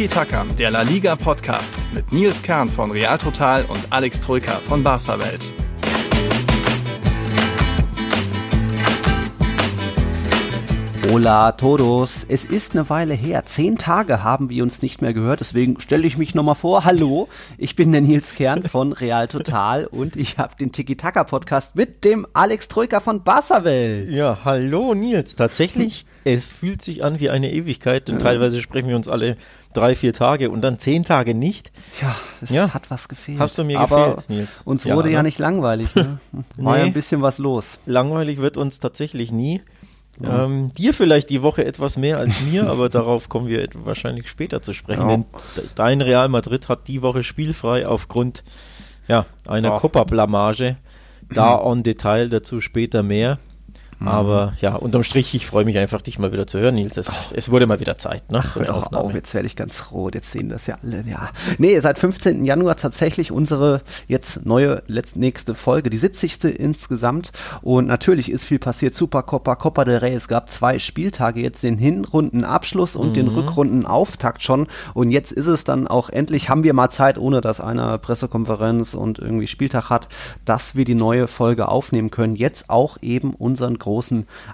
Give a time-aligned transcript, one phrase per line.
[0.00, 4.52] Tiki Taka, der La Liga Podcast mit Nils Kern von Real Total und Alex Troika
[4.52, 5.52] von Barca Welt.
[11.12, 13.44] Hola todos, es ist eine Weile her.
[13.44, 16.86] Zehn Tage haben wir uns nicht mehr gehört, deswegen stelle ich mich nochmal vor.
[16.86, 21.24] Hallo, ich bin der Nils Kern von Real Total und ich habe den Tiki Taka
[21.24, 24.16] Podcast mit dem Alex Troika von Barca Welt.
[24.16, 28.96] Ja, hallo Nils, tatsächlich, es fühlt sich an wie eine Ewigkeit, denn teilweise sprechen wir
[28.96, 29.36] uns alle
[29.72, 31.70] drei, vier Tage und dann zehn Tage nicht.
[32.02, 32.74] Ja, es Ja.
[32.74, 33.38] hat was gefehlt.
[33.38, 34.62] Hast du mir Aber gefehlt, Nils?
[34.64, 35.28] Uns Ja, wurde ja ne?
[35.28, 35.94] nicht langweilig.
[35.94, 36.18] Ne?
[36.56, 36.90] War ja Nee.
[36.90, 37.78] ein bisschen was los.
[37.86, 39.62] Langweilig wird uns tatsächlich nie.
[40.22, 44.60] Ähm, dir vielleicht die Woche etwas mehr als mir, aber darauf kommen wir wahrscheinlich später
[44.60, 45.02] zu sprechen.
[45.02, 45.08] Ja.
[45.08, 45.24] Denn
[45.56, 48.42] de- dein Real Madrid hat die Woche spielfrei aufgrund
[49.08, 49.78] ja, einer Ja.
[49.78, 50.76] Copa-Blamage.
[51.32, 53.38] Da on Detail, dazu später mehr.
[54.06, 56.96] Aber ja, unterm Strich, ich freue mich einfach, dich mal wieder zu hören, Nils.
[56.96, 58.30] Es, es wurde mal wieder Zeit.
[58.32, 58.42] Ne?
[58.46, 59.04] So eine doch Aufnahme.
[59.04, 61.28] auf, jetzt werde ich ganz rot, jetzt sehen das ja alle, ja.
[61.58, 62.44] Nee, seit 15.
[62.46, 66.44] Januar tatsächlich unsere jetzt neue, letzt, nächste Folge, die 70.
[66.44, 67.32] insgesamt.
[67.60, 71.76] Und natürlich ist viel passiert, Supercopa, Copa del Rey, es gab zwei Spieltage, jetzt den
[71.76, 74.66] Hinrundenabschluss und den Rückrundenauftakt schon.
[74.94, 78.94] Und jetzt ist es dann auch endlich, haben wir mal Zeit, ohne dass einer Pressekonferenz
[78.94, 80.08] und irgendwie Spieltag hat,
[80.46, 82.34] dass wir die neue Folge aufnehmen können.
[82.34, 83.89] Jetzt auch eben unseren großen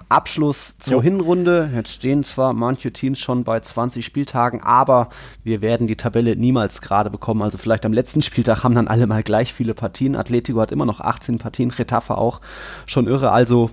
[0.09, 1.01] Abschluss zur Jo.
[1.01, 1.69] Hinrunde.
[1.73, 5.09] Jetzt stehen zwar manche Teams schon bei 20 Spieltagen, aber
[5.43, 7.41] wir werden die Tabelle niemals gerade bekommen.
[7.41, 10.15] Also vielleicht am letzten Spieltag haben dann alle mal gleich viele Partien.
[10.15, 12.41] Atletico hat immer noch 18 Partien, Retafe auch.
[12.85, 13.31] Schon irre.
[13.31, 13.69] Also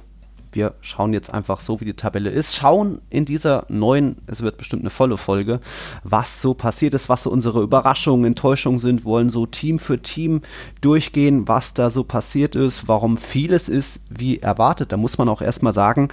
[0.55, 2.55] wir schauen jetzt einfach so, wie die Tabelle ist.
[2.55, 5.61] Schauen in dieser neuen, es wird bestimmt eine volle Folge,
[6.03, 10.43] was so passiert ist, was so unsere Überraschungen, Enttäuschungen sind, wollen so Team für Team
[10.81, 14.93] durchgehen, was da so passiert ist, warum vieles ist wie erwartet.
[14.93, 16.09] Da muss man auch erstmal sagen,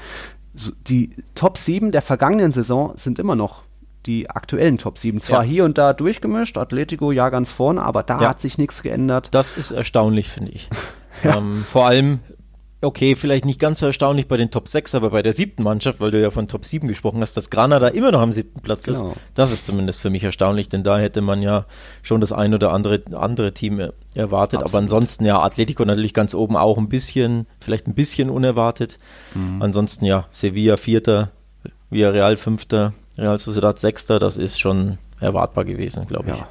[0.88, 3.64] die Top 7 der vergangenen Saison sind immer noch
[4.06, 5.22] die aktuellen Top 7.
[5.22, 5.50] Zwar Ja.
[5.50, 8.30] hier und da durchgemischt, Atletico ja ganz vorne, aber da Ja.
[8.30, 9.30] hat sich nichts geändert.
[9.34, 10.70] Das ist erstaunlich, finde ich.
[11.24, 11.38] Ja.
[11.38, 12.20] ähm, vor allem,
[12.82, 16.00] okay, vielleicht nicht ganz so erstaunlich bei den Top 6, aber bei der siebten Mannschaft,
[16.00, 18.88] weil du ja von Top 7 gesprochen hast, dass Granada immer noch am siebten Platz
[18.88, 19.00] ist.
[19.02, 19.14] Genau.
[19.36, 21.66] Das ist zumindest für mich erstaunlich, denn da hätte man ja
[22.02, 24.58] schon das ein oder andere, andere Team er- erwartet.
[24.60, 24.84] Aber Absolut.
[24.84, 28.98] ansonsten ja, Atletico natürlich ganz oben auch ein bisschen, vielleicht ein bisschen unerwartet.
[29.36, 29.62] Mhm.
[29.62, 31.32] Ansonsten ja, Sevilla Vierter,
[31.90, 36.38] Villarreal Fünfter, Real Sociedad Sechster, das ist schon erwartbar gewesen, glaube ich.
[36.38, 36.48] Ja.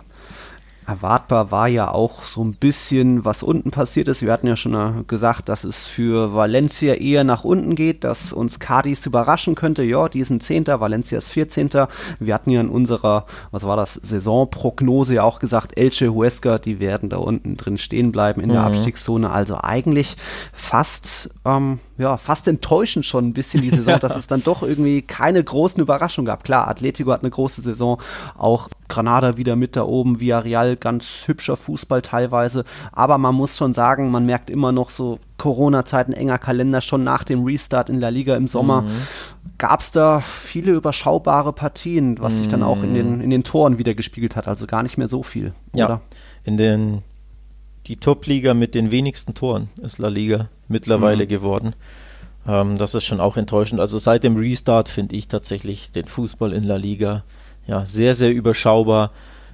[0.91, 4.23] Erwartbar war ja auch so ein bisschen, was unten passiert ist.
[4.23, 8.33] Wir hatten ja schon äh, gesagt, dass es für Valencia eher nach unten geht, dass
[8.33, 9.84] uns Cadiz überraschen könnte.
[9.84, 11.89] Ja, die sind Zehnter, Valencia ist Vierzehnter.
[12.19, 16.81] Wir hatten ja in unserer, was war das, Saisonprognose ja auch gesagt, Elche, Huesca, die
[16.81, 18.67] werden da unten drin stehen bleiben in der Mhm.
[18.67, 19.31] Abstiegszone.
[19.31, 20.17] Also eigentlich
[20.53, 25.03] fast, ähm, ja, fast enttäuschend schon ein bisschen die Saison, dass es dann doch irgendwie
[25.03, 26.43] keine großen Überraschungen gab.
[26.43, 28.01] Klar, Atletico hat eine große Saison,
[28.37, 33.72] auch Granada wieder mit da oben, Villarreal ganz hübscher Fußball teilweise, aber man muss schon
[33.72, 38.08] sagen, man merkt immer noch so Corona-Zeiten, enger Kalender, schon nach dem Restart in La
[38.08, 38.84] Liga im Sommer
[39.58, 43.78] gab es da viele überschaubare Partien, was sich dann auch in den, in den Toren
[43.78, 46.00] wieder gespiegelt hat, also gar nicht mehr so viel, Ja, oder?
[46.44, 47.02] in den
[47.86, 51.28] die Top-Liga mit den wenigsten Toren ist La Liga mittlerweile Mhm.
[51.28, 51.74] geworden.
[52.47, 53.80] Ähm, das ist schon auch enttäuschend.
[53.80, 57.24] Also seit dem Restart finde ich tatsächlich den Fußball in La Liga
[57.66, 59.10] ja sehr, sehr überschaubar.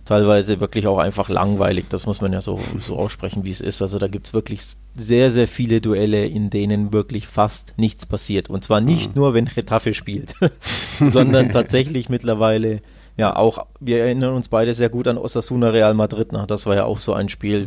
[0.07, 1.87] Teilweise wirklich auch einfach langweilig.
[1.91, 3.83] Das muss man ja so, so aussprechen, wie es ist.
[3.83, 4.63] Also da gibt es wirklich
[4.95, 8.49] sehr, sehr viele Duelle, in denen wirklich fast nichts passiert.
[8.49, 9.21] Und zwar nicht Mhm.
[9.21, 10.35] nur, wenn Getafe spielt,
[11.05, 12.81] sondern tatsächlich mittlerweile
[13.19, 16.29] ja, auch, wir erinnern uns beide sehr gut an Osasuna Real Madrid.
[16.33, 17.67] Na, das war ja auch so ein Spiel,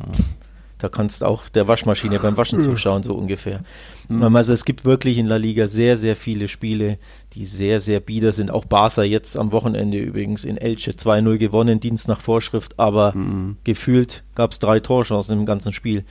[0.80, 3.60] da kannst auch der Waschmaschine beim Waschen zuschauen, so ungefähr.
[4.10, 6.98] Ähm, Also es gibt wirklich in La Liga sehr, sehr viele Spiele,
[7.34, 8.50] die sehr, sehr bieder sind.
[8.50, 13.14] Auch Barca jetzt am Wochenende übrigens in Elche 2-0 gewonnen, Dienst nach Vorschrift, aber
[13.66, 16.06] gefühlt gab es drei Torchancen im ganzen Spiel.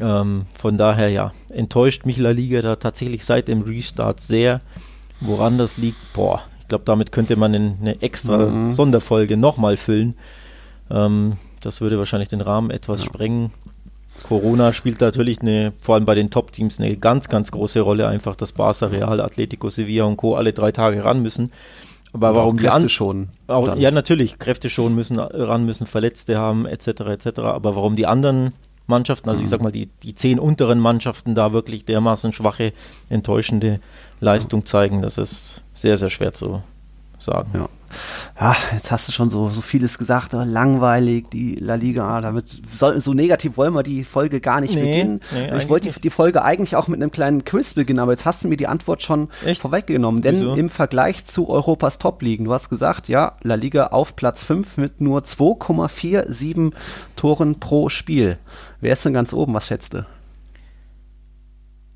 [0.00, 4.60] Ähm, von daher ja, enttäuscht mich La Liga da tatsächlich seit dem Restart sehr.
[5.20, 8.72] Woran das liegt, boah, ich glaube, damit könnte man in eine extra Mhm.
[8.72, 10.14] Sonderfolge nochmal füllen.
[10.90, 13.52] Ähm, das würde wahrscheinlich den Rahmen etwas sprengen.
[14.22, 18.06] Corona spielt natürlich eine, vor allem bei den Top-Teams eine ganz, ganz große Rolle.
[18.06, 20.36] Einfach, dass Barca, Real, Atletico, Sevilla und Co.
[20.36, 21.52] alle drei Tage ran müssen.
[22.12, 23.28] Aber warum die Kräfte schon.
[23.46, 26.86] auch, ja, natürlich, Kräfte schon müssen ran müssen, Verletzte haben, etc.
[26.88, 27.38] etc.
[27.40, 28.52] Aber warum die anderen
[28.88, 29.50] Mannschaften, also ich Mhm.
[29.50, 32.72] sag mal, die, die zehn unteren Mannschaften da wirklich dermaßen schwache,
[33.08, 33.78] enttäuschende
[34.20, 36.62] Leistung zeigen, das ist sehr, sehr schwer zu
[37.18, 37.50] sagen.
[37.54, 37.68] Ja.
[38.40, 42.62] Ja, jetzt hast du schon so, so vieles gesagt, oh, langweilig, die La Liga, damit
[42.72, 45.20] soll, so negativ wollen wir die Folge gar nicht nee, beginnen.
[45.32, 48.24] Nee, ich wollte die, die, Folge eigentlich auch mit einem kleinen Quiz beginnen, aber jetzt
[48.24, 49.62] hast du mir die Antwort schon Echt?
[49.62, 50.22] vorweggenommen.
[50.22, 50.54] Denn Wieso?
[50.54, 55.00] im Vergleich zu Europas Top-Ligen, du hast gesagt, ja, La Liga auf Platz 5 mit
[55.00, 56.72] nur 2,47
[57.16, 58.38] Toren pro Spiel.
[58.80, 60.06] Wer ist denn ganz oben, was schätzt du?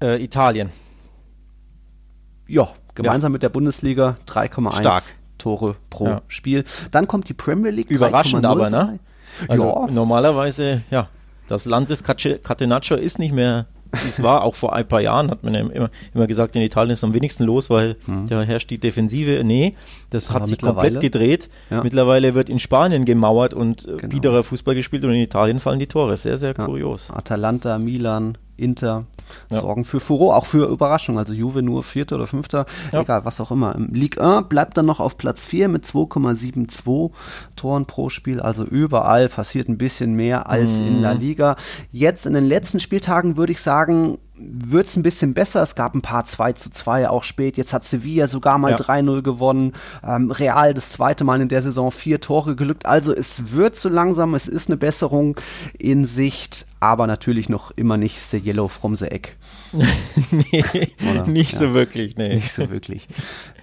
[0.03, 0.71] Äh, Italien.
[2.47, 3.35] Ja, gemeinsam ja.
[3.35, 5.13] mit der Bundesliga 3,1
[5.45, 6.23] Tore pro ja.
[6.29, 6.65] Spiel.
[6.91, 7.91] Dann kommt die Premier League.
[7.91, 8.99] Überraschend aber, ne?
[9.47, 9.87] Also ja.
[9.91, 11.09] normalerweise, ja,
[11.49, 13.67] das Land des Catenaccio ist nicht mehr
[14.03, 16.63] wie es war, auch vor ein paar Jahren hat man ja immer, immer gesagt, in
[16.63, 18.27] Italien ist am wenigsten los, weil hm.
[18.27, 19.45] da herrscht die Defensive.
[19.45, 19.77] Nee,
[20.11, 21.49] das Aber hat sich komplett gedreht.
[21.71, 21.81] Ja.
[21.81, 24.09] Mittlerweile wird in Spanien gemauert und genau.
[24.09, 26.17] biederer Fußball gespielt und in Italien fallen die Tore.
[26.17, 27.09] Sehr, sehr kurios.
[27.11, 29.05] Atalanta, Milan, Inter
[29.51, 29.61] ja.
[29.61, 31.19] sorgen für Furore, auch für Überraschung.
[31.19, 33.03] Also Juve nur Vierter oder Fünfter, ja.
[33.03, 33.75] egal, was auch immer.
[33.75, 37.11] Im Ligue 1 bleibt dann noch auf Platz 4 mit 2,72
[37.57, 38.41] Toren pro Spiel.
[38.41, 40.87] Also überall passiert ein bisschen mehr als mhm.
[40.87, 41.57] in La Liga.
[41.93, 45.63] Jetzt in den letzten Spieltagen würde ich sagen, wird es ein bisschen besser.
[45.63, 47.57] Es gab ein paar 2 zu 2 auch spät.
[47.57, 48.77] Jetzt hat Sevilla sogar mal ja.
[48.77, 49.73] 3-0 gewonnen.
[50.03, 52.85] Ähm, Real das zweite Mal in der Saison vier Tore gelückt.
[52.85, 55.37] Also es wird so langsam, es ist eine Besserung
[55.79, 59.31] in Sicht, aber natürlich noch immer nicht the yellow from the egg.
[60.31, 60.65] nee,
[61.11, 61.27] Oder?
[61.27, 62.35] nicht ja, so wirklich, nee.
[62.35, 63.07] Nicht so wirklich.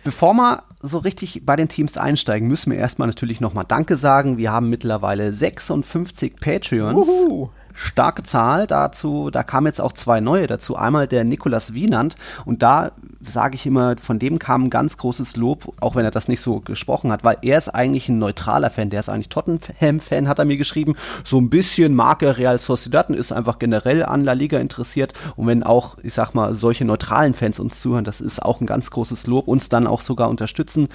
[0.04, 4.38] Bevor wir so richtig bei den Teams einsteigen, müssen wir erstmal natürlich nochmal Danke sagen.
[4.38, 7.08] Wir haben mittlerweile 56 Patreons.
[7.08, 9.30] Uhu starke Zahl dazu.
[9.32, 10.76] Da kamen jetzt auch zwei neue dazu.
[10.76, 12.16] Einmal der Nikolas Wienand
[12.46, 12.92] und da
[13.28, 16.42] sage ich immer, von dem kam ein ganz großes Lob, auch wenn er das nicht
[16.42, 18.90] so gesprochen hat, weil er ist eigentlich ein neutraler Fan.
[18.90, 20.96] Der ist eigentlich Tottenham-Fan, hat er mir geschrieben.
[21.24, 25.14] So ein bisschen mag er Real Sociedad und ist einfach generell an La Liga interessiert.
[25.36, 28.68] Und wenn auch, ich sag mal, solche neutralen Fans uns zuhören, das ist auch ein
[28.68, 30.88] ganz großes Lob, uns dann auch sogar unterstützen.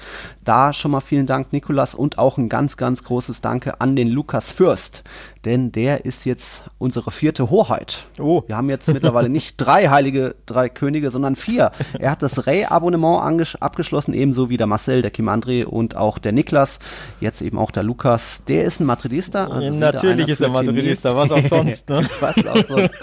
[0.43, 4.07] Da schon mal vielen Dank, Nikolas, und auch ein ganz, ganz großes Danke an den
[4.07, 5.03] Lukas Fürst,
[5.45, 8.05] denn der ist jetzt unsere vierte Hoheit.
[8.19, 8.43] Oh.
[8.47, 11.71] Wir haben jetzt mittlerweile nicht drei heilige, drei Könige, sondern vier.
[11.99, 16.31] Er hat das Ray-Abonnement abgeschlossen, ebenso wie der Marcel, der Kim André und auch der
[16.31, 16.79] Niklas.
[17.19, 18.43] Jetzt eben auch der Lukas.
[18.47, 19.47] Der ist ein Madridista.
[19.47, 21.87] Also Natürlich ist er Madridista, was auch sonst.
[21.97, 22.01] Ne?
[22.19, 22.95] was auch sonst.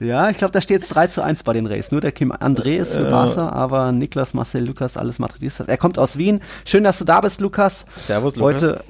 [0.00, 1.90] Ja, ich glaube, da steht es 3 zu 1 bei den Rays.
[1.90, 5.68] Nur der Kim André ist für Barca, aber Niklas, Marcel, Lukas, alles Madridistas.
[5.68, 6.40] Er kommt aus Wien.
[6.64, 7.86] Schön, dass du da bist, Lukas.
[7.96, 8.62] Servus, Lukas.
[8.62, 8.84] Heute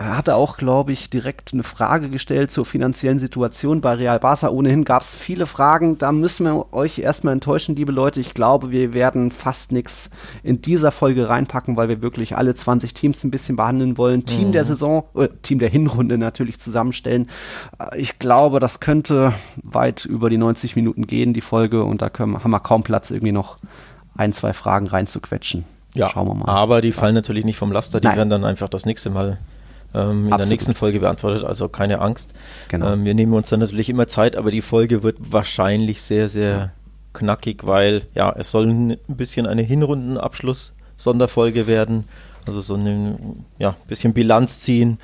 [0.00, 4.48] hatte auch, glaube ich, direkt eine Frage gestellt zur finanziellen Situation bei Real Barca.
[4.48, 5.98] Ohnehin gab es viele Fragen.
[5.98, 8.18] Da müssen wir euch erstmal enttäuschen, liebe Leute.
[8.18, 10.08] Ich glaube, wir werden fast nichts
[10.42, 14.24] in dieser Folge reinpacken, weil wir wirklich alle 20 Teams ein bisschen behandeln wollen.
[14.24, 14.52] Team mhm.
[14.52, 17.28] der Saison, äh, Team der Hinrunde natürlich zusammenstellen.
[17.78, 21.84] Äh, ich glaube, das könnte weit über die 90 Minuten gehen, die Folge.
[21.84, 23.58] Und da können, haben wir kaum Platz, irgendwie noch
[24.16, 25.64] ein, zwei Fragen reinzuquetschen.
[25.94, 26.48] Ja, Schauen wir mal.
[26.48, 28.16] Aber die fallen natürlich nicht vom Laster, die Nein.
[28.16, 29.38] werden dann einfach das nächste Mal
[29.94, 32.34] ähm, in der nächsten Folge beantwortet, also keine Angst.
[32.68, 32.92] Genau.
[32.92, 36.72] Ähm, wir nehmen uns dann natürlich immer Zeit, aber die Folge wird wahrscheinlich sehr, sehr
[37.12, 42.04] knackig, weil ja, es soll ein bisschen eine Hinrundenabschluss-Sonderfolge werden.
[42.46, 44.98] Also so ein ja, bisschen Bilanz ziehen,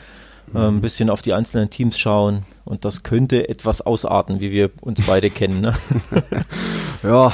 [0.52, 0.56] mhm.
[0.56, 2.44] äh, ein bisschen auf die einzelnen Teams schauen.
[2.64, 5.60] Und das könnte etwas ausarten, wie wir uns beide kennen.
[5.60, 5.74] Ne?
[7.04, 7.32] ja,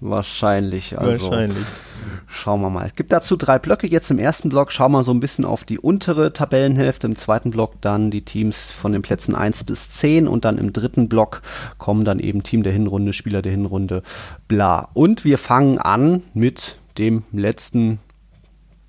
[0.00, 0.98] wahrscheinlich.
[0.98, 1.30] Also.
[1.30, 1.66] Wahrscheinlich.
[2.28, 2.86] Schauen wir mal.
[2.86, 3.86] Es gibt dazu drei Blöcke.
[3.86, 7.06] Jetzt im ersten Block schauen wir so ein bisschen auf die untere Tabellenhälfte.
[7.06, 10.28] Im zweiten Block dann die Teams von den Plätzen 1 bis 10.
[10.28, 11.42] Und dann im dritten Block
[11.78, 14.02] kommen dann eben Team der Hinrunde, Spieler der Hinrunde,
[14.48, 14.88] bla.
[14.94, 17.98] Und wir fangen an mit dem letzten.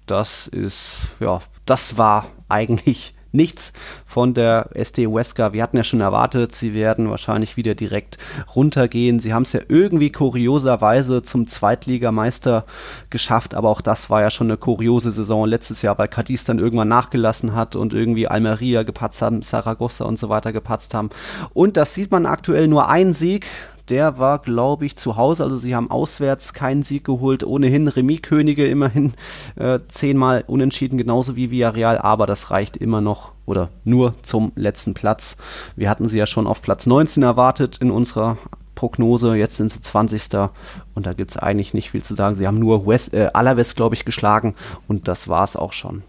[0.06, 3.74] Das ist, ja, das war eigentlich nichts
[4.06, 5.54] von der SD Wesker.
[5.54, 8.18] Wir hatten ja schon erwartet, sie werden wahrscheinlich wieder direkt
[8.56, 9.20] runtergehen.
[9.20, 12.66] Sie haben es ja irgendwie kurioserweise zum Zweitligameister
[13.10, 16.60] geschafft, aber auch das war ja schon eine kuriose Saison letztes Jahr, weil Cadiz dann
[16.60, 21.10] irgendwann nachgelassen hat und irgendwie Almeria gepatzt haben, Saragossa und so weiter gepatzt haben.
[21.54, 23.48] Und das sieht man aktuell nur ein Sieg
[23.90, 25.44] der war, glaube ich, zu Hause.
[25.44, 27.44] Also sie haben auswärts keinen Sieg geholt.
[27.44, 29.14] Ohnehin Remis-Könige immerhin
[29.56, 31.98] äh, zehnmal unentschieden, genauso wie Villarreal.
[31.98, 35.38] Aber das reicht immer noch oder nur zum letzten Platz.
[35.76, 38.38] Wir hatten sie ja schon auf Platz 19 erwartet in unserer
[38.76, 39.36] Prognose.
[39.36, 40.50] Jetzt sind sie 20.
[40.96, 42.36] Und da gibt es eigentlich nicht viel zu sagen.
[42.36, 44.56] Sie haben nur West, äh, Alaves, glaube ich, geschlagen.
[44.88, 46.04] Und das war es auch schon.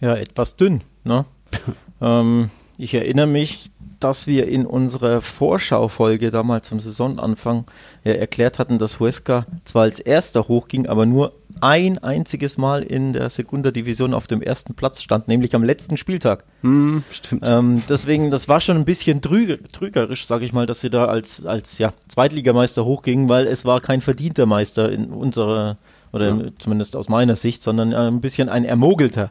[0.00, 0.82] Ja, etwas dünn.
[1.04, 1.24] Ne?
[2.00, 3.71] ähm, ich erinnere mich,
[4.02, 7.64] dass wir in unserer Vorschaufolge damals am Saisonanfang
[8.04, 13.12] ja erklärt hatten, dass Huesca zwar als erster hochging, aber nur ein einziges Mal in
[13.12, 16.44] der Segunda Division auf dem ersten Platz stand, nämlich am letzten Spieltag.
[16.62, 17.42] Hm, stimmt.
[17.46, 21.06] Ähm, deswegen, das war schon ein bisschen trüger, trügerisch, sage ich mal, dass sie da
[21.06, 25.76] als, als ja, Zweitligameister hochgingen, weil es war kein verdienter Meister in unserer
[26.12, 26.42] oder ja.
[26.58, 29.30] zumindest aus meiner Sicht, sondern ein bisschen ein ermogelter.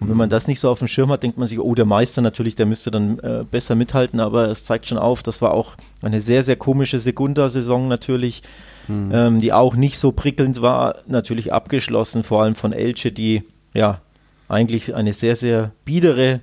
[0.00, 1.84] Und wenn man das nicht so auf dem Schirm hat, denkt man sich, oh, der
[1.84, 5.52] Meister natürlich, der müsste dann äh, besser mithalten, aber es zeigt schon auf, das war
[5.52, 8.42] auch eine sehr, sehr komische Sekunda-Saison natürlich,
[8.88, 9.10] mhm.
[9.12, 13.42] ähm, die auch nicht so prickelnd war, natürlich abgeschlossen, vor allem von Elche, die
[13.74, 14.00] ja
[14.48, 16.40] eigentlich eine sehr, sehr biedere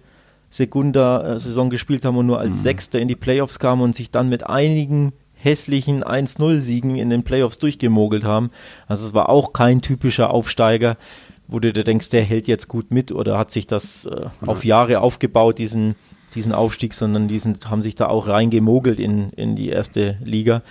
[0.50, 2.62] Sekunda-Saison gespielt haben und nur als mhm.
[2.62, 7.60] Sechster in die Playoffs kamen und sich dann mit einigen hässlichen 1-0-Siegen in den Playoffs
[7.60, 8.52] durchgemogelt haben.
[8.88, 10.98] Also es war auch kein typischer Aufsteiger
[11.48, 14.66] wo du dir denkst, der hält jetzt gut mit oder hat sich das äh, auf
[14.66, 15.96] Jahre aufgebaut, diesen,
[16.36, 20.62] diesen Aufstieg, sondern diesen haben sich da auch reingemogelt in, in die erste Liga.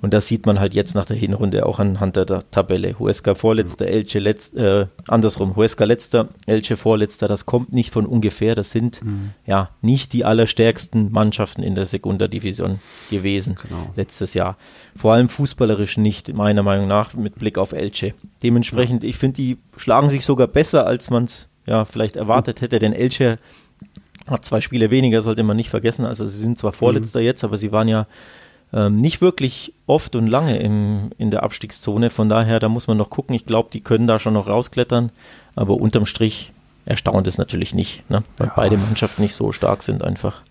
[0.00, 2.98] Und das sieht man halt jetzt nach der Hinrunde auch anhand der, Tabelle.
[2.98, 8.54] Huesca vorletzter, Elche letzter, äh, andersrum, Huesca letzter, Elche vorletzter, das kommt nicht von ungefähr.
[8.54, 9.30] Das sind mhm.
[9.46, 13.92] ja nicht die allerstärksten Mannschaften in der Sekunda-Division gewesen genau.
[13.96, 14.56] letztes Jahr.
[14.94, 18.14] Vor allem fußballerisch nicht, meiner Meinung nach, mit Blick auf Elche.
[18.42, 19.10] Dementsprechend, ja.
[19.10, 22.92] ich finde, die schlagen sich sogar besser, als man es ja vielleicht erwartet hätte, denn
[22.92, 23.38] Elche
[24.26, 26.04] hat zwei Spiele weniger, sollte man nicht vergessen.
[26.04, 27.26] Also sie sind zwar vorletzter mhm.
[27.26, 28.06] jetzt, aber sie waren ja
[28.72, 32.10] ähm, nicht wirklich oft und lange im, in der Abstiegszone.
[32.10, 33.34] Von daher, da muss man noch gucken.
[33.34, 35.10] Ich glaube, die können da schon noch rausklettern.
[35.54, 36.52] Aber unterm Strich
[36.84, 38.22] erstaunt es natürlich nicht, ne?
[38.36, 38.52] weil ja.
[38.56, 40.42] beide Mannschaften nicht so stark sind einfach.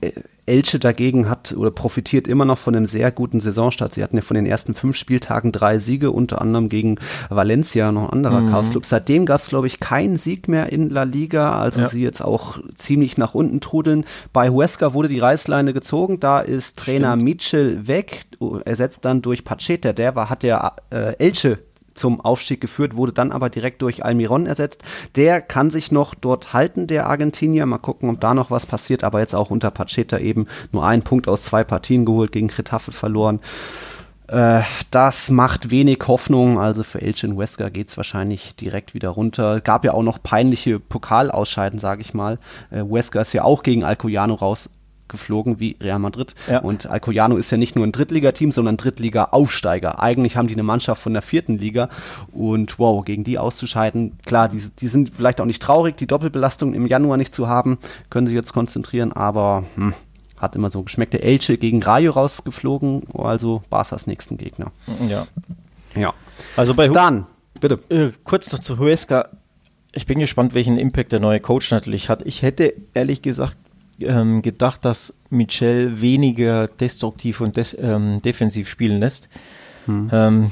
[0.00, 0.12] Äh,
[0.48, 3.92] Elche dagegen hat oder profitiert immer noch von einem sehr guten Saisonstart.
[3.92, 6.96] Sie hatten ja von den ersten fünf Spieltagen drei Siege, unter anderem gegen
[7.28, 8.48] Valencia, noch ein anderer mhm.
[8.48, 8.86] Chaos Club.
[8.86, 11.88] Seitdem gab es, glaube ich, keinen Sieg mehr in La Liga, also ja.
[11.88, 14.06] sie jetzt auch ziemlich nach unten trudeln.
[14.32, 17.24] Bei Huesca wurde die Reißleine gezogen, da ist Trainer Stimmt.
[17.24, 18.24] Mitchell weg,
[18.64, 21.58] ersetzt dann durch Pacheta, der war, hat der äh, Elche
[21.98, 24.82] zum Aufstieg geführt, wurde dann aber direkt durch Almiron ersetzt.
[25.16, 27.66] Der kann sich noch dort halten, der Argentinier.
[27.66, 31.02] Mal gucken, ob da noch was passiert, aber jetzt auch unter Pacheta eben nur einen
[31.02, 33.40] Punkt aus zwei Partien geholt, gegen Getafe verloren.
[34.28, 36.58] Äh, das macht wenig Hoffnung.
[36.58, 39.60] Also für Elchin Wesker geht es wahrscheinlich direkt wieder runter.
[39.60, 42.38] Gab ja auch noch peinliche Pokalausscheiden, sage ich mal.
[42.70, 44.70] Äh, Wesker ist ja auch gegen Alcoyano raus
[45.08, 46.34] geflogen wie Real Madrid.
[46.48, 46.60] Ja.
[46.60, 50.00] Und Alcoyano ist ja nicht nur ein Drittligateam, sondern Drittliga-Aufsteiger.
[50.00, 51.88] Eigentlich haben die eine Mannschaft von der vierten Liga
[52.32, 56.74] und wow, gegen die auszuscheiden, klar, die, die sind vielleicht auch nicht traurig, die Doppelbelastung
[56.74, 57.78] im Januar nicht zu haben,
[58.10, 59.94] können sich jetzt konzentrieren, aber hm,
[60.38, 64.72] hat immer so geschmeckte Elche gegen Rayo rausgeflogen, also Barca's nächsten Gegner.
[65.08, 65.26] Ja.
[65.94, 66.14] Ja.
[66.56, 67.26] Also bei Hu Dann,
[67.60, 67.80] bitte.
[67.88, 69.28] Äh, kurz noch zu Huesca.
[69.92, 72.22] Ich bin gespannt, welchen Impact der neue Coach natürlich hat.
[72.22, 73.56] Ich hätte ehrlich gesagt
[74.00, 79.28] ähm, gedacht, dass Michel weniger destruktiv und des, ähm, defensiv spielen lässt.
[79.86, 80.10] Hm.
[80.12, 80.50] Ähm,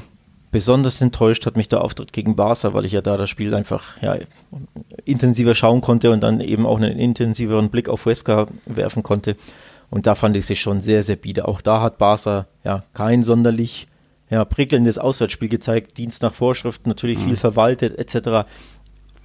[0.51, 4.01] besonders enttäuscht hat mich der Auftritt gegen Barca, weil ich ja da das Spiel einfach
[4.01, 4.17] ja,
[5.05, 9.35] intensiver schauen konnte und dann eben auch einen intensiveren Blick auf Huesca werfen konnte.
[9.89, 11.47] Und da fand ich sich schon sehr, sehr bieder.
[11.47, 13.87] Auch da hat Barca ja kein sonderlich
[14.29, 17.23] ja, prickelndes Auswärtsspiel gezeigt, Dienst nach Vorschrift, natürlich mhm.
[17.23, 18.49] viel verwaltet etc.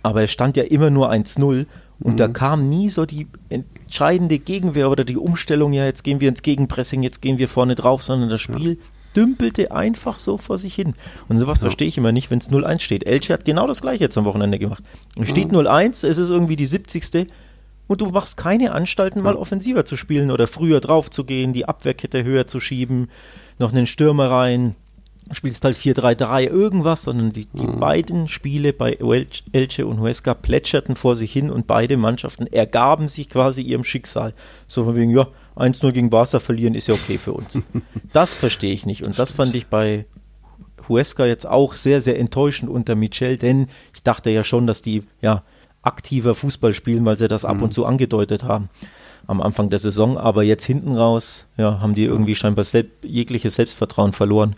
[0.03, 1.67] Aber es stand ja immer nur 1-0
[2.03, 2.17] und mhm.
[2.17, 6.43] da kam nie so die entscheidende Gegenwehr oder die Umstellung, ja, jetzt gehen wir ins
[6.43, 8.85] Gegenpressing, jetzt gehen wir vorne drauf, sondern das Spiel ja.
[9.15, 10.95] dümpelte einfach so vor sich hin.
[11.29, 11.63] Und sowas ja.
[11.63, 13.07] verstehe ich immer nicht, wenn es 0-1 steht.
[13.07, 14.83] Elche hat genau das gleiche jetzt am Wochenende gemacht.
[15.21, 15.59] Es steht mhm.
[15.59, 17.29] 0-1, es ist irgendwie die 70.
[17.87, 21.67] Und du machst keine Anstalten, mal offensiver zu spielen oder früher drauf zu gehen, die
[21.67, 23.11] Abwehrkette höher zu schieben,
[23.59, 24.77] noch einen Stürmer rein
[25.35, 27.81] spielst halt 4-3-3 irgendwas, sondern die, die mhm.
[27.81, 28.99] beiden Spiele bei
[29.53, 34.35] Elche und Huesca plätscherten vor sich hin und beide Mannschaften ergaben sich quasi ihrem Schicksal.
[34.67, 37.59] So von wegen, ja, 1-0 gegen Barca verlieren ist ja okay für uns.
[38.13, 40.07] das verstehe ich nicht und das fand ich bei
[40.89, 45.05] Huesca jetzt auch sehr, sehr enttäuschend unter Michel, denn ich dachte ja schon, dass die
[45.21, 45.43] ja
[45.83, 47.73] aktiver Fußball spielen, weil sie das ab und mhm.
[47.73, 48.69] zu angedeutet haben
[49.27, 53.55] am Anfang der Saison, aber jetzt hinten raus, ja, haben die irgendwie scheinbar selb jegliches
[53.55, 54.57] Selbstvertrauen verloren.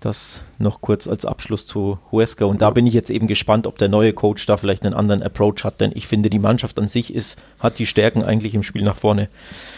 [0.00, 2.44] Das noch kurz als Abschluss zu Huesca.
[2.44, 5.22] Und da bin ich jetzt eben gespannt, ob der neue Coach da vielleicht einen anderen
[5.22, 8.62] Approach hat, denn ich finde, die Mannschaft an sich ist, hat die Stärken eigentlich im
[8.62, 9.28] Spiel nach vorne.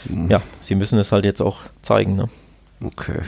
[0.05, 0.31] Mhm.
[0.31, 2.17] Ja, sie müssen es halt jetzt auch zeigen.
[2.17, 2.29] Ne?
[2.83, 3.21] Okay.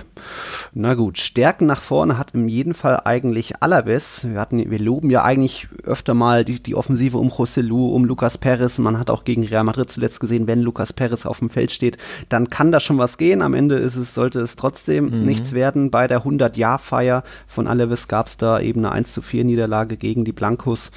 [0.72, 4.26] Na gut, Stärken nach vorne hat in jedem Fall eigentlich Alaves.
[4.26, 8.06] Wir hatten, wir loben ja eigentlich öfter mal die, die Offensive um José Lu, um
[8.06, 8.78] Lucas Perez.
[8.78, 11.98] Man hat auch gegen Real Madrid zuletzt gesehen, wenn Lucas Perez auf dem Feld steht,
[12.30, 13.42] dann kann da schon was gehen.
[13.42, 15.26] Am Ende ist es, sollte es trotzdem mhm.
[15.26, 15.90] nichts werden.
[15.90, 20.24] Bei der 100-Jahr-Feier von Alaves gab es da eben eine 1 zu 4 Niederlage gegen
[20.24, 20.90] die Blancos.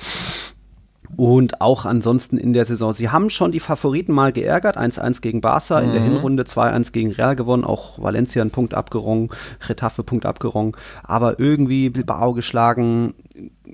[1.15, 2.93] Und auch ansonsten in der Saison.
[2.93, 4.77] Sie haben schon die Favoriten mal geärgert.
[4.77, 5.85] 1-1 gegen Barca, mhm.
[5.85, 6.05] in der mhm.
[6.05, 7.63] Hinrunde 2-1 gegen Real gewonnen.
[7.63, 9.29] Auch Valencia einen Punkt abgerungen,
[9.67, 10.73] Retafe Punkt abgerungen.
[11.03, 13.13] Aber irgendwie Bilbao geschlagen.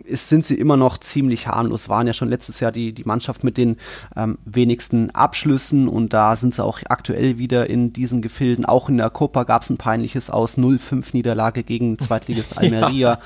[0.03, 1.89] Ist, sind sie immer noch ziemlich harmlos.
[1.89, 3.77] Waren ja schon letztes Jahr die, die Mannschaft mit den
[4.15, 8.65] ähm, wenigsten Abschlüssen und da sind sie auch aktuell wieder in diesen Gefilden.
[8.65, 13.11] Auch in der Copa gab es ein peinliches Aus 0-5 Niederlage gegen Zweitligist Almeria.
[13.11, 13.19] ja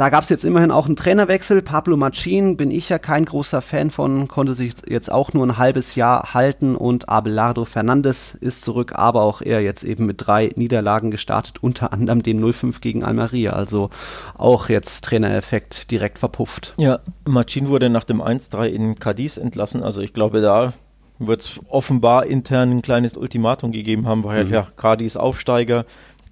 [0.00, 1.60] da gab es jetzt immerhin auch einen Trainerwechsel.
[1.60, 5.58] Pablo Machin bin ich ja kein großer Fan von, konnte sich jetzt auch nur ein
[5.58, 10.52] halbes Jahr halten und Abelardo Fernandes ist zurück, aber auch er jetzt eben mit drei
[10.56, 13.52] Niederlagen gestartet, unter anderem dem 0-5 gegen Almeria.
[13.52, 13.90] Also
[14.38, 16.72] auch jetzt Trainereffekt direkt verpufft.
[16.78, 19.82] Ja, Machin wurde nach dem 1-3 in Cadiz entlassen.
[19.82, 20.72] Also ich glaube, da
[21.18, 24.52] wird es offenbar intern ein kleines Ultimatum gegeben haben, weil mhm.
[24.52, 25.84] ja, Cadiz Aufsteiger,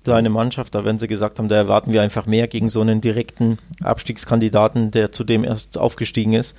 [0.05, 3.01] seine Mannschaft, da werden sie gesagt haben, da erwarten wir einfach mehr gegen so einen
[3.01, 6.57] direkten Abstiegskandidaten, der zudem erst aufgestiegen ist.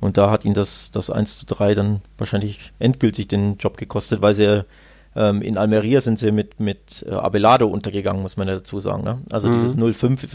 [0.00, 4.22] Und da hat ihn das, das 1 zu 3 dann wahrscheinlich endgültig den Job gekostet,
[4.22, 4.64] weil sie
[5.14, 9.04] ähm, in Almeria sind sie mit, mit äh, Abelardo untergegangen, muss man ja dazu sagen.
[9.04, 9.18] Ne?
[9.30, 9.54] Also mhm.
[9.54, 10.26] dieses 0-5,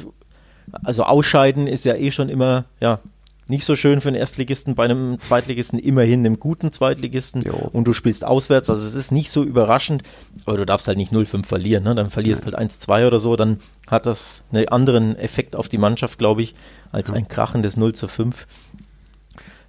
[0.84, 3.00] also Ausscheiden ist ja eh schon immer, ja,
[3.48, 7.70] nicht so schön für einen Erstligisten, bei einem Zweitligisten immerhin einem guten Zweitligisten jo.
[7.74, 10.04] und du spielst auswärts, also es ist nicht so überraschend,
[10.46, 11.94] aber du darfst halt nicht 0-5 verlieren, ne?
[11.94, 12.54] dann verlierst ja.
[12.54, 16.56] halt 1-2 oder so, dann hat das einen anderen Effekt auf die Mannschaft, glaube ich,
[16.92, 17.16] als ja.
[17.16, 18.48] ein krachendes 0 zu 5.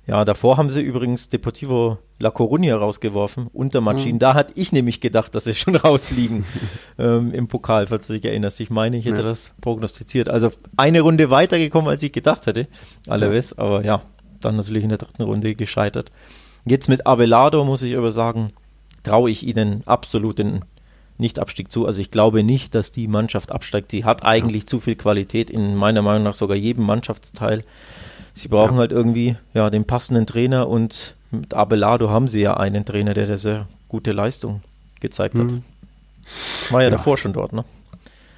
[0.07, 4.15] Ja, davor haben sie übrigens Deportivo La Coruña rausgeworfen unter Machin.
[4.15, 4.19] Mhm.
[4.21, 6.45] Da hatte ich nämlich gedacht, dass sie schon rausfliegen
[6.99, 8.61] ähm, im Pokal, falls du dich erinnerst.
[8.61, 9.23] Ich meine, ich hätte ja.
[9.23, 10.29] das prognostiziert.
[10.29, 12.69] Also eine Runde weitergekommen, als ich gedacht hätte.
[13.09, 13.65] Alaves, ja.
[13.65, 14.03] aber ja,
[14.41, 16.13] dann natürlich in der dritten Runde gescheitert.
[16.65, 18.53] Jetzt mit Abelardo muss ich aber sagen,
[19.03, 20.65] traue ich ihnen absolut den
[21.19, 21.85] Nicht-Abstieg zu.
[21.85, 23.91] Also ich glaube nicht, dass die Mannschaft absteigt.
[23.91, 24.69] Sie hat eigentlich ja.
[24.69, 27.65] zu viel Qualität in meiner Meinung nach sogar jedem Mannschaftsteil.
[28.37, 28.81] Sie brauchen ja.
[28.81, 33.39] halt irgendwie ja, den passenden Trainer und mit Abelardo haben sie ja einen Trainer, der
[33.39, 34.61] sehr gute Leistung
[35.01, 35.47] gezeigt hat.
[35.47, 35.63] Mhm.
[36.69, 37.65] War ja, ja, davor schon dort, ne?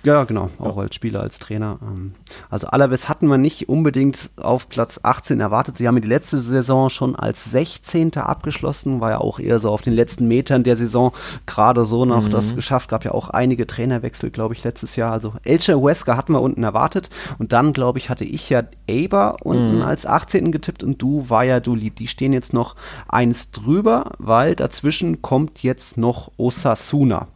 [0.04, 0.82] Ja, genau, auch ja.
[0.82, 1.78] als Spieler, als Trainer.
[1.82, 2.12] Ähm,
[2.48, 5.76] also Alaves hatten wir nicht unbedingt auf Platz 18 erwartet.
[5.76, 8.16] Sie haben die letzte Saison schon als 16.
[8.16, 11.12] abgeschlossen, war ja auch eher so auf den letzten Metern der Saison
[11.46, 12.30] gerade so noch mhm.
[12.30, 12.88] das geschafft.
[12.88, 15.12] Gab ja auch einige Trainerwechsel, glaube ich, letztes Jahr.
[15.12, 19.36] Also Elche Huesca hatten wir unten erwartet und dann, glaube ich, hatte ich ja Eber
[19.42, 19.82] unten mhm.
[19.82, 20.52] als 18.
[20.52, 21.98] getippt und du Valladolid.
[21.98, 22.76] Die stehen jetzt noch
[23.08, 27.26] eins drüber, weil dazwischen kommt jetzt noch Osasuna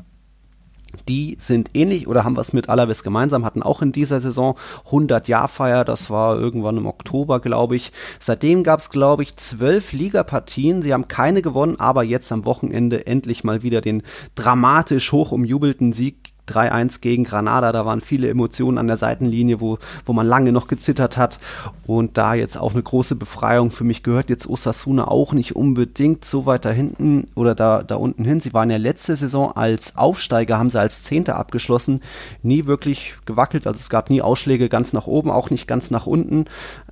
[1.08, 4.56] die sind ähnlich oder haben was mit Alaves gemeinsam, hatten auch in dieser Saison
[4.90, 7.92] 100-Jahr-Feier, das war irgendwann im Oktober, glaube ich.
[8.18, 10.82] Seitdem gab es, glaube ich, zwölf Ligapartien.
[10.82, 14.02] Sie haben keine gewonnen, aber jetzt am Wochenende endlich mal wieder den
[14.34, 19.78] dramatisch hoch umjubelten Sieg 3-1 gegen Granada, da waren viele Emotionen an der Seitenlinie, wo,
[20.04, 21.38] wo man lange noch gezittert hat.
[21.86, 23.70] Und da jetzt auch eine große Befreiung.
[23.70, 27.96] Für mich gehört jetzt Osasuna auch nicht unbedingt so weit da hinten oder da, da
[27.96, 28.40] unten hin.
[28.40, 32.00] Sie waren ja letzte Saison als Aufsteiger, haben sie als Zehnter abgeschlossen,
[32.42, 33.66] nie wirklich gewackelt.
[33.66, 36.46] Also es gab nie Ausschläge ganz nach oben, auch nicht ganz nach unten.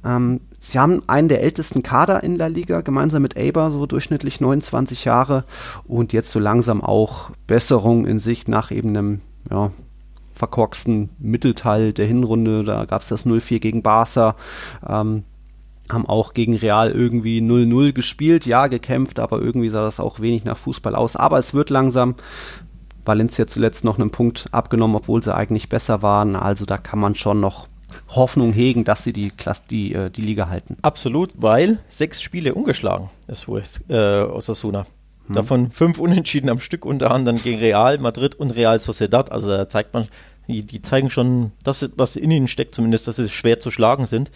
[0.04, 4.40] Ähm, sie haben einen der ältesten Kader in der Liga, gemeinsam mit Eber, so durchschnittlich
[4.40, 5.44] 29 Jahre.
[5.86, 9.70] Und jetzt so langsam auch Besserung in Sicht nach eben einem ja,
[10.32, 12.64] verkorksten Mittelteil der Hinrunde.
[12.64, 14.36] Da gab es das 0-4 gegen Barca.
[14.86, 15.24] Ähm,
[15.92, 20.44] haben auch gegen Real irgendwie 0-0 gespielt, ja, gekämpft, aber irgendwie sah das auch wenig
[20.44, 21.16] nach Fußball aus.
[21.16, 22.14] Aber es wird langsam.
[23.04, 26.36] Valencia zuletzt noch einen Punkt abgenommen, obwohl sie eigentlich besser waren.
[26.36, 27.66] Also da kann man schon noch
[28.08, 30.76] Hoffnung hegen, dass sie die, Klasse, die, äh, die Liga halten.
[30.82, 33.48] Absolut, weil sechs Spiele ungeschlagen ist
[33.88, 34.86] äh, Osasuna.
[35.28, 35.34] Mhm.
[35.34, 39.32] Davon fünf Unentschieden am Stück, unter anderem gegen Real Madrid und Real Sociedad.
[39.32, 40.08] Also da zeigt man,
[40.48, 44.06] die, die zeigen schon, das, was in ihnen steckt, zumindest, dass sie schwer zu schlagen
[44.06, 44.30] sind.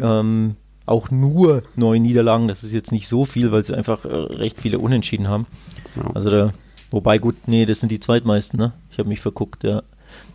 [0.00, 4.08] Ähm, auch nur neun Niederlagen, das ist jetzt nicht so viel, weil sie einfach äh,
[4.08, 5.46] recht viele Unentschieden haben.
[5.96, 6.10] Ja.
[6.14, 6.52] Also da,
[6.90, 8.72] wobei gut, nee, das sind die zweitmeisten, ne?
[8.90, 9.82] Ich habe mich verguckt, ja.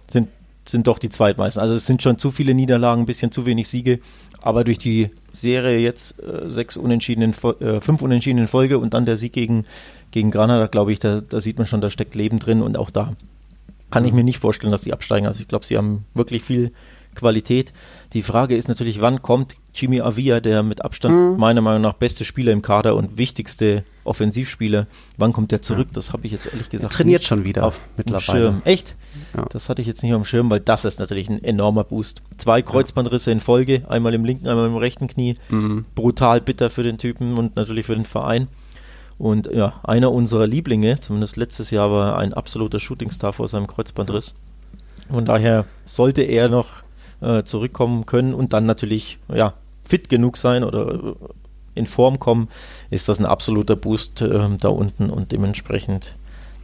[0.10, 0.28] Sind,
[0.66, 1.62] sind doch die zweitmeisten.
[1.62, 4.00] Also es sind schon zu viele Niederlagen, ein bisschen zu wenig Siege.
[4.42, 8.94] Aber durch die Serie jetzt äh, sechs Unentschieden in, äh, fünf Unentschieden in Folge und
[8.94, 9.66] dann der Sieg gegen,
[10.10, 12.90] gegen Granada, glaube ich, da, da sieht man schon, da steckt Leben drin und auch
[12.90, 13.14] da
[13.92, 15.28] kann ich mir nicht vorstellen, dass sie absteigen.
[15.28, 16.72] Also ich glaube, sie haben wirklich viel
[17.16, 17.74] Qualität.
[18.14, 21.38] Die Frage ist natürlich, wann kommt Jimmy Avia, der mit Abstand mhm.
[21.38, 25.90] meiner Meinung nach beste Spieler im Kader und wichtigste Offensivspieler, wann kommt der zurück?
[25.94, 26.94] Das habe ich jetzt ehrlich gesagt.
[26.94, 28.22] Er trainiert schon wieder auf mittlerweile.
[28.22, 28.62] Schirm.
[28.66, 28.96] Echt?
[29.36, 29.46] Ja.
[29.50, 32.22] Das hatte ich jetzt nicht auf dem Schirm, weil das ist natürlich ein enormer Boost.
[32.38, 35.38] Zwei Kreuzbandrisse in Folge, einmal im linken, einmal im rechten Knie.
[35.50, 35.86] Mhm.
[35.96, 38.48] Brutal bitter für den Typen und natürlich für den Verein.
[39.18, 44.34] Und ja, einer unserer Lieblinge, zumindest letztes Jahr, war ein absoluter Shootingstar vor seinem Kreuzbandriss.
[45.12, 46.84] Von daher sollte er noch
[47.22, 49.54] äh, zurückkommen können und dann natürlich ja,
[49.84, 51.14] fit genug sein oder äh,
[51.74, 52.50] in Form kommen,
[52.90, 56.16] ist das ein absoluter Boost äh, da unten und dementsprechend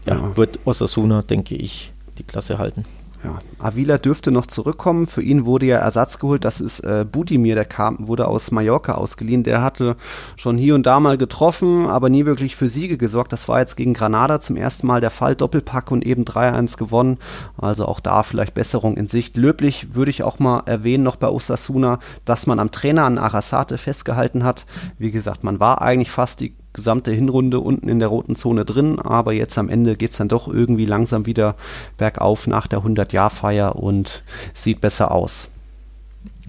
[0.05, 0.37] ja, ja.
[0.37, 2.85] wird Osasuna, denke ich, die Klasse halten.
[3.23, 5.07] Ja, Avila dürfte noch zurückkommen.
[5.07, 6.45] Für ihn wurde ja Ersatz geholt.
[6.45, 9.43] Das ist äh, Budimir, der kam, wurde aus Mallorca ausgeliehen.
[9.43, 9.95] Der hatte
[10.35, 13.33] schon hier und da mal getroffen, aber nie wirklich für Siege gesorgt.
[13.33, 15.35] Das war jetzt gegen Granada zum ersten Mal der Fall.
[15.35, 17.17] Doppelpack und eben 3-1 gewonnen.
[17.57, 19.35] Also auch da vielleicht Besserung in Sicht.
[19.35, 23.79] Löblich würde ich auch mal erwähnen, noch bei Osasuna, dass man am Trainer an Arasate
[23.79, 24.65] festgehalten hat.
[24.99, 28.99] Wie gesagt, man war eigentlich fast die gesamte Hinrunde unten in der roten Zone drin,
[28.99, 31.55] aber jetzt am Ende geht es dann doch irgendwie langsam wieder
[31.97, 35.49] bergauf nach der 100-Jahr-Feier und sieht besser aus.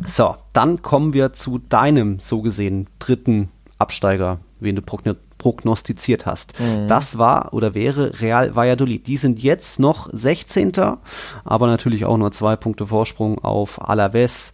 [0.06, 4.82] So, dann kommen wir zu deinem so gesehen dritten Absteiger, wen du
[5.38, 6.58] prognostiziert hast.
[6.60, 6.88] Mhm.
[6.88, 9.06] Das war oder wäre Real Valladolid.
[9.06, 10.72] Die sind jetzt noch 16.
[11.44, 14.52] aber natürlich auch nur zwei Punkte Vorsprung auf Alaves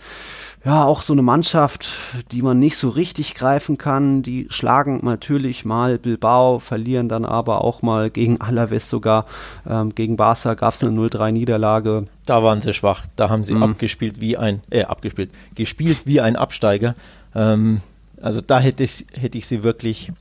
[0.64, 1.88] ja, auch so eine Mannschaft,
[2.32, 4.22] die man nicht so richtig greifen kann.
[4.22, 9.26] Die schlagen natürlich mal Bilbao, verlieren dann aber auch mal gegen Alaves sogar.
[9.68, 12.06] Ähm, gegen Barca gab es eine 0-3-Niederlage.
[12.24, 13.04] Da waren sie schwach.
[13.16, 13.62] Da haben sie mhm.
[13.62, 16.94] abgespielt wie ein, äh, abgespielt, gespielt wie ein Absteiger.
[17.34, 17.82] Ähm,
[18.22, 20.12] also da hätte ich, hätte ich sie wirklich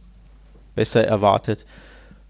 [0.75, 1.65] besser erwartet.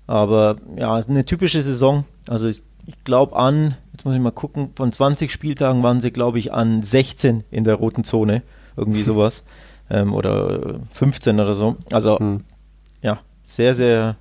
[0.05, 2.05] Aber ja, eine typische Saison.
[2.27, 6.11] Also ich, ich glaube an, jetzt muss ich mal gucken, von 20 Spieltagen waren sie,
[6.11, 8.43] glaube ich, an 16 in der roten Zone.
[8.75, 9.43] Irgendwie sowas.
[9.89, 11.77] ähm, oder 15 oder so.
[11.91, 12.43] Also, hm.
[13.01, 14.17] ja, sehr, sehr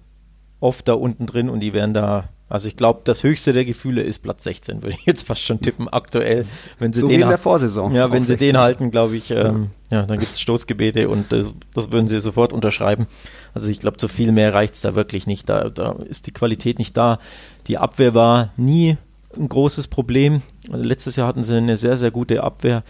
[0.61, 4.03] oft da unten drin und die werden da also ich glaube, das höchste der Gefühle
[4.03, 6.45] ist Platz 16, würde ich jetzt fast schon tippen, aktuell.
[6.79, 7.95] Wenn sie so den wie in der Vorsaison.
[7.95, 8.49] Ja, wenn sie 16.
[8.49, 12.21] den halten, glaube ich, ähm, ja, dann gibt es Stoßgebete und äh, das würden sie
[12.21, 13.07] sofort unterschreiben.
[13.55, 15.49] Also ich glaube, zu viel mehr reicht es da wirklich nicht.
[15.49, 17.21] Da, da ist die Qualität nicht da.
[17.69, 18.99] Die Abwehr war nie
[19.35, 20.43] ein großes Problem.
[20.71, 22.85] Also letztes Jahr hatten sie eine sehr, sehr gute Abwehr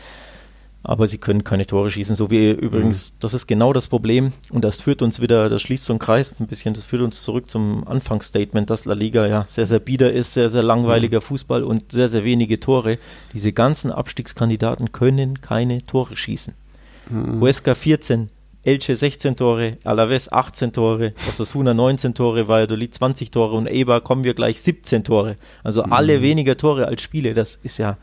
[0.83, 2.16] aber sie können keine Tore schießen.
[2.16, 3.16] So wie übrigens, mhm.
[3.21, 6.35] das ist genau das Problem und das führt uns wieder, das schließt so einen Kreis
[6.38, 10.12] ein bisschen, das führt uns zurück zum Anfangsstatement, dass La Liga ja sehr, sehr bieder
[10.12, 11.23] ist, sehr, sehr langweiliger mhm.
[11.23, 12.99] Fußball und sehr, sehr wenige Tore.
[13.33, 16.55] Diese ganzen Abstiegskandidaten können keine Tore schießen.
[17.11, 17.40] Mhm.
[17.40, 18.29] Huesca 14,
[18.64, 24.23] Elche 16 Tore, Alaves 18 Tore, Osasuna 19 Tore, Valladolid 20 Tore und Eibar kommen
[24.25, 25.37] wir gleich 17 Tore.
[25.64, 25.92] Also mhm.
[25.92, 27.97] alle weniger Tore als Spiele, das ist ja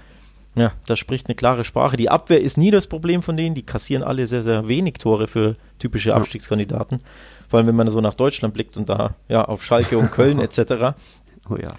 [0.55, 1.95] ja, das spricht eine klare Sprache.
[1.95, 3.55] Die Abwehr ist nie das Problem von denen.
[3.55, 6.99] Die kassieren alle sehr, sehr wenig Tore für typische Abstiegskandidaten.
[7.47, 10.39] Vor allem, wenn man so nach Deutschland blickt und da ja auf Schalke und Köln
[10.41, 10.95] etc.
[11.49, 11.73] Oh ja.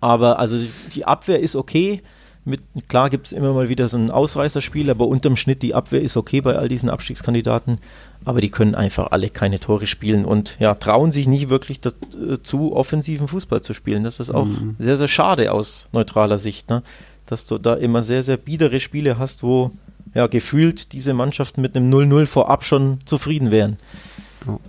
[0.00, 0.58] Aber also
[0.92, 2.02] die Abwehr ist okay.
[2.44, 6.00] Mit, klar gibt es immer mal wieder so ein Ausreißerspiel, aber unterm Schnitt die Abwehr
[6.00, 7.78] ist okay bei all diesen Abstiegskandidaten.
[8.24, 12.76] Aber die können einfach alle keine Tore spielen und ja, trauen sich nicht wirklich dazu,
[12.76, 14.04] offensiven Fußball zu spielen.
[14.04, 14.76] Das ist auch mhm.
[14.78, 16.70] sehr, sehr schade aus neutraler Sicht.
[16.70, 16.84] Ne?
[17.26, 19.72] Dass du da immer sehr, sehr biedere Spiele hast, wo
[20.14, 23.76] ja gefühlt diese Mannschaften mit einem 0-0 vorab schon zufrieden wären.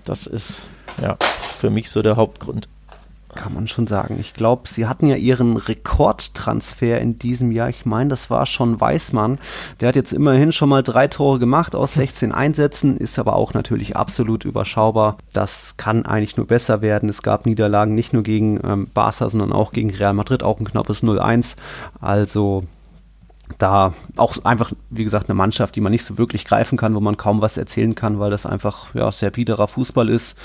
[0.04, 0.70] Das ist
[1.02, 1.18] ja
[1.60, 2.68] für mich so der Hauptgrund
[3.38, 4.18] kann man schon sagen.
[4.20, 7.70] Ich glaube, sie hatten ja ihren Rekordtransfer in diesem Jahr.
[7.70, 9.40] Ich meine, das war schon Weißmann.
[9.80, 13.54] Der hat jetzt immerhin schon mal drei Tore gemacht aus 16 Einsätzen, ist aber auch
[13.54, 15.18] natürlich absolut überschaubar.
[15.32, 17.08] Das kann eigentlich nur besser werden.
[17.08, 20.66] Es gab Niederlagen nicht nur gegen ähm, Barca, sondern auch gegen Real Madrid, auch ein
[20.66, 21.56] knappes 0-1.
[22.02, 22.64] Also
[23.60, 27.00] da auch einfach, wie gesagt, eine Mannschaft, die man nicht so wirklich greifen kann, wo
[27.00, 30.38] man kaum was erzählen kann, weil das einfach ja, sehr biederer Fußball ist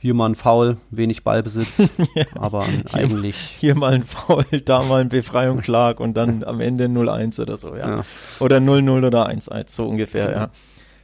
[0.00, 1.78] hier mal ein Foul, wenig Ballbesitz,
[2.14, 2.24] ja.
[2.34, 3.36] aber hier eigentlich.
[3.36, 7.76] Hier mal ein Foul, da mal ein Befreiungsschlag und dann am Ende 0-1 oder so,
[7.76, 7.90] ja.
[7.90, 8.04] ja.
[8.40, 10.50] Oder 0-0 oder 1-1, so ungefähr, ja.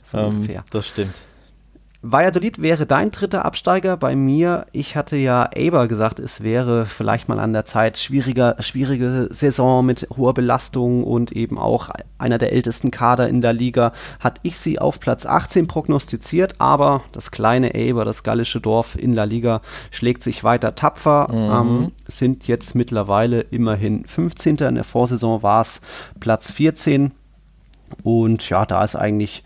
[0.02, 0.64] So ähm, ungefähr.
[0.70, 1.20] Das stimmt.
[2.08, 3.96] Valladolid wäre dein dritter Absteiger.
[3.96, 8.54] Bei mir, ich hatte ja Eber gesagt, es wäre vielleicht mal an der Zeit schwieriger,
[8.60, 13.92] schwierige Saison mit hoher Belastung und eben auch einer der ältesten Kader in der Liga.
[14.20, 19.16] Hatte ich sie auf Platz 18 prognostiziert, aber das kleine Eber, das gallische Dorf in
[19.16, 21.28] der Liga, schlägt sich weiter tapfer.
[21.32, 21.68] Mhm.
[21.82, 24.58] Ähm, sind jetzt mittlerweile immerhin 15.
[24.58, 25.80] In der Vorsaison war es
[26.20, 27.10] Platz 14.
[28.02, 29.42] Und ja, da ist eigentlich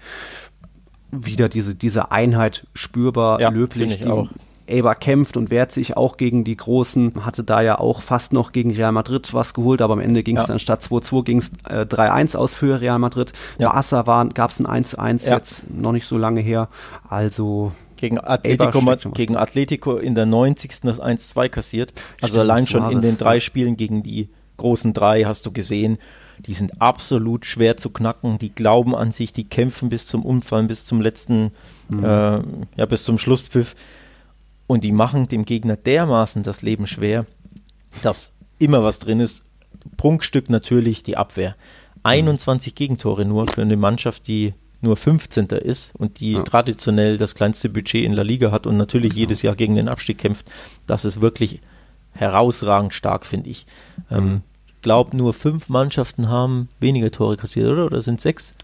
[1.10, 3.98] wieder diese, diese Einheit spürbar, ja, löblich.
[3.98, 4.28] Die auch.
[4.70, 8.52] Eber kämpft und wehrt sich auch gegen die Großen, hatte da ja auch fast noch
[8.52, 10.48] gegen Real Madrid was geholt, aber am Ende ging es ja.
[10.48, 13.32] dann statt 2-2 ging es äh, 3-1 aus für Real Madrid.
[13.58, 13.72] Ja.
[13.72, 15.36] Barca gab es ein 1-1 ja.
[15.36, 16.68] jetzt noch nicht so lange her.
[17.08, 18.80] Also gegen Atletico,
[19.12, 20.70] gegen Atletico in der 90.
[20.82, 21.92] das 1-2 kassiert.
[22.22, 25.98] Also Stimmt, allein schon in den drei Spielen gegen die großen drei hast du gesehen,
[26.46, 30.66] die sind absolut schwer zu knacken, die glauben an sich, die kämpfen bis zum Umfallen,
[30.66, 31.52] bis zum letzten,
[31.88, 32.04] mhm.
[32.04, 32.42] äh,
[32.76, 33.74] ja, bis zum Schlusspfiff.
[34.66, 37.26] Und die machen dem Gegner dermaßen das Leben schwer,
[38.02, 39.44] dass immer was drin ist.
[39.96, 41.56] Prunkstück natürlich die Abwehr.
[42.02, 42.76] 21 mhm.
[42.76, 45.46] Gegentore nur für eine Mannschaft, die nur 15.
[45.46, 46.42] ist und die ja.
[46.42, 49.20] traditionell das kleinste Budget in La Liga hat und natürlich genau.
[49.20, 50.46] jedes Jahr gegen den Abstieg kämpft.
[50.86, 51.60] Das ist wirklich
[52.12, 53.66] herausragend stark, finde ich.
[54.10, 54.42] Ähm,
[54.82, 57.86] glaube, nur fünf Mannschaften haben weniger Tore kassiert, oder?
[57.86, 58.54] Oder sind sechs?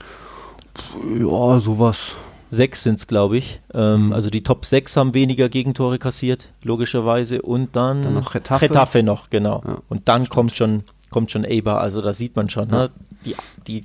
[1.18, 2.14] Ja, sowas.
[2.50, 3.61] Sechs sind es, glaube ich.
[3.74, 7.42] Ähm, also die Top 6 haben weniger Gegentore kassiert, logischerweise.
[7.42, 8.68] Und dann, Dann noch Getafe.
[8.68, 9.62] Getafe noch, genau.
[9.66, 11.81] Ja, und dann kommt schon, kommt schon Eber.
[11.81, 12.90] Also da sieht man schon, ne?
[13.24, 13.35] die,
[13.66, 13.85] die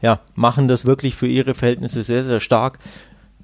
[0.00, 2.78] ja, machen das wirklich für ihre Verhältnisse sehr, sehr stark.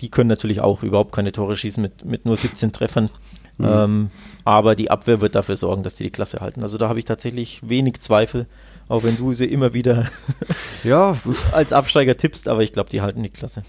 [0.00, 3.10] Die können natürlich auch überhaupt keine Tore schießen mit, mit nur 17 Treffern.
[3.58, 3.66] Mhm.
[3.66, 4.10] Ähm,
[4.44, 6.62] aber die Abwehr wird dafür sorgen, dass die die Klasse halten.
[6.62, 8.46] Also da habe ich tatsächlich wenig Zweifel,
[8.88, 10.06] auch wenn du sie immer wieder
[10.84, 11.16] Ja,
[11.52, 13.64] als Absteiger tippst, aber ich glaube, die halten die Klasse.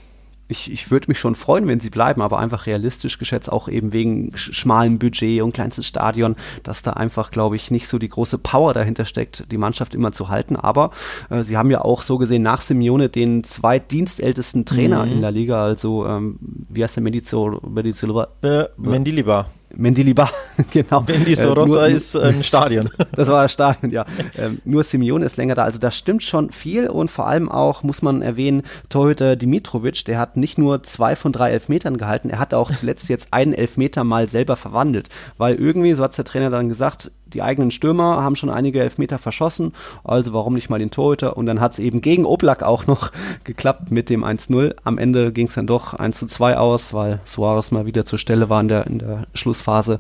[0.48, 3.92] ich, ich würde mich schon freuen, wenn sie bleiben, aber einfach realistisch geschätzt, auch eben
[3.94, 8.10] wegen sch- schmalem Budget und kleinstes Stadion, dass da einfach, glaube ich, nicht so die
[8.10, 10.56] große Power dahinter steckt, die Mannschaft immer zu halten.
[10.56, 10.92] Aber
[11.30, 15.12] äh, sie haben ja auch so gesehen nach Simeone den zweitdienstältesten Trainer Mhm.
[15.14, 16.38] in der Liga, also ähm,
[16.70, 19.50] wie heißt der Medizo, Medizo Äh, Mendilibar.
[19.76, 20.30] Mendilibar,
[20.72, 21.02] genau.
[21.08, 22.90] Mendy Äh, Sorossa nur- ist ein Stadion.
[23.12, 24.06] Das war das Stadion, ja.
[24.38, 25.64] Ähm, nur Simeone ist länger da.
[25.64, 30.18] Also da stimmt schon viel und vor allem auch muss man erwähnen, Torhüter Dimitrovic, der
[30.20, 34.04] hat nicht nur zwei von drei Elfmetern gehalten, er hat auch zuletzt jetzt einen Elfmeter
[34.04, 35.10] mal selber verwandelt.
[35.38, 39.18] Weil irgendwie, so hat der Trainer dann gesagt, die eigenen Stürmer haben schon einige Elfmeter
[39.18, 41.38] verschossen, also warum nicht mal den Torhüter?
[41.38, 43.12] Und dann hat es eben gegen Oblak auch noch
[43.44, 44.76] geklappt mit dem 1-0.
[44.84, 48.62] Am Ende ging es dann doch 1-2 aus, weil Suarez mal wieder zur Stelle war
[48.62, 50.00] in der, in der Schlussphase.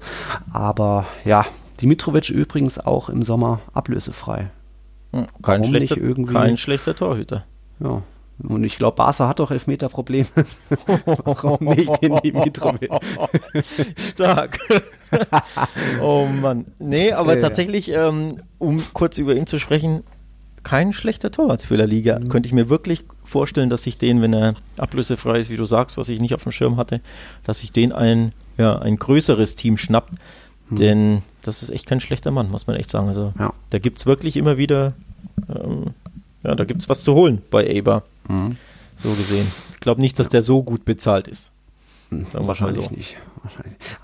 [0.51, 1.45] Aber ja,
[1.81, 4.49] Dimitrovic übrigens auch im Sommer ablösefrei.
[5.11, 5.95] Kein Warum schlechter,
[6.31, 7.45] kein schlechter Torhüter.
[7.79, 8.03] Ja.
[8.41, 10.27] Und ich glaube, Barca hat doch Elfmeter-Probleme.
[11.25, 12.89] Warum nicht den Dimitrovic?
[14.13, 14.59] Stark.
[16.01, 16.65] oh Mann.
[16.79, 17.41] Nee, aber Ja.
[17.41, 20.03] tatsächlich, ähm, um kurz über ihn zu sprechen,
[20.63, 22.19] kein schlechter Torwart für La Liga.
[22.19, 22.29] Mhm.
[22.29, 25.97] Könnte ich mir wirklich vorstellen, dass ich den, wenn er ablösefrei ist, wie du sagst,
[25.97, 27.01] was ich nicht auf dem Schirm hatte,
[27.45, 30.13] dass sich den ein, ja, ein größeres Team schnappt.
[30.71, 33.07] Denn das ist echt kein schlechter Mann, muss man echt sagen.
[33.07, 33.39] Also Mhm.
[33.41, 33.53] Ja.
[33.71, 34.93] da gibt es wirklich immer wieder,
[35.49, 35.93] ähm,
[36.43, 38.55] ja, da gibt es was zu holen bei Eber, Mhm.
[39.03, 39.51] so gesehen.
[39.73, 41.51] Ich glaube nicht, dass der so gut bezahlt ist.
[42.11, 42.91] Sagen wir mal Wahrscheinlich so.
[42.91, 43.17] nicht.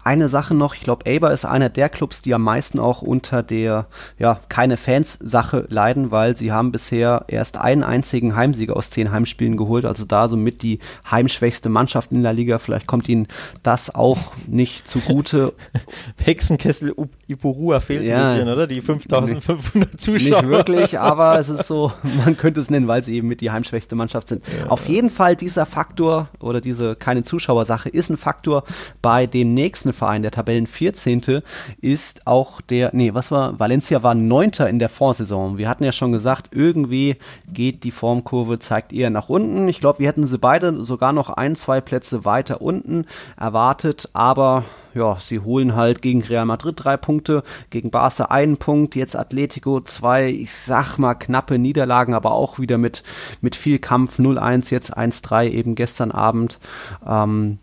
[0.03, 3.43] Eine Sache noch, ich glaube, Aber ist einer der Clubs, die am meisten auch unter
[3.43, 9.11] der, ja, keine Fans-Sache leiden, weil sie haben bisher erst einen einzigen Heimsieg aus zehn
[9.11, 12.57] Heimspielen geholt, also da somit die heimschwächste Mannschaft in der Liga.
[12.59, 13.27] Vielleicht kommt ihnen
[13.63, 15.53] das auch nicht zugute.
[16.23, 16.93] Hexenkessel
[17.27, 18.17] Ipurua fehlt Ja.
[18.17, 18.67] ein bisschen, oder?
[18.67, 20.41] Die 5500 Zuschauer.
[20.41, 21.91] Nicht wirklich, aber es ist so,
[22.23, 24.43] man könnte es nennen, weil sie eben mit die heimschwächste Mannschaft sind.
[24.69, 28.63] Auf jeden Fall dieser Faktor oder diese keine Zuschauersache ist ein Faktor
[29.01, 31.41] bei dem nächsten Verein, der Tabellen 14.
[31.81, 35.57] ist auch der, nee, was war, Valencia war Neunter in der Vorsaison.
[35.57, 37.17] Wir hatten ja schon gesagt, irgendwie
[37.51, 39.67] geht die Formkurve, zeigt eher nach unten.
[39.67, 43.05] Ich glaube, wir hätten sie beide sogar noch ein, zwei Plätze weiter unten
[43.37, 44.63] erwartet, aber
[44.95, 49.81] ja, sie holen halt gegen Real Madrid drei Punkte, gegen Barca einen Punkt, jetzt Atletico
[49.81, 53.03] zwei, ich sag mal knappe Niederlagen, aber auch wieder mit,
[53.41, 56.59] mit viel Kampf, 0-1, jetzt 1-3 eben gestern Abend.
[57.05, 57.59] Ähm,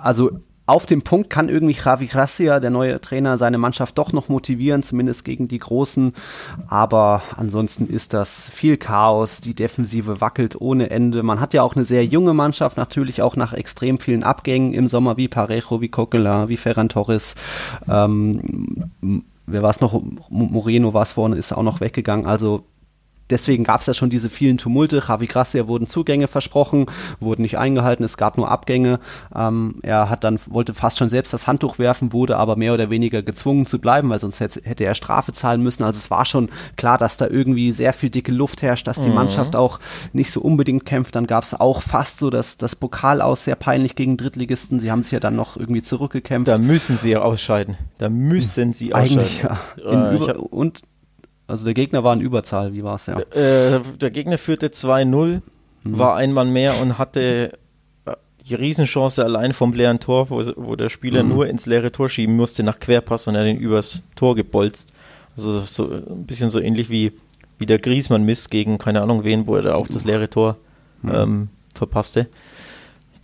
[0.00, 4.28] also auf dem Punkt kann irgendwie Javi Gracia, der neue Trainer, seine Mannschaft doch noch
[4.28, 6.12] motivieren, zumindest gegen die Großen.
[6.68, 9.40] Aber ansonsten ist das viel Chaos.
[9.40, 11.22] Die Defensive wackelt ohne Ende.
[11.22, 14.88] Man hat ja auch eine sehr junge Mannschaft, natürlich auch nach extrem vielen Abgängen im
[14.88, 17.34] Sommer, wie Parejo, wie Coquelin, wie Ferran Torres.
[17.88, 18.90] Ähm,
[19.46, 20.02] wer war es noch?
[20.28, 22.26] Moreno war es vorne, ist auch noch weggegangen.
[22.26, 22.64] Also
[23.30, 25.02] deswegen gab es ja schon diese vielen Tumulte.
[25.06, 26.86] Javi Gracia wurden Zugänge versprochen,
[27.20, 29.00] wurden nicht eingehalten, es gab nur Abgänge.
[29.34, 32.90] Ähm, er hat dann, wollte fast schon selbst das Handtuch werfen, wurde aber mehr oder
[32.90, 35.82] weniger gezwungen zu bleiben, weil sonst hätte, er Strafe zahlen müssen.
[35.82, 39.10] Also es war schon klar, dass da irgendwie sehr viel dicke Luft herrscht, dass die
[39.10, 39.80] Mannschaft auch
[40.12, 41.16] nicht so unbedingt kämpft.
[41.16, 44.78] Dann gab es auch fast so das, das Pokal aus, sehr peinlich gegen Drittligisten.
[44.78, 46.48] Sie haben sich ja dann noch irgendwie zurückgekämpft.
[46.48, 47.76] Da müssen sie ausscheiden.
[47.98, 49.18] Da müssen sie ausscheiden.
[49.18, 49.58] Eigentlich ja.
[50.22, 50.82] Äh, und
[51.48, 53.18] also der Gegner war in Überzahl, wie war es ja?
[53.18, 55.40] Äh, der Gegner führte 2-0,
[55.84, 57.58] war ein Mann mehr und hatte
[58.04, 58.12] äh,
[58.46, 62.36] die Riesenchance allein vom leeren Tor, wo, wo der Spieler nur ins leere Tor schieben
[62.36, 64.92] musste nach Querpass und er den übers Tor gebolzt.
[65.36, 67.12] Also so ein bisschen so ähnlich wie,
[67.58, 70.56] wie der Griesmann Miss gegen keine Ahnung wen, wo er da auch das leere Tor
[71.08, 72.28] ähm, verpasste.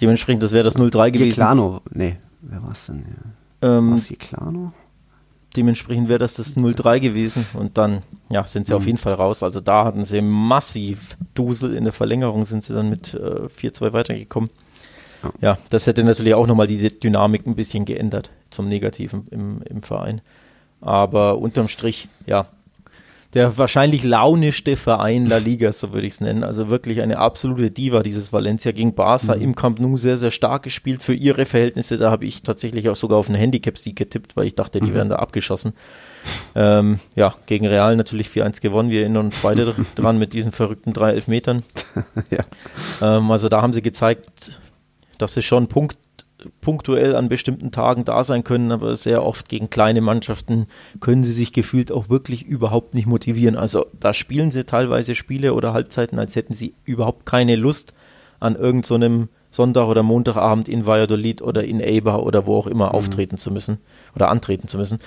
[0.01, 1.29] Dementsprechend, das wäre das 0-3 gewesen.
[1.29, 3.05] Jeklano, nee, wer war es denn?
[3.63, 3.79] Ja.
[3.79, 4.73] Ähm, Was Jeklano?
[5.57, 9.43] Dementsprechend wäre das das 0-3 gewesen und dann ja, sind sie auf jeden Fall raus.
[9.43, 11.77] Also da hatten sie massiv Dusel.
[11.77, 14.51] In der Verlängerung sind sie dann mit äh, 4-2 weitergekommen.
[15.23, 15.33] Ja.
[15.41, 15.59] Ja.
[15.71, 20.21] das hätte natürlich auch nochmal diese Dynamik ein bisschen geändert zum Negativen im, im Verein.
[20.81, 22.49] Aber unterm Strich, ja,
[23.35, 26.45] der wahrscheinlich launischste Verein La Liga, so würde ich es nennen.
[26.45, 30.63] Also wirklich eine absolute Diva, dieses Valencia gegen Barca im Camp Nou sehr, sehr stark
[30.63, 31.99] gespielt für ihre Verhältnisse.
[31.99, 35.09] Da habe ich tatsächlich auch sogar auf einen Handicap-Sieg getippt, weil ich dachte, die wären
[35.09, 35.73] da abgeschossen.
[36.55, 38.91] Ähm, ja, gegen Real natürlich 4-1 gewonnen.
[38.91, 41.65] Wir erinnern uns beide dran mit diesen verrückten drei Elfmetern.
[42.31, 42.45] ja.
[43.03, 44.61] ähm, also da haben sie gezeigt,
[45.19, 45.99] dass sie schon Punkt,
[46.61, 50.67] punktuell an bestimmten Tagen da sein können, aber sehr oft gegen kleine Mannschaften
[51.01, 53.57] können sie sich gefühlt auch wirklich überhaupt nicht motivieren.
[53.57, 57.95] Also da spielen sie teilweise Spiele oder Halbzeiten, als hätten sie überhaupt keine Lust
[58.41, 62.89] an irgendeinem so Sonntag oder Montagabend in Valladolid oder in Eibar oder wo auch immer
[62.89, 62.93] mhm.
[62.93, 63.79] auftreten zu müssen
[64.17, 64.99] oder antreten zu müssen.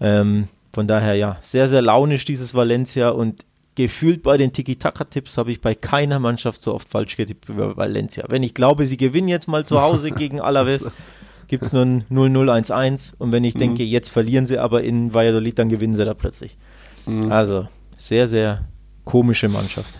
[0.00, 3.44] Ähm, von daher ja, sehr, sehr launisch dieses Valencia und
[3.78, 7.76] gefühlt bei den Tiki-Taka-Tipps habe ich bei keiner Mannschaft so oft falsch getippt wie bei
[7.76, 8.24] Valencia.
[8.28, 10.90] Wenn ich glaube, sie gewinnen jetzt mal zu Hause gegen Alaves,
[11.46, 13.60] gibt es nur ein 0-0-1-1 und wenn ich mhm.
[13.60, 16.56] denke, jetzt verlieren sie aber in Valladolid, dann gewinnen sie da plötzlich.
[17.06, 17.30] Mhm.
[17.30, 18.64] Also sehr, sehr
[19.04, 19.96] komische Mannschaft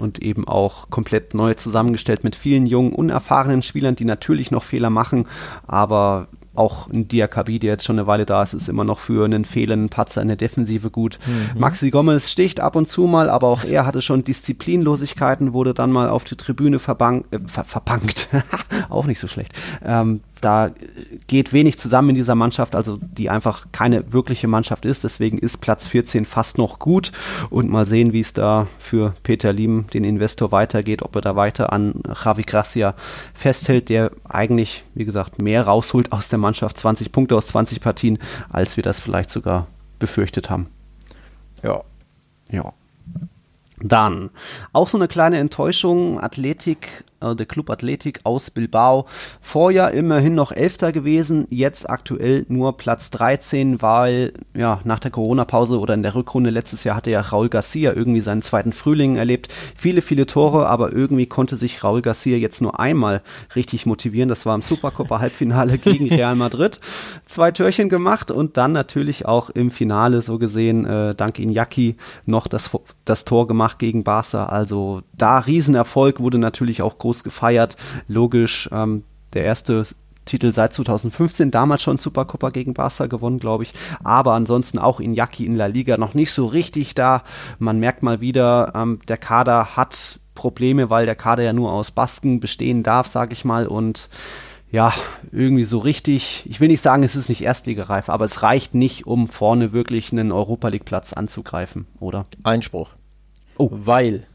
[0.00, 4.90] und eben auch komplett neu zusammengestellt mit vielen jungen, unerfahrenen Spielern, die natürlich noch Fehler
[4.90, 5.26] machen,
[5.66, 6.26] aber
[6.60, 9.46] auch ein Diakabi, der jetzt schon eine Weile da ist, ist immer noch für einen
[9.46, 11.18] fehlenden Patzer in der Defensive gut.
[11.26, 11.60] Mhm.
[11.60, 15.90] Maxi Gomez sticht ab und zu mal, aber auch er hatte schon Disziplinlosigkeiten, wurde dann
[15.90, 18.28] mal auf die Tribüne verbankt, äh, ver verbankt.
[18.90, 19.52] auch nicht so schlecht.
[19.82, 20.70] Ähm, da
[21.26, 25.04] geht wenig zusammen in dieser Mannschaft, also die einfach keine wirkliche Mannschaft ist.
[25.04, 27.12] Deswegen ist Platz 14 fast noch gut.
[27.50, 31.36] Und mal sehen, wie es da für Peter Lim, den Investor, weitergeht, ob er da
[31.36, 32.94] weiter an Javi Gracia
[33.34, 36.78] festhält, der eigentlich, wie gesagt, mehr rausholt aus der Mannschaft.
[36.78, 39.66] 20 Punkte aus 20 Partien, als wir das vielleicht sogar
[39.98, 40.68] befürchtet haben.
[41.62, 41.82] Ja.
[42.50, 42.72] Ja.
[43.82, 44.30] Dann
[44.72, 46.20] auch so eine kleine Enttäuschung.
[46.20, 49.06] Athletik äh, der Club Athletik aus Bilbao.
[49.40, 55.78] Vorjahr immerhin noch Elfter gewesen, jetzt aktuell nur Platz 13, weil ja nach der Corona-Pause
[55.78, 59.48] oder in der Rückrunde letztes Jahr hatte ja Raul Garcia irgendwie seinen zweiten Frühling erlebt.
[59.76, 63.22] Viele, viele Tore, aber irgendwie konnte sich Raul Garcia jetzt nur einmal
[63.54, 64.28] richtig motivieren.
[64.28, 66.80] Das war im Supercopa-Halbfinale gegen Real Madrid.
[67.24, 72.46] Zwei Törchen gemacht und dann natürlich auch im Finale so gesehen äh, dank Iñaki noch
[72.46, 72.70] das,
[73.04, 74.46] das Tor gemacht gegen Barca.
[74.46, 77.76] Also da Riesenerfolg wurde natürlich auch groß groß gefeiert.
[78.06, 79.84] Logisch, ähm, der erste
[80.24, 83.72] Titel seit 2015, damals schon Supercopa gegen Barca gewonnen, glaube ich.
[84.04, 87.24] Aber ansonsten auch in Iñaki in La Liga noch nicht so richtig da.
[87.58, 91.90] Man merkt mal wieder, ähm, der Kader hat Probleme, weil der Kader ja nur aus
[91.90, 93.66] Basken bestehen darf, sage ich mal.
[93.66, 94.08] Und
[94.70, 94.92] ja,
[95.32, 99.04] irgendwie so richtig, ich will nicht sagen, es ist nicht erstligereif, aber es reicht nicht,
[99.04, 102.26] um vorne wirklich einen Europa League Platz anzugreifen, oder?
[102.44, 102.90] Einspruch.
[103.58, 103.68] Oh.
[103.72, 104.26] Weil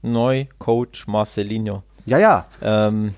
[0.00, 2.46] neu Coach Marcelinho ja, ja.
[2.62, 3.14] Ähm,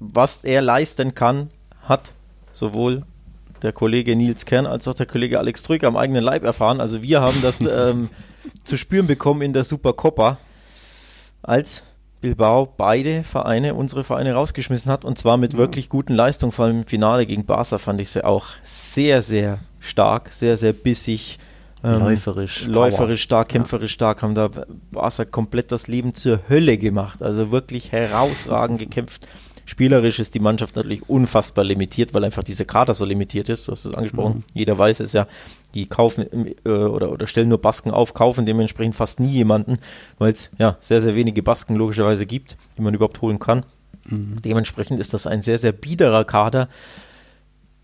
[0.00, 1.48] was er leisten kann,
[1.82, 2.12] hat
[2.52, 3.04] sowohl
[3.62, 6.80] der Kollege Nils Kern als auch der Kollege Alex Trück am eigenen Leib erfahren.
[6.80, 8.10] Also wir haben das ähm,
[8.64, 10.38] zu spüren bekommen in der Supercopa,
[11.42, 11.82] als
[12.20, 15.58] Bilbao beide Vereine, unsere Vereine rausgeschmissen hat und zwar mit ja.
[15.58, 16.52] wirklich guten Leistungen.
[16.52, 20.72] Vor allem im Finale gegen Barca fand ich sie auch sehr, sehr stark, sehr, sehr
[20.72, 21.38] bissig.
[21.84, 22.66] Ähm, läuferisch.
[22.66, 23.94] Läuferisch stark, kämpferisch ja.
[23.94, 24.50] stark, haben da
[24.90, 27.22] Barca komplett das Leben zur Hölle gemacht.
[27.22, 29.26] Also wirklich herausragend gekämpft.
[29.64, 33.68] Spielerisch ist die Mannschaft natürlich unfassbar limitiert, weil einfach diese Kader so limitiert ist.
[33.68, 34.38] Du hast es angesprochen.
[34.38, 34.44] Mhm.
[34.54, 35.26] Jeder weiß es ja.
[35.74, 36.26] Die kaufen
[36.64, 39.78] äh, oder, oder stellen nur Basken auf, kaufen dementsprechend fast nie jemanden,
[40.16, 43.66] weil es ja sehr, sehr wenige Basken logischerweise gibt, die man überhaupt holen kann.
[44.06, 44.36] Mhm.
[44.42, 46.70] Dementsprechend ist das ein sehr, sehr biederer Kader,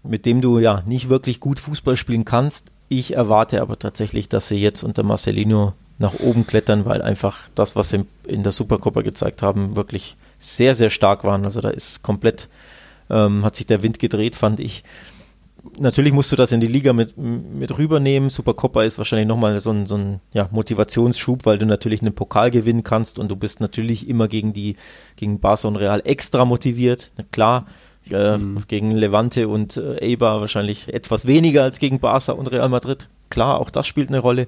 [0.03, 4.49] mit dem du ja nicht wirklich gut Fußball spielen kannst, ich erwarte aber tatsächlich, dass
[4.49, 9.03] sie jetzt unter Marcelino nach oben klettern, weil einfach das, was sie in der Supercopa
[9.03, 11.45] gezeigt haben, wirklich sehr, sehr stark waren.
[11.45, 12.49] Also da ist komplett,
[13.11, 14.83] ähm, hat sich der Wind gedreht, fand ich.
[15.79, 18.29] Natürlich musst du das in die Liga mit, mit rübernehmen.
[18.29, 22.51] Supercopa ist wahrscheinlich nochmal so ein, so ein ja, Motivationsschub, weil du natürlich einen Pokal
[22.51, 24.77] gewinnen kannst und du bist natürlich immer gegen die,
[25.17, 27.13] gegen Barca und Real extra motiviert.
[27.33, 27.67] Klar,
[28.11, 28.65] äh, mhm.
[28.69, 33.09] Gegen Levante und äh, Eibar wahrscheinlich etwas weniger als gegen Barca und Real Madrid.
[33.31, 34.47] Klar, auch das spielt eine Rolle.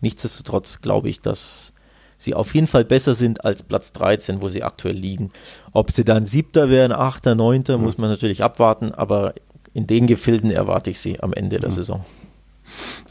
[0.00, 1.72] Nichtsdestotrotz glaube ich, dass
[2.18, 5.30] sie auf jeden Fall besser sind als Platz 13, wo sie aktuell liegen.
[5.72, 7.84] Ob sie dann siebter werden, achter, neunter, mhm.
[7.84, 9.34] muss man natürlich abwarten, aber
[9.74, 11.74] in den Gefilden erwarte ich sie am Ende der mhm.
[11.74, 12.04] Saison.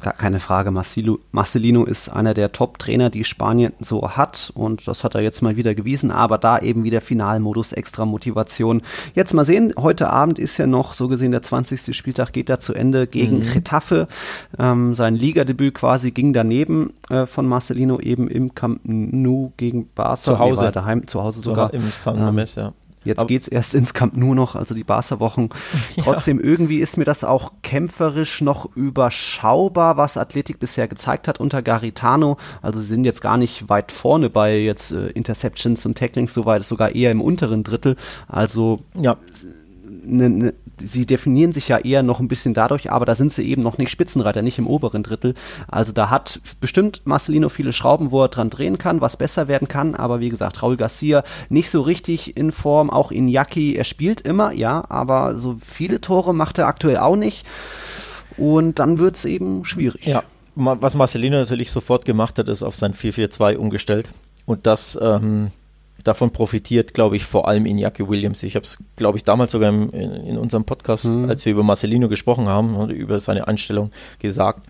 [0.01, 0.71] Gar keine Frage.
[0.71, 4.51] Marcelo, Marcelino ist einer der Top-Trainer, die Spanien so hat.
[4.55, 6.11] Und das hat er jetzt mal wieder gewiesen.
[6.11, 8.81] Aber da eben wieder Finalmodus, extra Motivation.
[9.13, 9.73] Jetzt mal sehen.
[9.77, 11.95] Heute Abend ist ja noch, so gesehen, der 20.
[11.95, 13.53] Spieltag geht da zu Ende gegen mhm.
[13.53, 14.07] Getafe.
[14.59, 20.15] Ähm, sein Ligadebüt quasi ging daneben äh, von Marcelino eben im Camp Nou gegen Barca.
[20.15, 20.71] Zu Hause.
[20.71, 21.73] Daheim, zu Hause sogar.
[21.73, 22.73] Im San Mamés, ähm, ja.
[23.05, 25.49] Jetzt geht es erst ins Camp nur noch, also die Barca-Wochen.
[25.97, 26.45] Trotzdem, ja.
[26.45, 32.37] irgendwie ist mir das auch kämpferisch noch überschaubar, was Athletik bisher gezeigt hat unter Garitano.
[32.61, 36.63] Also sie sind jetzt gar nicht weit vorne bei jetzt äh, Interceptions und Tacklings, soweit
[36.63, 37.95] sogar eher im unteren Drittel.
[38.27, 39.17] Also ja
[39.87, 43.47] ne, ne, sie definieren sich ja eher noch ein bisschen dadurch, aber da sind sie
[43.47, 45.33] eben noch nicht Spitzenreiter, nicht im oberen Drittel.
[45.67, 49.67] Also da hat bestimmt Marcelino viele Schrauben, wo er dran drehen kann, was besser werden
[49.67, 54.21] kann, aber wie gesagt, Raul Garcia nicht so richtig in Form, auch Iñaki, er spielt
[54.21, 57.45] immer, ja, aber so viele Tore macht er aktuell auch nicht.
[58.37, 60.05] Und dann wird es eben schwierig.
[60.05, 60.23] Ja,
[60.55, 64.11] was Marcelino natürlich sofort gemacht hat, ist auf sein 4-4-2 umgestellt.
[64.45, 65.51] Und das ähm,
[66.05, 68.43] davon profitiert, glaube ich, vor allem Iñaki Williams.
[68.43, 71.27] Ich habe es, glaube ich, damals sogar im, in, in, unserem Podcast, mhm.
[71.27, 74.67] als wir über Marcelino gesprochen haben und über seine Einstellung gesagt.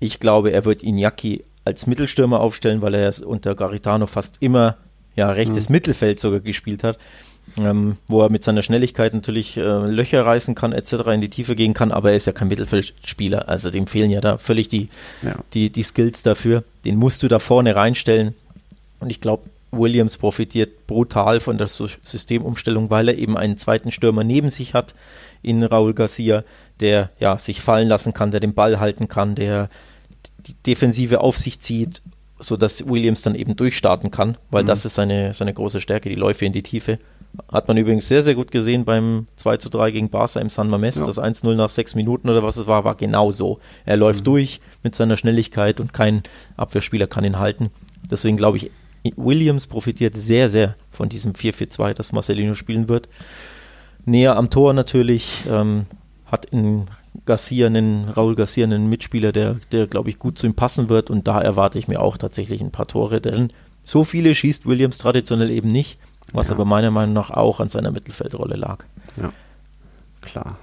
[0.00, 4.76] Ich glaube, er wird Iñaki als Mittelstürmer aufstellen, weil er unter Garitano fast immer
[5.14, 5.74] ja, rechtes mhm.
[5.74, 6.98] Mittelfeld sogar gespielt hat.
[7.58, 11.54] Ähm, wo er mit seiner Schnelligkeit natürlich äh, Löcher reißen kann, etc., in die Tiefe
[11.54, 14.88] gehen kann, aber er ist ja kein Mittelfeldspieler, also dem fehlen ja da völlig die,
[15.22, 15.36] ja.
[15.52, 16.64] die, die Skills dafür.
[16.86, 18.34] Den musst du da vorne reinstellen.
[18.98, 19.42] Und ich glaube,
[19.76, 24.94] Williams profitiert brutal von der Systemumstellung, weil er eben einen zweiten Stürmer neben sich hat
[25.42, 26.44] in Raul Garcia,
[26.80, 29.68] der ja sich fallen lassen kann, der den Ball halten kann, der
[30.46, 32.02] die Defensive auf sich zieht,
[32.38, 34.68] sodass Williams dann eben durchstarten kann, weil mhm.
[34.68, 36.98] das ist seine, seine große Stärke, die Läufe in die Tiefe.
[37.50, 40.70] Hat man übrigens sehr, sehr gut gesehen beim 2 zu 3 gegen Barca im San
[40.70, 41.00] Mames.
[41.00, 41.06] Ja.
[41.06, 43.58] Das 1-0 nach sechs Minuten oder was es war, war genau so.
[43.84, 44.24] Er läuft mhm.
[44.24, 46.22] durch mit seiner Schnelligkeit und kein
[46.56, 47.70] Abwehrspieler kann ihn halten.
[48.08, 48.70] Deswegen glaube ich,
[49.16, 53.08] Williams profitiert sehr, sehr von diesem 4-4-2, das Marcelino spielen wird.
[54.06, 55.86] Näher am Tor natürlich, ähm,
[56.26, 56.86] hat in
[57.26, 61.10] Garcia einen, Raul Garcia einen Mitspieler, der, der glaube ich, gut zu ihm passen wird
[61.10, 63.52] und da erwarte ich mir auch tatsächlich ein paar Tore, denn
[63.84, 65.98] so viele schießt Williams traditionell eben nicht,
[66.32, 66.54] was ja.
[66.54, 68.84] aber meiner Meinung nach auch an seiner Mittelfeldrolle lag.
[69.16, 69.32] Ja,
[70.22, 70.58] klar.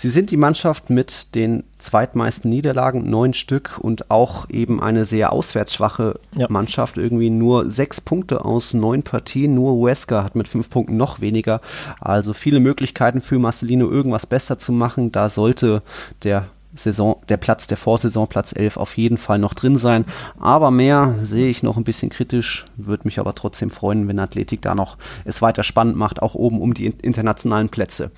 [0.00, 5.30] Sie sind die Mannschaft mit den zweitmeisten Niederlagen, neun Stück und auch eben eine sehr
[5.30, 6.46] auswärtsschwache ja.
[6.48, 6.96] Mannschaft.
[6.96, 9.54] Irgendwie nur sechs Punkte aus neun Partien.
[9.54, 11.60] Nur Huesca hat mit fünf Punkten noch weniger.
[12.00, 15.12] Also viele Möglichkeiten für Marcelino, irgendwas besser zu machen.
[15.12, 15.82] Da sollte
[16.22, 20.04] der Saison, der Platz der Vorsaison, Platz 11, auf jeden Fall noch drin sein.
[20.38, 24.62] Aber mehr sehe ich noch ein bisschen kritisch, würde mich aber trotzdem freuen, wenn Athletik
[24.62, 28.10] da noch es weiter spannend macht, auch oben um die internationalen Plätze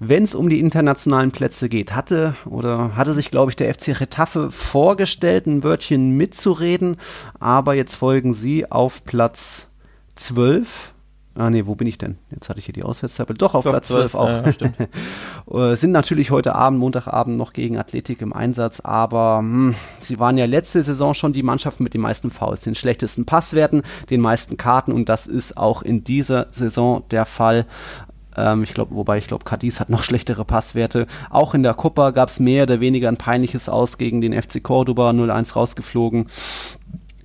[0.00, 1.94] wenn es um die internationalen Plätze geht.
[1.94, 6.96] Hatte oder hatte sich, glaube ich, der FC Retafe vorgestellt, ein Wörtchen mitzureden,
[7.38, 9.70] aber jetzt folgen sie auf Platz
[10.16, 10.93] 12.
[11.36, 12.18] Ah nee, wo bin ich denn?
[12.30, 13.36] Jetzt hatte ich hier die Auswärtstabelle.
[13.36, 14.28] Doch, auf Doch, Platz 12, 12 auch.
[14.28, 14.74] Ja, stimmt.
[15.50, 20.38] Äh, sind natürlich heute Abend, Montagabend noch gegen Athletik im Einsatz, aber hm, sie waren
[20.38, 24.56] ja letzte Saison schon die Mannschaft mit den meisten Fouls, den schlechtesten Passwerten, den meisten
[24.56, 27.66] Karten und das ist auch in dieser Saison der Fall.
[28.36, 31.06] Ähm, ich glaube, wobei ich glaube, Cadiz hat noch schlechtere Passwerte.
[31.30, 34.62] Auch in der Copa gab es mehr oder weniger ein peinliches Aus gegen den FC
[34.62, 36.26] Cordoba 0-1 rausgeflogen.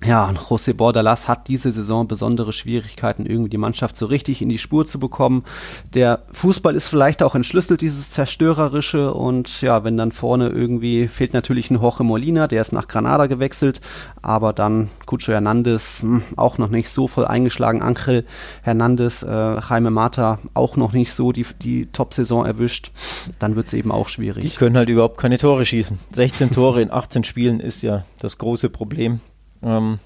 [0.02, 4.48] Ja, und José Bordalas hat diese Saison besondere Schwierigkeiten, irgendwie die Mannschaft so richtig in
[4.48, 5.44] die Spur zu bekommen.
[5.92, 9.12] Der Fußball ist vielleicht auch entschlüsselt, dieses Zerstörerische.
[9.12, 13.26] Und ja, wenn dann vorne irgendwie fehlt natürlich ein Jorge Molina, der ist nach Granada
[13.26, 13.82] gewechselt.
[14.22, 17.82] Aber dann Cucho Hernandez hm, auch noch nicht so voll eingeschlagen.
[17.82, 18.24] Angel
[18.62, 22.90] Hernandez, äh, Jaime Mata auch noch nicht so die, die Top-Saison erwischt.
[23.38, 24.44] Dann wird es eben auch schwierig.
[24.44, 25.98] Die können halt überhaupt keine Tore schießen.
[26.12, 29.20] 16 Tore in 18 Spielen ist ja das große Problem.
[29.62, 29.98] Ähm,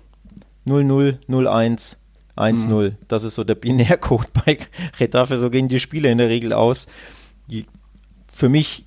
[0.67, 1.97] 0-0, 0-1,
[2.37, 2.69] 1-0.
[2.69, 2.97] Mhm.
[3.09, 4.59] Das ist so der Binärcode bei
[5.01, 5.37] Retafe.
[5.37, 6.87] So gehen die Spiele in der Regel aus.
[7.49, 7.67] Die,
[8.33, 8.85] für mich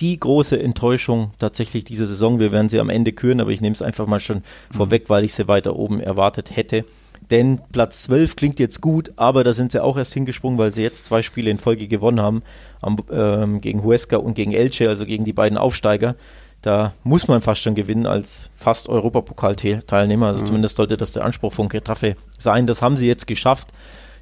[0.00, 2.40] die große Enttäuschung tatsächlich diese Saison.
[2.40, 4.76] Wir werden sie am Ende küren, aber ich nehme es einfach mal schon mhm.
[4.76, 6.84] vorweg, weil ich sie weiter oben erwartet hätte.
[7.30, 10.82] Denn Platz 12 klingt jetzt gut, aber da sind sie auch erst hingesprungen, weil sie
[10.82, 12.42] jetzt zwei Spiele in Folge gewonnen haben,
[12.82, 16.16] am, ähm, gegen Huesca und gegen Elche, also gegen die beiden Aufsteiger.
[16.64, 20.28] Da muss man fast schon gewinnen als fast Europapokalteilnehmer.
[20.28, 20.46] Also mhm.
[20.46, 22.66] zumindest sollte das der Anspruch von Getafe sein.
[22.66, 23.68] Das haben sie jetzt geschafft.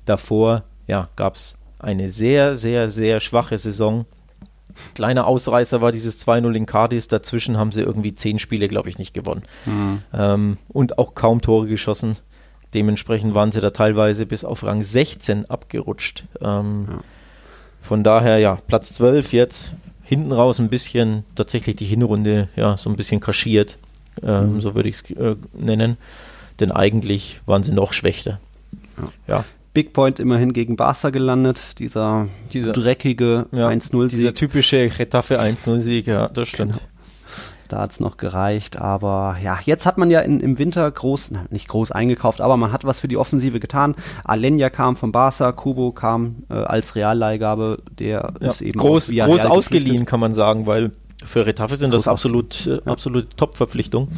[0.07, 4.07] Davor ja, gab es eine sehr, sehr, sehr schwache Saison.
[4.97, 7.07] Kleiner Ausreißer war dieses 2-0 in Cadiz.
[7.07, 9.45] Dazwischen haben sie irgendwie zehn Spiele, glaube ich, nicht gewonnen.
[9.65, 10.03] Mhm.
[10.13, 12.17] Ähm, und auch kaum Tore geschossen.
[12.75, 16.25] Dementsprechend waren sie da teilweise bis auf Rang 16 abgerutscht.
[16.41, 16.99] Ähm, ja.
[17.81, 19.75] Von daher, ja, Platz 12 jetzt
[20.13, 23.79] hinten raus ein bisschen tatsächlich die Hinrunde ja so ein bisschen kaschiert,
[24.23, 24.61] ähm, mhm.
[24.61, 25.97] so würde ich es äh, nennen.
[26.61, 28.39] Denn eigentlich waren sie noch schwächer.
[28.99, 29.37] Ja.
[29.37, 29.45] ja.
[29.73, 34.19] Big Point immerhin gegen Barca gelandet, dieser, dieser dreckige ja, 1-0-Sieg.
[34.19, 36.75] Dieser typische Getafe 1-0-Sieg, ja, das stimmt.
[36.75, 36.85] Genau.
[37.73, 38.77] Da hat es noch gereicht.
[38.77, 42.71] Aber ja, jetzt hat man ja in, im Winter groß, nicht groß eingekauft, aber man
[42.71, 43.95] hat was für die Offensive getan.
[44.25, 47.79] Alenya kam von Barca, Kubo kam äh, als Realleihgabe.
[47.99, 50.91] Der ja, ist eben groß, groß ausgeliehen, kann man sagen, weil
[51.25, 54.09] für Retafe sind das absolut, äh, absolute Top-Verpflichtung.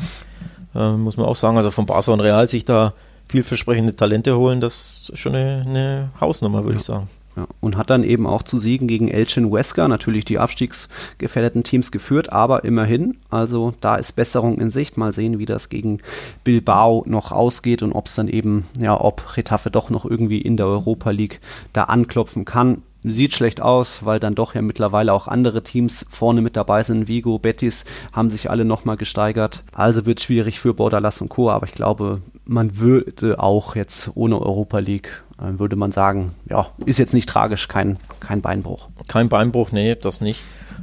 [0.74, 1.56] Äh, muss man auch sagen.
[1.56, 2.92] Also von Barca und Real sich da
[3.28, 6.80] vielversprechende Talente holen, das ist schon eine, eine Hausnummer, würde ja.
[6.80, 7.08] ich sagen.
[7.36, 11.90] Ja, und hat dann eben auch zu Siegen gegen Elchin Wesker natürlich die abstiegsgefährdeten Teams
[11.90, 14.96] geführt, aber immerhin, also da ist Besserung in Sicht.
[14.96, 15.98] Mal sehen, wie das gegen
[16.44, 20.56] Bilbao noch ausgeht und ob es dann eben, ja, ob Retafe doch noch irgendwie in
[20.56, 21.40] der Europa League
[21.72, 22.82] da anklopfen kann.
[23.06, 27.06] Sieht schlecht aus, weil dann doch ja mittlerweile auch andere Teams vorne mit dabei sind.
[27.06, 29.62] Vigo, Betis haben sich alle nochmal gesteigert.
[29.72, 31.50] Also wird schwierig für Bordalas und Co.
[31.50, 36.68] Aber ich glaube, man würde auch jetzt ohne Europa League, äh, würde man sagen, ja,
[36.84, 38.88] ist jetzt nicht tragisch, kein, kein Beinbruch.
[39.08, 40.40] Kein Beinbruch, nee, das nicht.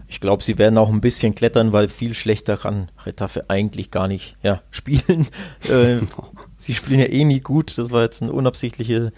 [0.08, 4.08] Ich glaube, sie werden auch ein bisschen klettern, weil viel schlechter kann Retafe eigentlich gar
[4.08, 5.28] nicht ja, spielen.
[5.70, 6.00] äh,
[6.58, 7.78] sie spielen ja eh nie gut.
[7.78, 9.12] Das war jetzt ein unabsichtlicher,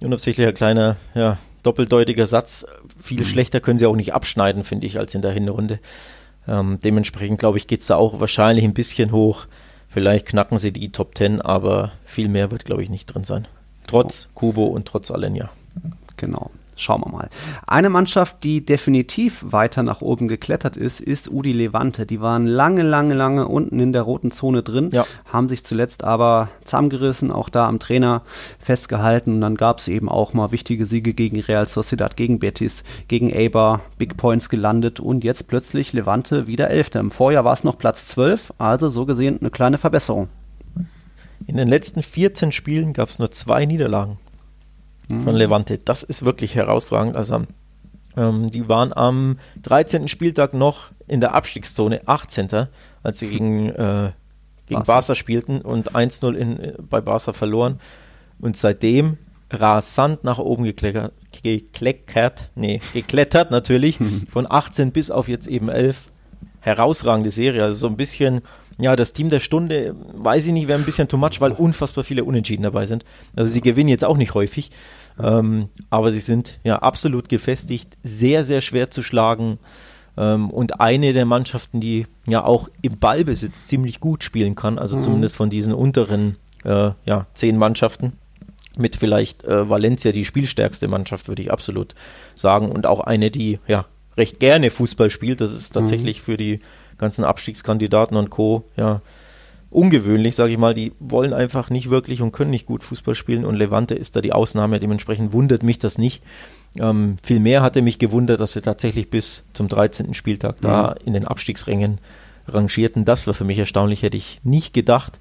[0.00, 2.66] unabsichtlicher kleiner ja, doppeldeutiger Satz.
[3.00, 3.26] Viel mhm.
[3.26, 5.80] schlechter können sie auch nicht abschneiden, finde ich, als in der Hinrunde.
[6.46, 9.46] Ähm, dementsprechend, glaube ich, geht es da auch wahrscheinlich ein bisschen hoch.
[9.94, 13.46] Vielleicht knacken sie die Top 10, aber viel mehr wird, glaube ich, nicht drin sein.
[13.86, 15.50] Trotz Kubo und trotz Alenia.
[16.16, 16.50] Genau.
[16.76, 17.28] Schauen wir mal.
[17.66, 22.06] Eine Mannschaft, die definitiv weiter nach oben geklettert ist, ist Udi Levante.
[22.06, 25.06] Die waren lange, lange, lange unten in der roten Zone drin, ja.
[25.32, 28.22] haben sich zuletzt aber zusammengerissen, auch da am Trainer
[28.58, 29.34] festgehalten.
[29.34, 33.32] Und dann gab es eben auch mal wichtige Siege gegen Real Sociedad, gegen Betis, gegen
[33.32, 37.00] Eibar, Big Points gelandet und jetzt plötzlich Levante wieder Elfter.
[37.00, 40.28] Im Vorjahr war es noch Platz 12, also so gesehen eine kleine Verbesserung.
[41.46, 44.18] In den letzten 14 Spielen gab es nur zwei Niederlagen
[45.08, 45.78] von Levante.
[45.78, 47.16] Das ist wirklich herausragend.
[47.16, 47.44] Also
[48.16, 50.08] ähm, die waren am 13.
[50.08, 52.68] Spieltag noch in der Abstiegszone, 18.
[53.02, 54.12] als sie gegen, äh,
[54.66, 54.92] gegen Barca.
[54.92, 57.80] Barca spielten und 1-0 äh, bei Barca verloren.
[58.40, 59.18] Und seitdem
[59.50, 63.98] rasant nach oben gekleckert, gekleckert, nee, geklettert natürlich,
[64.28, 66.10] von 18 bis auf jetzt eben 11.
[66.60, 68.40] Herausragende Serie, also so ein bisschen
[68.78, 72.04] ja, das Team der Stunde, weiß ich nicht, wäre ein bisschen too much, weil unfassbar
[72.04, 73.04] viele Unentschieden dabei sind.
[73.36, 74.70] Also sie gewinnen jetzt auch nicht häufig,
[75.22, 79.58] ähm, aber sie sind ja absolut gefestigt, sehr, sehr schwer zu schlagen
[80.16, 84.96] ähm, und eine der Mannschaften, die ja auch im Ballbesitz ziemlich gut spielen kann, also
[84.96, 85.00] mhm.
[85.02, 88.14] zumindest von diesen unteren äh, ja, zehn Mannschaften.
[88.76, 91.94] Mit vielleicht äh, Valencia die spielstärkste Mannschaft, würde ich absolut
[92.34, 92.72] sagen.
[92.72, 95.40] Und auch eine, die ja recht gerne Fußball spielt.
[95.40, 96.22] Das ist tatsächlich mhm.
[96.24, 96.60] für die
[97.04, 98.64] ganzen Abstiegskandidaten und Co.
[98.76, 99.00] ja
[99.74, 100.72] ungewöhnlich, sage ich mal.
[100.72, 104.20] Die wollen einfach nicht wirklich und können nicht gut Fußball spielen und Levante ist da
[104.20, 104.78] die Ausnahme.
[104.78, 106.22] Dementsprechend wundert mich das nicht.
[106.78, 110.14] Ähm, vielmehr hatte mich gewundert, dass sie tatsächlich bis zum 13.
[110.14, 111.06] Spieltag da mhm.
[111.06, 111.98] in den Abstiegsrängen
[112.46, 113.04] rangierten.
[113.04, 115.18] Das war für mich erstaunlich, hätte ich nicht gedacht.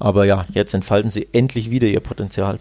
[0.00, 2.58] Aber ja, jetzt entfalten sie endlich wieder ihr Potenzial.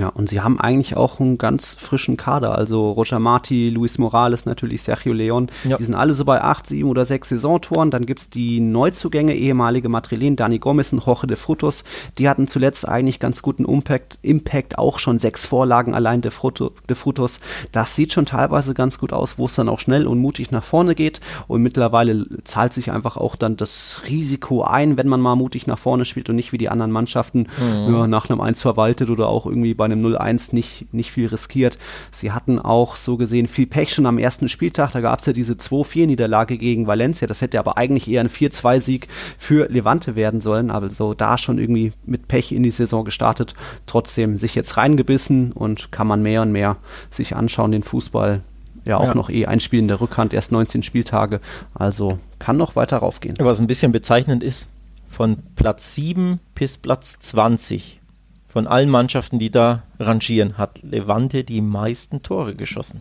[0.00, 2.56] Ja, und sie haben eigentlich auch einen ganz frischen Kader.
[2.56, 5.50] Also Roger Marti, Luis Morales, natürlich Sergio Leon.
[5.64, 5.76] Ja.
[5.76, 7.90] Die sind alle so bei acht, sieben oder sechs Saisontoren.
[7.90, 11.84] Dann gibt's die Neuzugänge, ehemalige Madrilen, Dani Gomez und Jorge de Frutos.
[12.16, 16.72] Die hatten zuletzt eigentlich ganz guten Impact, Impact auch schon sechs Vorlagen allein de, Fruto,
[16.88, 17.40] de Frutos.
[17.70, 20.64] Das sieht schon teilweise ganz gut aus, wo es dann auch schnell und mutig nach
[20.64, 21.20] vorne geht.
[21.48, 25.78] Und mittlerweile zahlt sich einfach auch dann das Risiko ein, wenn man mal mutig nach
[25.78, 27.94] vorne spielt und nicht wie die anderen Mannschaften mhm.
[27.94, 31.76] ja, nach einem Eins verwaltet oder auch irgendwie bei einem 0-1 nicht, nicht viel riskiert.
[32.12, 34.92] Sie hatten auch so gesehen viel Pech schon am ersten Spieltag.
[34.92, 37.26] Da gab es ja diese 2-4-Niederlage gegen Valencia.
[37.26, 39.08] Das hätte aber eigentlich eher ein 4-2-Sieg
[39.38, 40.70] für Levante werden sollen.
[40.70, 43.54] Aber so da schon irgendwie mit Pech in die Saison gestartet.
[43.86, 46.76] Trotzdem sich jetzt reingebissen und kann man mehr und mehr
[47.10, 48.42] sich anschauen, den Fußball
[48.86, 49.14] ja auch ja.
[49.14, 51.40] noch eh ein Spiel in der Rückhand, erst 19 Spieltage.
[51.74, 53.34] Also kann noch weiter raufgehen.
[53.40, 54.68] Was ein bisschen bezeichnend ist,
[55.08, 58.01] von Platz 7 bis Platz 20
[58.52, 63.00] von allen Mannschaften, die da rangieren, hat Levante die meisten Tore geschossen.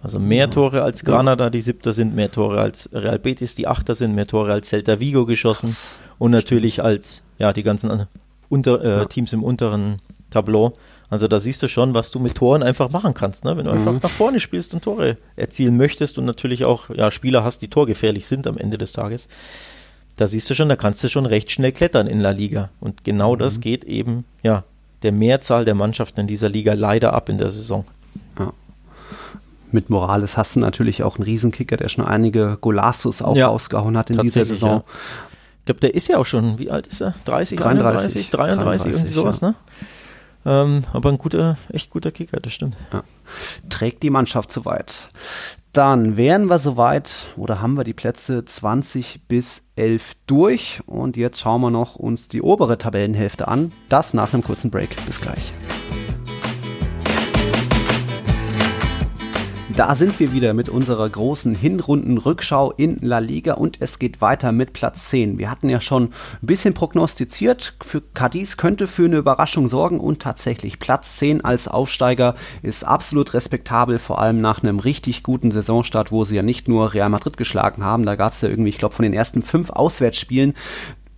[0.00, 3.96] Also mehr Tore als Granada, die Siebter sind, mehr Tore als Real Betis, die Achter
[3.96, 5.98] sind, mehr Tore als Celta Vigo geschossen Krass.
[6.18, 8.06] und natürlich als ja die ganzen
[8.48, 9.04] unter, äh, ja.
[9.06, 10.76] Teams im unteren Tableau.
[11.10, 13.56] Also da siehst du schon, was du mit Toren einfach machen kannst, ne?
[13.56, 13.78] wenn du mhm.
[13.78, 17.68] einfach nach vorne spielst und Tore erzielen möchtest und natürlich auch ja, Spieler hast, die
[17.68, 19.26] torgefährlich sind am Ende des Tages.
[20.14, 22.70] Da siehst du schon, da kannst du schon recht schnell klettern in La Liga.
[22.78, 23.40] Und genau mhm.
[23.40, 24.62] das geht eben ja
[25.06, 27.84] der Mehrzahl der Mannschaften in dieser Liga leider ab in der Saison.
[28.40, 28.52] Ja.
[29.70, 33.96] Mit Morales hast du natürlich auch einen Riesenkicker, der schon einige Golassos auch ja, ausgehauen
[33.96, 34.70] hat in dieser Saison.
[34.70, 34.84] Ja.
[35.60, 37.14] Ich glaube, der ist ja auch schon, wie alt ist er?
[37.24, 39.48] 30, 33, 33, 33, 33 irgendwie sowas, ja.
[39.48, 39.54] ne?
[40.44, 42.76] Ähm, aber ein guter, echt guter Kicker, das stimmt.
[42.92, 43.04] Ja.
[43.68, 45.08] Trägt die Mannschaft soweit.
[45.76, 51.38] Dann wären wir soweit oder haben wir die Plätze 20 bis 11 durch und jetzt
[51.38, 53.72] schauen wir noch uns die obere Tabellenhälfte an.
[53.90, 54.96] Das nach einem kurzen Break.
[55.04, 55.52] Bis gleich.
[59.76, 64.50] Da sind wir wieder mit unserer großen Hinrunden-Rückschau in La Liga und es geht weiter
[64.50, 65.38] mit Platz 10.
[65.38, 70.22] Wir hatten ja schon ein bisschen prognostiziert, für Cadiz könnte für eine Überraschung sorgen und
[70.22, 76.10] tatsächlich Platz 10 als Aufsteiger ist absolut respektabel, vor allem nach einem richtig guten Saisonstart,
[76.10, 78.78] wo sie ja nicht nur Real Madrid geschlagen haben, da gab es ja irgendwie, ich
[78.78, 80.54] glaube, von den ersten fünf Auswärtsspielen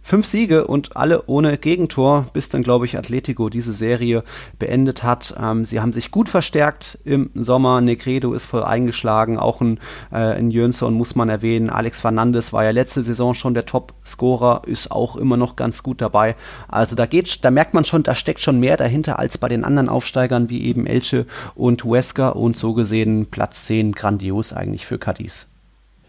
[0.09, 4.25] Fünf Siege und alle ohne Gegentor, bis dann, glaube ich, Atletico diese Serie
[4.59, 5.35] beendet hat.
[5.39, 7.83] Ähm, sie haben sich gut verstärkt im Sommer.
[7.83, 9.39] Negredo ist voll eingeschlagen.
[9.39, 9.79] Auch ein,
[10.11, 11.69] äh, ein Jönsson muss man erwähnen.
[11.69, 16.01] Alex Fernandes war ja letzte Saison schon der Top-Scorer, ist auch immer noch ganz gut
[16.01, 16.37] dabei.
[16.69, 19.63] Also da geht, da merkt man schon, da steckt schon mehr dahinter als bei den
[19.63, 24.99] anderen Aufsteigern wie eben Elche und Huesca und so gesehen Platz 10 grandios eigentlich für
[24.99, 25.49] Cadiz.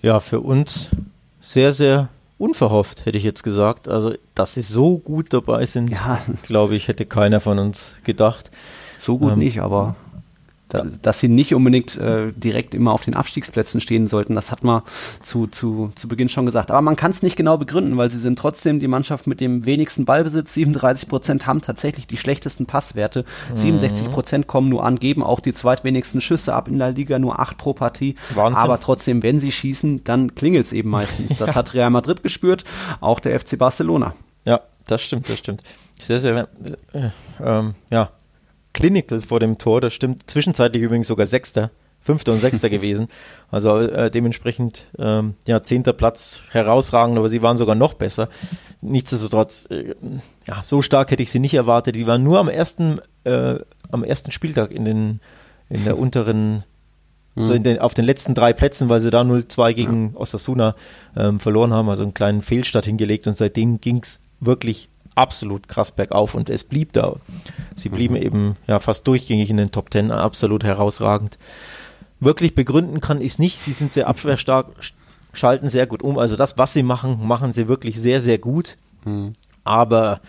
[0.02, 0.88] Ja, für uns
[1.41, 2.08] sehr, sehr
[2.40, 3.88] unverhofft, hätte ich jetzt gesagt.
[3.88, 6.20] Also, dass sie so gut dabei sind, ja.
[6.42, 8.50] glaube ich, hätte keiner von uns gedacht.
[8.98, 9.96] So gut ähm, nicht, aber
[10.70, 14.63] da, dass sie nicht unbedingt äh, direkt immer auf den Abstiegsplätzen stehen sollten, das hat
[14.63, 14.84] man
[15.24, 16.70] zu, zu, zu Beginn schon gesagt.
[16.70, 19.65] Aber man kann es nicht genau begründen, weil sie sind trotzdem die Mannschaft mit dem
[19.65, 20.53] wenigsten Ballbesitz.
[20.53, 23.26] 37 Prozent haben tatsächlich die schlechtesten Passwerte.
[23.51, 23.57] Mhm.
[23.57, 27.39] 67 Prozent kommen nur an, geben auch die zweitwenigsten Schüsse ab in der Liga, nur
[27.39, 28.15] 8 pro Partie.
[28.36, 28.61] Wahnsinn.
[28.61, 31.36] Aber trotzdem, wenn sie schießen, dann klingelt es eben meistens.
[31.38, 31.55] Das ja.
[31.55, 32.63] hat Real Madrid gespürt,
[33.01, 34.13] auch der FC Barcelona.
[34.45, 35.63] Ja, das stimmt, das stimmt.
[35.99, 36.47] Sehr, sehr,
[36.93, 37.09] äh,
[37.43, 38.11] ähm, ja,
[38.80, 40.30] Clinical vor dem Tor, das stimmt.
[40.30, 43.07] Zwischenzeitlich übrigens sogar Sechster, Fünfter und Sechster gewesen.
[43.51, 48.30] Also äh, dementsprechend, ähm, ja, zehnter Platz herausragend, aber sie waren sogar noch besser.
[48.82, 49.95] Nichtsdestotrotz, äh,
[50.47, 51.95] ja, so stark hätte ich sie nicht erwartet.
[51.95, 53.55] Die waren nur am ersten, äh,
[53.91, 55.19] am ersten Spieltag in den,
[55.69, 56.63] in der unteren
[57.36, 60.19] also den, auf den letzten drei Plätzen, weil sie da 0-2 gegen ja.
[60.19, 60.75] Osasuna
[61.15, 64.89] ähm, verloren haben, also einen kleinen Fehlstart hingelegt und seitdem ging es wirklich
[65.20, 67.17] absolut krass bergauf und es blieb da.
[67.76, 68.22] Sie blieben mhm.
[68.22, 71.38] eben ja fast durchgängig in den Top Ten, absolut herausragend.
[72.20, 73.59] Wirklich begründen kann ich es nicht.
[73.59, 74.67] Sie sind sehr abwehrstark,
[75.34, 76.17] schalten sehr gut um.
[76.17, 78.78] Also das, was sie machen, machen sie wirklich sehr, sehr gut.
[79.05, 79.34] Mhm.
[79.63, 80.22] Aber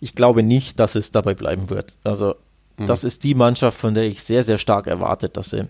[0.00, 1.96] ich glaube nicht, dass es dabei bleiben wird.
[2.04, 2.34] Also
[2.76, 2.86] mhm.
[2.86, 5.66] das ist die Mannschaft, von der ich sehr, sehr stark erwartet, dass sie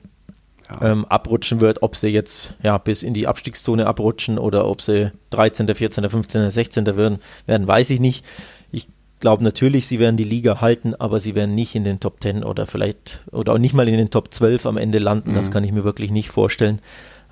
[0.69, 0.93] ja.
[0.93, 1.83] ähm, abrutschen wird.
[1.83, 6.51] Ob sie jetzt ja, bis in die Abstiegszone abrutschen oder ob sie 13., 14., 15.,
[6.51, 6.87] 16.
[6.97, 8.25] werden, werden weiß ich nicht.
[8.71, 8.89] Ich
[9.21, 12.45] glaube natürlich, sie werden die Liga halten, aber sie werden nicht in den Top 10
[12.45, 15.31] oder vielleicht oder auch nicht mal in den Top 12 am Ende landen.
[15.31, 15.35] Mhm.
[15.35, 16.81] Das kann ich mir wirklich nicht vorstellen,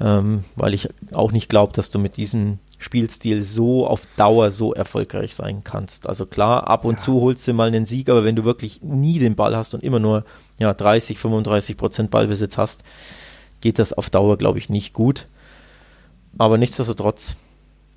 [0.00, 4.74] ähm, weil ich auch nicht glaube, dass du mit diesem Spielstil so auf Dauer so
[4.74, 6.06] erfolgreich sein kannst.
[6.06, 6.98] Also klar, ab und ja.
[6.98, 9.82] zu holst du mal einen Sieg, aber wenn du wirklich nie den Ball hast und
[9.82, 10.24] immer nur
[10.58, 12.82] ja, 30, 35 Prozent Ballbesitz hast,
[13.60, 15.28] geht das auf Dauer, glaube ich, nicht gut.
[16.38, 17.36] Aber nichtsdestotrotz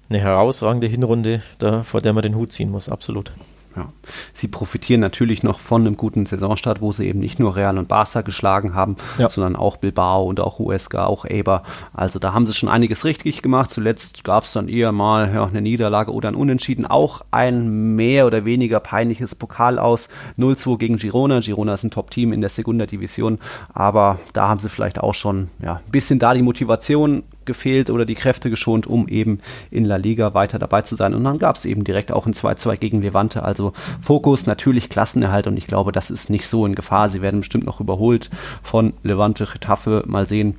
[0.09, 3.31] eine herausragende Hinrunde, da, vor der man den Hut ziehen muss, absolut.
[3.75, 3.89] Ja.
[4.33, 7.87] Sie profitieren natürlich noch von einem guten Saisonstart, wo sie eben nicht nur Real und
[7.87, 9.27] Barca geschlagen haben, ja.
[9.29, 11.63] sondern auch Bilbao und auch USK, auch Eber.
[11.93, 13.71] Also da haben sie schon einiges richtig gemacht.
[13.71, 16.85] Zuletzt gab es dann eher mal ja, eine Niederlage oder ein Unentschieden.
[16.85, 21.39] Auch ein mehr oder weniger peinliches Pokal aus 0-2 gegen Girona.
[21.39, 23.39] Girona ist ein Top-Team in der Segunda Division,
[23.73, 28.05] aber da haben sie vielleicht auch schon ja, ein bisschen da die Motivation gefehlt oder
[28.05, 29.39] die Kräfte geschont, um eben
[29.71, 31.13] in La Liga weiter dabei zu sein.
[31.13, 33.43] Und dann gab es eben direkt auch ein 2-2 gegen Levante.
[33.43, 37.09] Also Fokus natürlich Klassenerhalt und ich glaube, das ist nicht so in Gefahr.
[37.09, 38.29] Sie werden bestimmt noch überholt
[38.63, 40.55] von Levante, Getafe, mal sehen.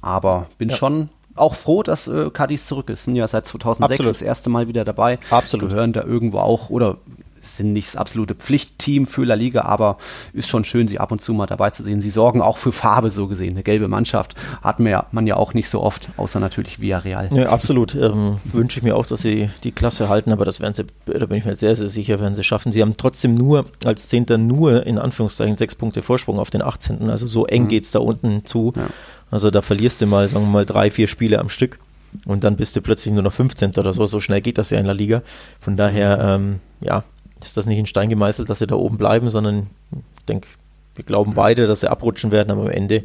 [0.00, 0.76] Aber bin ja.
[0.76, 3.04] schon auch froh, dass äh, Cadiz zurück ist.
[3.04, 4.10] Sind ja seit 2006 Absolut.
[4.10, 5.18] das erste Mal wieder dabei.
[5.30, 5.70] Absolut.
[5.70, 6.98] Gehören da irgendwo auch oder
[7.40, 9.98] sind nicht das absolute Pflichtteam für La Liga, aber
[10.32, 12.00] ist schon schön, sie ab und zu mal dabei zu sehen.
[12.00, 13.54] Sie sorgen auch für Farbe so gesehen.
[13.54, 17.30] Eine gelbe Mannschaft hat man ja, auch nicht so oft, außer natürlich Villarreal.
[17.32, 17.94] Ja, absolut.
[17.94, 21.26] Ähm, wünsche ich mir auch, dass sie die Klasse halten, aber das werden sie, da
[21.26, 22.72] bin ich mir sehr, sehr sicher, werden sie schaffen.
[22.72, 27.10] Sie haben trotzdem nur als Zehnter nur in Anführungszeichen sechs Punkte Vorsprung auf den 18.
[27.10, 27.68] Also so eng mhm.
[27.68, 28.72] geht es da unten zu.
[28.76, 28.86] Ja.
[29.30, 31.78] Also da verlierst du mal, sagen wir mal, drei, vier Spiele am Stück
[32.26, 33.72] und dann bist du plötzlich nur noch 15.
[33.76, 34.06] oder so.
[34.06, 35.22] So schnell geht das ja in der Liga.
[35.60, 37.04] Von daher, ähm, ja,
[37.44, 40.48] ist das nicht in Stein gemeißelt, dass sie da oben bleiben, sondern ich denke,
[40.94, 43.04] wir glauben beide, dass sie abrutschen werden, aber am Ende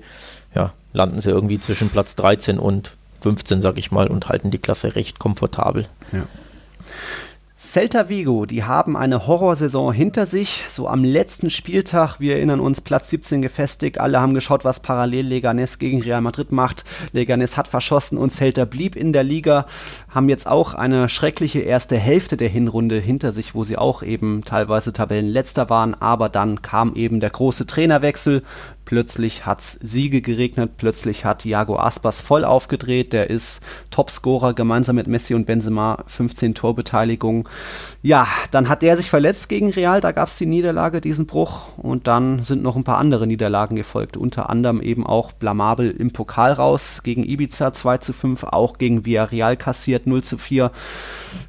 [0.56, 4.58] ja, landen sie irgendwie zwischen Platz 13 und 15, sag ich mal, und halten die
[4.58, 5.88] Klasse recht komfortabel.
[6.12, 6.26] Ja.
[7.66, 10.66] Celta Vigo, die haben eine Horrorsaison hinter sich.
[10.68, 14.00] So am letzten Spieltag, wir erinnern uns, Platz 17 gefestigt.
[14.00, 16.84] Alle haben geschaut, was parallel Leganes gegen Real Madrid macht.
[17.14, 19.66] Leganes hat verschossen und Celta blieb in der Liga.
[20.10, 24.44] Haben jetzt auch eine schreckliche erste Hälfte der Hinrunde hinter sich, wo sie auch eben
[24.44, 25.96] teilweise Tabellenletzter waren.
[25.96, 28.44] Aber dann kam eben der große Trainerwechsel.
[28.86, 34.98] Plötzlich hat es Siege geregnet, plötzlich hat Iago Aspas voll aufgedreht, der ist Topscorer gemeinsam
[34.98, 37.48] mit Messi und Benzema, 15 Torbeteiligung.
[38.02, 41.78] Ja, dann hat der sich verletzt gegen Real, da gab es die Niederlage, diesen Bruch
[41.78, 46.12] und dann sind noch ein paar andere Niederlagen gefolgt, unter anderem eben auch blamabel im
[46.12, 50.72] Pokal raus gegen Ibiza 2 zu 5, auch gegen Villarreal kassiert 0 zu 4.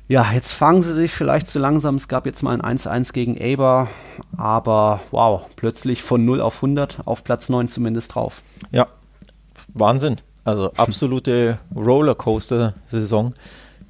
[0.07, 1.94] Ja, jetzt fangen sie sich vielleicht zu langsam.
[1.94, 3.88] Es gab jetzt mal ein 1-1 gegen Eber,
[4.36, 8.42] aber wow, plötzlich von 0 auf 100 auf Platz 9 zumindest drauf.
[8.70, 8.88] Ja,
[9.68, 10.16] Wahnsinn.
[10.44, 13.32] Also absolute Rollercoaster-Saison,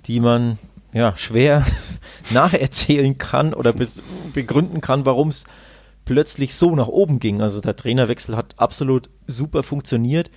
[0.06, 0.58] die man
[0.92, 1.66] ja schwer
[2.30, 3.74] nacherzählen kann oder
[4.32, 5.44] begründen kann, warum es
[6.04, 7.42] plötzlich so nach oben ging.
[7.42, 10.30] Also der Trainerwechsel hat absolut super funktioniert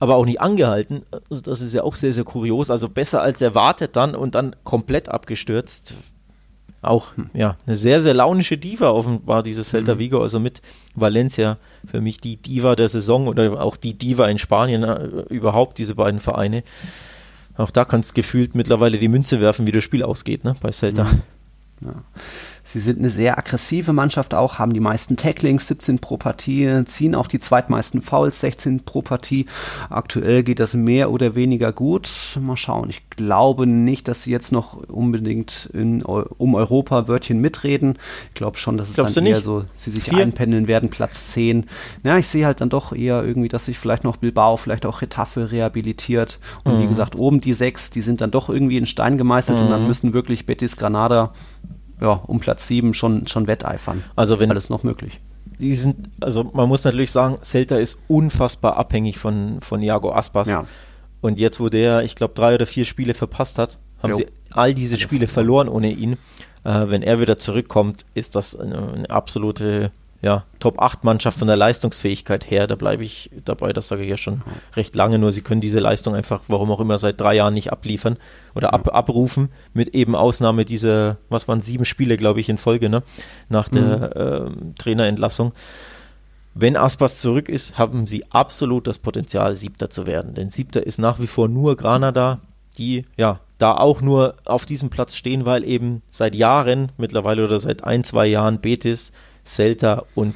[0.00, 1.02] aber auch nicht angehalten.
[1.30, 2.70] Also das ist ja auch sehr, sehr kurios.
[2.70, 5.94] Also besser als erwartet dann und dann komplett abgestürzt.
[6.82, 7.30] Auch hm.
[7.32, 9.98] ja, eine sehr, sehr launische Diva offenbar, dieses Celta mhm.
[10.00, 10.60] Vigo, also mit
[10.94, 15.78] Valencia für mich die Diva der Saison oder auch die Diva in Spanien äh, überhaupt,
[15.78, 16.62] diese beiden Vereine.
[17.56, 20.72] Auch da kannst du gefühlt mittlerweile die Münze werfen, wie das Spiel ausgeht, ne, bei
[20.72, 21.04] Celta.
[21.04, 21.22] Mhm.
[21.80, 21.94] Ja.
[22.66, 27.14] Sie sind eine sehr aggressive Mannschaft auch, haben die meisten Tacklings, 17 pro Partie, ziehen
[27.14, 29.44] auch die zweitmeisten Fouls, 16 pro Partie.
[29.90, 32.08] Aktuell geht das mehr oder weniger gut.
[32.40, 32.88] Mal schauen.
[32.88, 37.98] Ich glaube nicht, dass sie jetzt noch unbedingt in, um Europa-Wörtchen mitreden.
[38.30, 40.22] Ich glaube schon, dass es Glaubst dann eher so, sie sich Vier?
[40.22, 41.66] einpendeln werden, Platz 10.
[42.02, 45.02] Ja, ich sehe halt dann doch eher irgendwie, dass sich vielleicht noch Bilbao, vielleicht auch
[45.02, 46.38] Retafe rehabilitiert.
[46.64, 46.82] Und mhm.
[46.82, 49.64] wie gesagt, oben die sechs, die sind dann doch irgendwie in Stein gemeißelt mhm.
[49.66, 49.88] und dann mhm.
[49.88, 51.34] müssen wirklich Betis Granada
[52.00, 54.02] ja, um Platz 7 schon, schon wetteifern.
[54.16, 55.20] Also wenn alles noch möglich.
[55.58, 60.48] Die sind, also man muss natürlich sagen, Celta ist unfassbar abhängig von, von Iago Aspas.
[60.48, 60.64] Ja.
[61.20, 64.16] Und jetzt, wo der, ich glaube, drei oder vier Spiele verpasst hat, haben jo.
[64.18, 66.14] sie all diese Spiele verloren ohne ihn.
[66.64, 69.90] Äh, wenn er wieder zurückkommt, ist das eine, eine absolute
[70.24, 74.40] ja, Top-8-Mannschaft von der Leistungsfähigkeit her, da bleibe ich dabei, das sage ich ja schon
[74.74, 77.72] recht lange, nur sie können diese Leistung einfach, warum auch immer, seit drei Jahren nicht
[77.72, 78.16] abliefern
[78.54, 82.88] oder ab, abrufen, mit eben Ausnahme dieser, was waren sieben Spiele, glaube ich, in Folge,
[82.88, 83.02] ne?
[83.50, 84.72] nach der mhm.
[84.72, 85.52] äh, Trainerentlassung.
[86.54, 90.32] Wenn Aspas zurück ist, haben sie absolut das Potenzial, Siebter zu werden.
[90.32, 92.40] Denn Siebter ist nach wie vor nur Granada,
[92.78, 97.60] die ja da auch nur auf diesem Platz stehen, weil eben seit Jahren mittlerweile oder
[97.60, 99.12] seit ein, zwei Jahren Betis
[99.44, 100.34] Celta und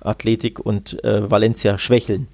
[0.00, 2.28] Athletik und äh, Valencia schwächeln.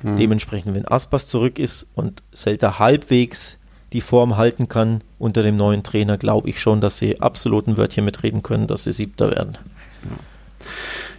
[0.00, 0.16] Hm.
[0.16, 3.58] Dementsprechend, wenn Aspas zurück ist und Celta halbwegs
[3.92, 7.76] die Form halten kann unter dem neuen Trainer, glaube ich schon, dass sie absolut ein
[7.76, 9.56] Wörtchen mitreden können, dass sie Siebter werden.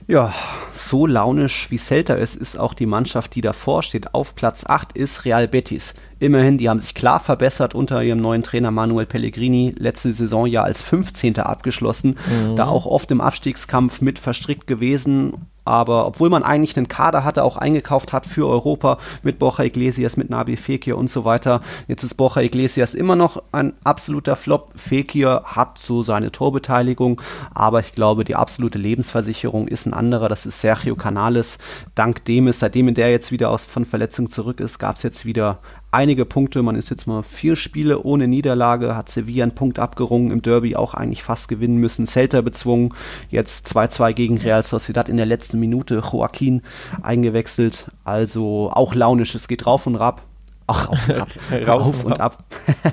[0.07, 0.34] Ja.
[0.78, 4.13] So launisch wie Celta ist, ist auch die Mannschaft, die davor steht.
[4.13, 5.95] Auf Platz 8 ist Real Betis.
[6.19, 9.75] Immerhin, die haben sich klar verbessert unter ihrem neuen Trainer Manuel Pellegrini.
[9.78, 11.39] Letzte Saison ja als 15.
[11.39, 12.55] abgeschlossen, mhm.
[12.55, 15.34] da auch oft im Abstiegskampf mit verstrickt gewesen
[15.67, 20.15] aber obwohl man eigentlich einen Kader hatte, auch eingekauft hat für Europa mit Borja Iglesias,
[20.15, 21.61] mit Nabi Fekir und so weiter.
[21.89, 24.71] Jetzt ist Borja Iglesias immer noch ein absoluter Flop.
[24.75, 27.21] Fekir hat so seine Torbeteiligung,
[27.53, 30.30] aber ich glaube, die absolute Lebensversicherung ist ein anderer.
[30.30, 31.59] Das ist Sergio Canales.
[31.95, 35.26] Dank dem ist, seitdem der jetzt wieder aus, von Verletzung zurück ist, gab es jetzt
[35.26, 35.59] wieder
[35.91, 36.61] einige Punkte.
[36.61, 40.76] Man ist jetzt mal vier Spiele ohne Niederlage, hat Sevilla einen Punkt abgerungen, im Derby
[40.76, 42.05] auch eigentlich fast gewinnen müssen.
[42.05, 42.93] Celta bezwungen,
[43.30, 46.03] jetzt 2-2 gegen Real Sociedad in der letzten Minute.
[46.11, 46.63] Joaquin
[47.01, 50.26] eingewechselt, also auch launisch, es geht rauf und rauf.
[50.68, 51.30] Ach, rauf und ab.
[51.68, 52.43] rauf und ab.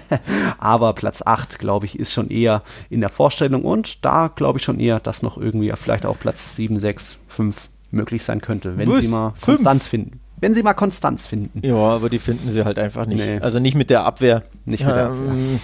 [0.58, 4.64] Aber Platz 8, glaube ich, ist schon eher in der Vorstellung und da glaube ich
[4.64, 8.88] schon eher, dass noch irgendwie vielleicht auch Platz 7, 6, 5 möglich sein könnte, wenn
[8.88, 9.02] Was?
[9.02, 11.66] sie mal Konstanz finden wenn sie mal Konstanz finden.
[11.66, 13.24] Ja, aber die finden sie halt einfach nicht.
[13.24, 13.38] Nee.
[13.38, 14.42] Also nicht mit der Abwehr.
[14.66, 15.32] Nicht mit der Abwehr.
[15.32, 15.60] Ähm,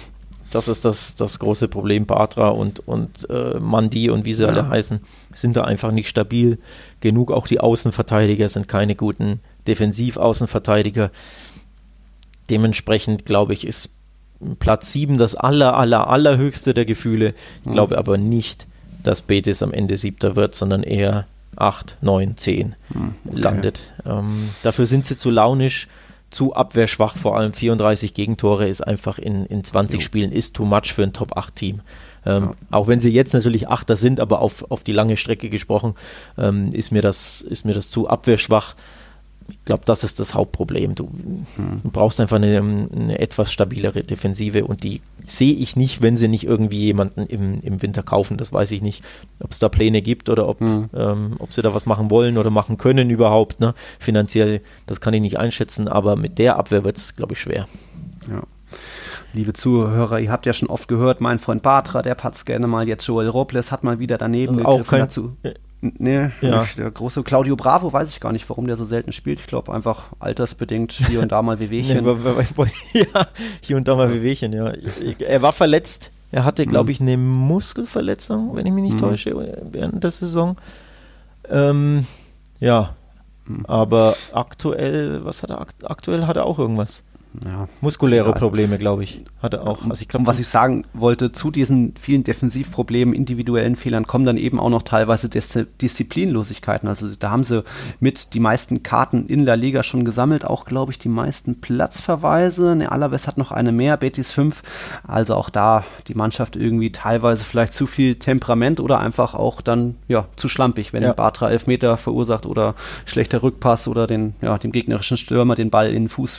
[0.49, 2.05] das ist das, das große Problem.
[2.05, 4.49] Batra und, und äh, Mandi und wie sie ja.
[4.49, 4.99] alle heißen,
[5.31, 6.57] sind da einfach nicht stabil
[6.99, 7.31] genug.
[7.31, 11.11] Auch die Außenverteidiger sind keine guten Defensivaußenverteidiger.
[12.51, 13.89] Dementsprechend, glaube ich, ist
[14.59, 17.33] Platz 7 das aller, aller, allerhöchste der Gefühle.
[17.65, 18.67] Ich glaube aber nicht,
[19.03, 21.25] dass Betis am Ende siebter wird, sondern eher
[21.55, 23.39] 8, 9, 10 okay.
[23.39, 23.93] landet.
[24.05, 25.87] Ähm, dafür sind sie zu launisch,
[26.29, 30.05] zu abwehrschwach, vor allem 34 Gegentore ist einfach in, in 20 jo.
[30.05, 31.81] Spielen ist too much für ein Top-8-Team.
[32.25, 32.51] Ähm, ja.
[32.71, 35.95] Auch wenn sie jetzt natürlich Achter sind, aber auf, auf die lange Strecke gesprochen,
[36.37, 38.75] ähm, ist, mir das, ist mir das zu abwehrschwach
[39.49, 40.95] ich glaube, das ist das Hauptproblem.
[40.95, 41.09] Du,
[41.55, 41.81] hm.
[41.83, 46.27] du brauchst einfach eine, eine, etwas stabilere Defensive und die sehe ich nicht, wenn sie
[46.27, 48.37] nicht irgendwie jemanden im, im Winter kaufen.
[48.37, 49.03] Das weiß ich nicht,
[49.41, 50.89] ob es da Pläne gibt oder ob, hm.
[50.93, 53.59] ähm, ob sie da was machen wollen oder machen können überhaupt.
[53.59, 53.73] Ne?
[53.99, 57.67] Finanziell, das kann ich nicht einschätzen, aber mit der Abwehr wird es, glaube ich, schwer.
[58.29, 58.43] Ja.
[59.33, 62.87] Liebe Zuhörer, ihr habt ja schon oft gehört, mein Freund Batra, der patzt gerne mal
[62.87, 63.07] jetzt.
[63.07, 65.35] Joel Robles hat mal wieder daneben auch kein, dazu
[65.81, 66.65] Nee, ja.
[66.77, 69.39] der große Claudio Bravo weiß ich gar nicht, warum der so selten spielt.
[69.39, 72.05] Ich glaube einfach altersbedingt hier und da mal Wehwehchen.
[72.93, 73.27] ja,
[73.61, 74.71] hier und da mal Wehwehchen, ja.
[75.19, 76.11] Er war verletzt.
[76.31, 76.91] Er hatte, glaube mhm.
[76.91, 78.99] ich, eine Muskelverletzung, wenn ich mich nicht mhm.
[78.99, 80.55] täusche, während der Saison.
[81.49, 82.05] Ähm,
[82.59, 82.95] ja,
[83.45, 83.65] mhm.
[83.65, 85.65] aber aktuell, was hat er?
[85.83, 87.03] Aktuell hat er auch irgendwas
[87.45, 89.85] ja, muskuläre ja, Probleme, glaube ich, hatte auch.
[89.89, 94.35] Also ich glaub, was ich sagen wollte, zu diesen vielen Defensivproblemen, individuellen Fehlern kommen dann
[94.35, 96.89] eben auch noch teilweise Dis Disziplinlosigkeiten.
[96.89, 97.63] Also da haben sie
[98.01, 102.75] mit die meisten Karten in der Liga schon gesammelt, auch glaube ich die meisten Platzverweise.
[102.75, 104.61] Ne, Alaves hat noch eine mehr, Betis 5.
[105.07, 109.95] Also auch da die Mannschaft irgendwie teilweise vielleicht zu viel Temperament oder einfach auch dann
[110.09, 111.13] ja zu schlampig, wenn ja.
[111.13, 112.75] Bartra Elfmeter verursacht oder
[113.05, 116.35] schlechter Rückpass oder den ja dem gegnerischen Stürmer den Ball in den Fuß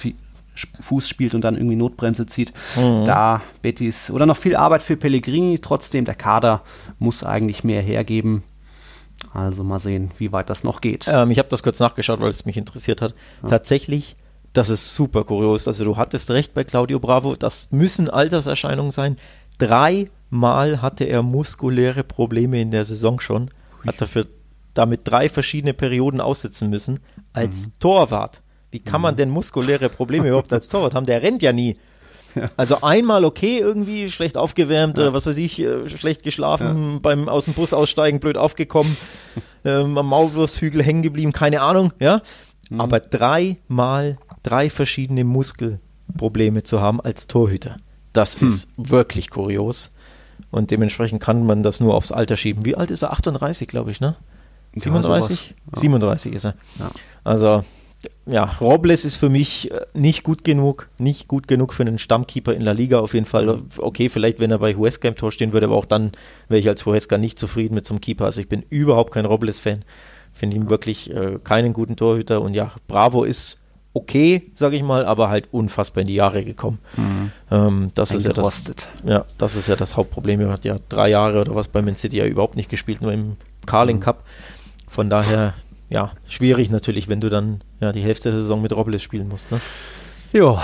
[0.81, 2.53] Fuß spielt und dann irgendwie Notbremse zieht.
[2.77, 3.05] Mhm.
[3.05, 5.59] Da Betis oder noch viel Arbeit für Pellegrini.
[5.59, 6.63] Trotzdem, der Kader
[6.99, 8.43] muss eigentlich mehr hergeben.
[9.33, 11.07] Also mal sehen, wie weit das noch geht.
[11.09, 13.15] Ähm, ich habe das kurz nachgeschaut, weil es mich interessiert hat.
[13.43, 13.49] Ja.
[13.49, 14.17] Tatsächlich,
[14.53, 15.69] das ist super kurios.
[15.69, 19.17] Also du hattest recht bei Claudio Bravo, das müssen Alterserscheinungen sein.
[19.59, 23.51] Dreimal hatte er muskuläre Probleme in der Saison schon.
[23.87, 24.27] Hat dafür
[24.75, 27.01] damit drei verschiedene Perioden aussitzen müssen.
[27.33, 27.73] Als mhm.
[27.79, 28.42] Torwart
[28.73, 29.19] wie kann man mhm.
[29.19, 31.07] denn muskuläre Probleme überhaupt als Torwart haben?
[31.07, 31.77] Der rennt ja nie.
[32.35, 32.47] Ja.
[32.57, 35.05] Also einmal okay, irgendwie schlecht aufgewärmt ja.
[35.05, 36.99] oder was weiß ich, äh, schlecht geschlafen, ja.
[37.03, 38.97] beim aus dem Bus aussteigen, blöd aufgekommen,
[39.67, 42.23] ähm, am Maulwurfshügel hängen geblieben, keine Ahnung, ja.
[42.71, 42.81] Mhm.
[42.81, 47.77] Aber dreimal drei verschiedene Muskelprobleme zu haben als Torhüter,
[48.15, 48.49] das hm.
[48.49, 49.93] ist wirklich kurios.
[50.51, 52.65] Und dementsprechend kann man das nur aufs Alter schieben.
[52.65, 53.13] Wie alt ist er?
[53.13, 54.17] 38, glaube ich, ne?
[54.75, 55.55] 37?
[55.75, 56.55] 37 ist er.
[57.25, 57.65] Also
[58.27, 62.55] ja, Robles ist für mich äh, nicht gut genug, nicht gut genug für einen Stammkeeper
[62.55, 63.63] in La Liga auf jeden Fall.
[63.79, 66.13] Okay, vielleicht wenn er bei Huesca im Tor stehen würde, aber auch dann
[66.49, 68.27] wäre ich als Huesca nicht zufrieden mit so einem Keeper.
[68.27, 69.85] Also ich bin überhaupt kein Robles-Fan.
[70.33, 73.59] Finde ihn wirklich äh, keinen guten Torhüter und ja, Bravo ist
[73.95, 76.79] okay, sage ich mal, aber halt unfassbar in die Jahre gekommen.
[76.97, 77.33] Mhm.
[77.51, 78.65] Ähm, das ist ja das,
[79.05, 80.41] ja, das ist ja das Hauptproblem.
[80.41, 83.13] Er hat ja drei Jahre oder was bei Man City ja überhaupt nicht gespielt, nur
[83.13, 83.37] im
[83.67, 84.01] Carling mhm.
[84.01, 84.25] Cup.
[84.89, 85.55] Von daher
[85.93, 89.51] ja, schwierig natürlich, wenn du dann ja, die Hälfte der Saison mit Robles spielen musst.
[89.51, 89.61] Ne?
[90.33, 90.63] Ja,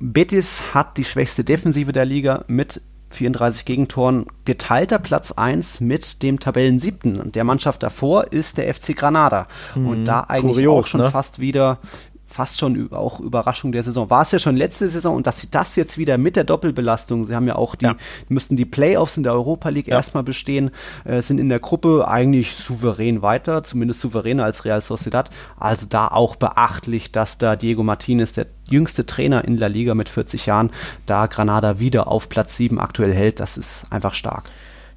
[0.00, 2.80] Betis hat die schwächste Defensive der Liga mit
[3.10, 7.32] 34 Gegentoren, geteilter Platz 1 mit dem Tabellen siebten.
[7.32, 9.46] Der Mannschaft davor ist der FC Granada.
[9.74, 11.10] Mhm, und da eigentlich kurios, auch schon ne?
[11.10, 11.78] fast wieder
[12.36, 14.10] fast schon auch Überraschung der Saison.
[14.10, 17.24] War es ja schon letzte Saison und dass sie das jetzt wieder mit der Doppelbelastung,
[17.24, 17.96] sie haben ja auch die, ja.
[18.28, 19.96] müssten die Playoffs in der Europa League ja.
[19.96, 20.70] erstmal bestehen,
[21.04, 25.30] äh, sind in der Gruppe eigentlich souverän weiter, zumindest souveräner als Real Sociedad.
[25.58, 30.10] Also da auch beachtlich, dass da Diego Martinez, der jüngste Trainer in der Liga mit
[30.10, 30.70] 40 Jahren,
[31.06, 33.40] da Granada wieder auf Platz 7 aktuell hält.
[33.40, 34.50] Das ist einfach stark.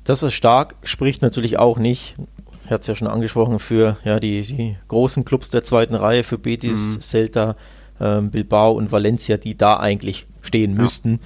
[0.03, 2.15] Das ist stark, spricht natürlich auch nicht
[2.69, 6.23] ich hatte es ja schon angesprochen, für ja, die, die großen Clubs der zweiten Reihe,
[6.23, 7.01] für Betis, mhm.
[7.01, 7.55] Celta,
[7.99, 10.83] ähm, Bilbao und Valencia, die da eigentlich stehen ja.
[10.83, 11.19] müssten.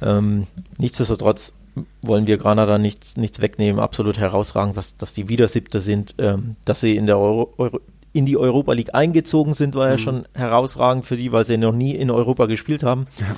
[0.00, 0.46] Ähm,
[0.78, 1.52] nichtsdestotrotz
[2.00, 6.56] wollen wir Granada nichts, nichts wegnehmen, absolut herausragend, was, dass die wieder Siebter sind, ähm,
[6.64, 7.80] dass sie in der Euro, Euro,
[8.14, 9.90] in die Europa League eingezogen sind, war mhm.
[9.90, 13.06] ja schon herausragend für die, weil sie noch nie in Europa gespielt haben.
[13.20, 13.36] Ja.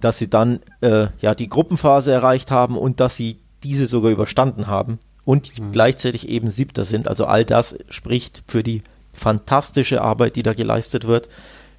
[0.00, 4.66] Dass sie dann äh, ja die Gruppenphase erreicht haben und dass sie diese sogar überstanden
[4.66, 4.98] haben
[5.28, 5.72] und mhm.
[5.72, 7.06] gleichzeitig eben Siebter sind.
[7.06, 11.28] Also all das spricht für die fantastische Arbeit, die da geleistet wird.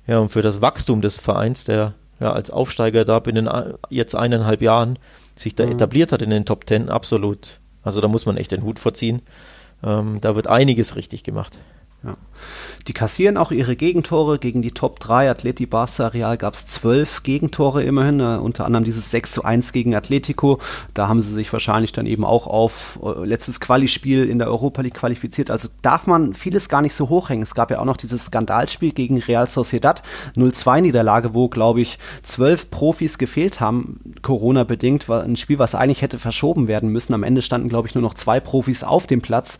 [0.05, 3.49] Ja, und für das Wachstum des Vereins, der ja als Aufsteiger da binnen
[3.89, 4.99] jetzt eineinhalb Jahren
[5.35, 5.71] sich da mhm.
[5.71, 7.59] etabliert hat in den Top Ten, absolut.
[7.81, 9.23] Also da muss man echt den Hut vorziehen.
[9.83, 11.57] Ähm, da wird einiges richtig gemacht.
[12.03, 12.15] Ja.
[12.87, 15.29] Die kassieren auch ihre Gegentore gegen die Top 3.
[15.29, 19.73] Atleti Barca Real gab es zwölf Gegentore immerhin, äh, unter anderem dieses 6 zu 1
[19.73, 20.59] gegen Atletico.
[20.93, 24.81] Da haben sie sich wahrscheinlich dann eben auch auf äh, letztes Quali-Spiel in der Europa
[24.81, 25.51] League qualifiziert.
[25.51, 27.43] Also darf man vieles gar nicht so hochhängen.
[27.43, 30.01] Es gab ja auch noch dieses Skandalspiel gegen Real Sociedad,
[30.35, 35.09] 0-2-Niederlage, wo, glaube ich, zwölf Profis gefehlt haben, Corona-bedingt.
[35.09, 37.13] War ein Spiel, was eigentlich hätte verschoben werden müssen.
[37.13, 39.59] Am Ende standen, glaube ich, nur noch zwei Profis auf dem Platz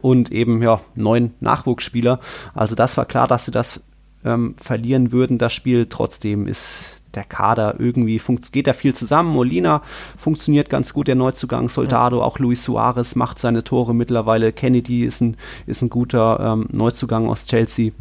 [0.00, 2.20] und eben ja neun Nachwuchsspieler.
[2.54, 3.80] Also das war klar, dass sie das
[4.24, 5.86] ähm, verlieren würden, das Spiel.
[5.86, 8.20] Trotzdem ist der Kader irgendwie,
[8.52, 9.32] geht da viel zusammen.
[9.32, 9.82] Molina
[10.18, 11.68] funktioniert ganz gut, der Neuzugang.
[11.68, 14.52] Soldado, auch Luis Suarez macht seine Tore mittlerweile.
[14.52, 15.36] Kennedy ist ein,
[15.66, 17.92] ist ein guter ähm, Neuzugang aus Chelsea.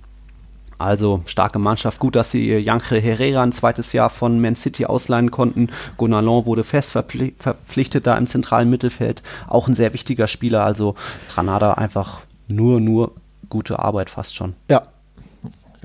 [0.77, 1.99] Also starke Mannschaft.
[1.99, 5.69] Gut, dass sie Janke Herrera ein zweites Jahr von Man City ausleihen konnten.
[5.95, 9.23] Gonalon wurde fest verpflichtet da im zentralen Mittelfeld.
[9.47, 10.65] Auch ein sehr wichtiger Spieler.
[10.65, 10.95] Also
[11.29, 13.13] Granada einfach nur, nur
[13.55, 14.53] gute Arbeit fast schon.
[14.69, 14.83] Ja.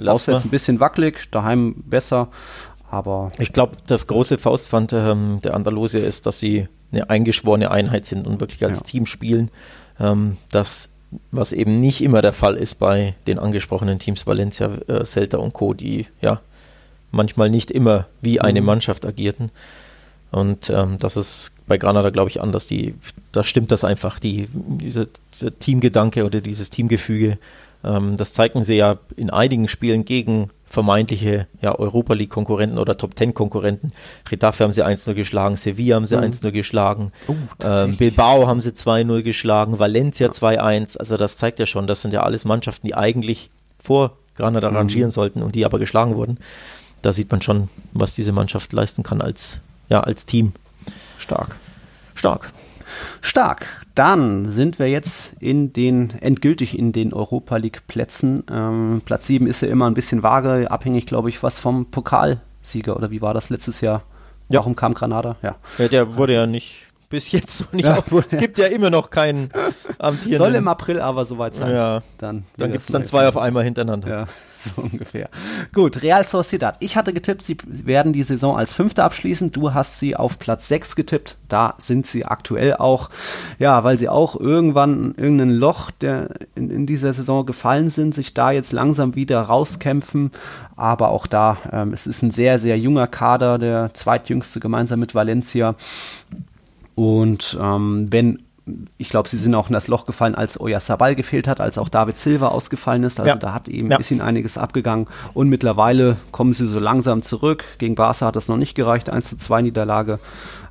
[0.04, 2.28] Auswärts ein bisschen wackelig, daheim besser,
[2.90, 3.30] aber.
[3.38, 8.26] Ich glaube, das große Faustpfand ähm, der Andalusier ist, dass sie eine eingeschworene Einheit sind
[8.26, 8.86] und wirklich als ja.
[8.86, 9.52] Team spielen.
[10.00, 10.88] Ähm, dass
[11.30, 15.52] was eben nicht immer der Fall ist bei den angesprochenen Teams Valencia, äh, Celta und
[15.52, 16.40] Co., die ja
[17.12, 18.66] manchmal nicht immer wie eine mhm.
[18.66, 19.50] Mannschaft agierten.
[20.30, 22.66] Und ähm, das ist bei Granada, glaube ich, anders.
[22.66, 22.94] Die,
[23.32, 27.38] da stimmt das einfach, die, dieser, dieser Teamgedanke oder dieses Teamgefüge.
[27.84, 33.16] Ähm, das zeigen sie ja in einigen Spielen gegen vermeintliche ja, Europa League-Konkurrenten oder Top
[33.16, 33.92] Ten-Konkurrenten.
[34.30, 36.24] Retafe haben sie 1-0 geschlagen, Sevilla haben sie mhm.
[36.24, 40.32] 1-0 geschlagen, oh, ähm, Bilbao haben sie 2-0 geschlagen, Valencia ja.
[40.32, 40.96] 2-1.
[40.96, 43.50] Also das zeigt ja schon, das sind ja alles Mannschaften, die eigentlich
[43.80, 44.76] vor Granada mhm.
[44.76, 46.38] rangieren sollten und die aber geschlagen wurden.
[47.02, 49.60] Da sieht man schon, was diese Mannschaft leisten kann als,
[49.90, 50.52] ja, als Team.
[51.18, 51.56] Stark.
[52.14, 52.52] Stark.
[53.20, 53.66] Stark.
[53.94, 58.44] Dann sind wir jetzt in den, endgültig in den Europa League Plätzen.
[58.50, 62.96] Ähm, Platz 7 ist ja immer ein bisschen vage, abhängig, glaube ich, was vom Pokalsieger
[62.96, 64.02] oder wie war das letztes Jahr?
[64.48, 64.76] Warum ja.
[64.78, 65.36] kam Granada?
[65.42, 65.56] Ja.
[65.78, 65.88] ja.
[65.88, 68.04] Der wurde ja nicht bis jetzt noch nicht ja, auf.
[68.12, 69.50] Es gibt ja immer noch keinen
[69.98, 70.38] amtierenden.
[70.38, 71.72] Soll im April aber soweit sein.
[71.72, 72.02] Ja.
[72.18, 74.08] Dann, dann gibt es dann zwei auf einmal hintereinander.
[74.08, 74.26] Ja.
[74.76, 75.28] so ungefähr.
[75.72, 76.76] Gut, Real Sociedad.
[76.80, 79.52] Ich hatte getippt, sie werden die Saison als Fünfter abschließen.
[79.52, 81.36] Du hast sie auf Platz 6 getippt.
[81.48, 83.10] Da sind sie aktuell auch.
[83.58, 88.34] Ja, weil sie auch irgendwann irgendein Loch der in, in dieser Saison gefallen sind, sich
[88.34, 90.30] da jetzt langsam wieder rauskämpfen.
[90.76, 95.14] Aber auch da, ähm, es ist ein sehr, sehr junger Kader, der zweitjüngste gemeinsam mit
[95.14, 95.74] Valencia.
[96.94, 98.42] Und ähm, wenn
[98.98, 101.88] ich glaube, sie sind auch in das Loch gefallen, als Oyarzabal gefehlt hat, als auch
[101.88, 103.18] David Silva ausgefallen ist.
[103.18, 103.36] Also ja.
[103.36, 103.96] da hat eben ja.
[103.96, 105.06] ein bisschen einiges abgegangen.
[105.34, 107.64] Und mittlerweile kommen sie so langsam zurück.
[107.78, 110.18] Gegen Barca hat das noch nicht gereicht, 1 zu 2 Niederlage.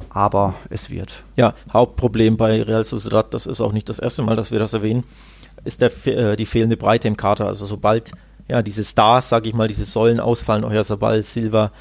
[0.10, 1.24] Aber es wird.
[1.36, 4.74] Ja, Hauptproblem bei Real Sociedad, das ist auch nicht das erste Mal, dass wir das
[4.74, 5.04] erwähnen,
[5.66, 7.48] ist der, äh, die fehlende Breite im Kader.
[7.48, 8.12] Also sobald
[8.48, 11.72] ja diese Stars, sage ich mal, diese Säulen ausfallen, Oyarzabal, Silva,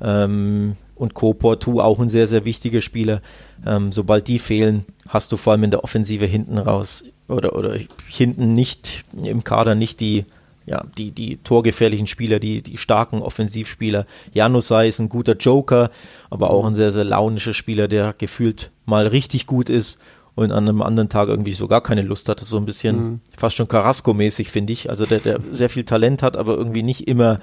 [0.00, 1.34] ähm, und Co.
[1.34, 3.20] Portu auch ein sehr, sehr wichtiger Spieler.
[3.66, 7.76] Ähm, sobald die fehlen, hast du vor allem in der Offensive hinten raus oder, oder
[8.06, 10.24] hinten nicht im Kader nicht die,
[10.64, 14.06] ja, die, die torgefährlichen Spieler, die, die starken Offensivspieler.
[14.32, 15.90] Janusai ist ein guter Joker,
[16.30, 20.00] aber auch ein sehr, sehr launischer Spieler, der gefühlt mal richtig gut ist
[20.36, 22.38] und an einem anderen Tag irgendwie so gar keine Lust hat.
[22.38, 23.20] Das ist so ein bisschen mhm.
[23.36, 24.88] fast schon Carrasco-mäßig, finde ich.
[24.88, 27.40] Also der, der sehr viel Talent hat, aber irgendwie nicht immer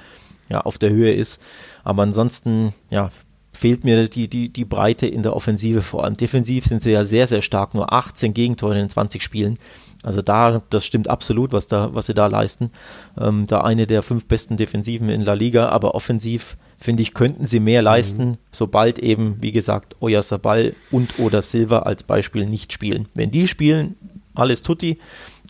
[0.48, 1.42] ja, auf der Höhe ist.
[1.84, 3.12] Aber ansonsten, ja,
[3.52, 6.18] fehlt mir die, die, die Breite in der Offensive vor allem.
[6.18, 9.58] Defensiv sind sie ja sehr, sehr stark, nur 18 Gegentore in 20 Spielen.
[10.02, 12.72] Also da, das stimmt absolut, was da, was sie da leisten.
[13.20, 17.46] Ähm, da eine der fünf besten Defensiven in La Liga, aber offensiv finde ich, könnten
[17.46, 18.38] sie mehr leisten, mhm.
[18.52, 23.08] sobald eben, wie gesagt, Oyarzabal und oder Silva als Beispiel nicht spielen.
[23.14, 23.96] Wenn die spielen,
[24.34, 25.00] alles tutti,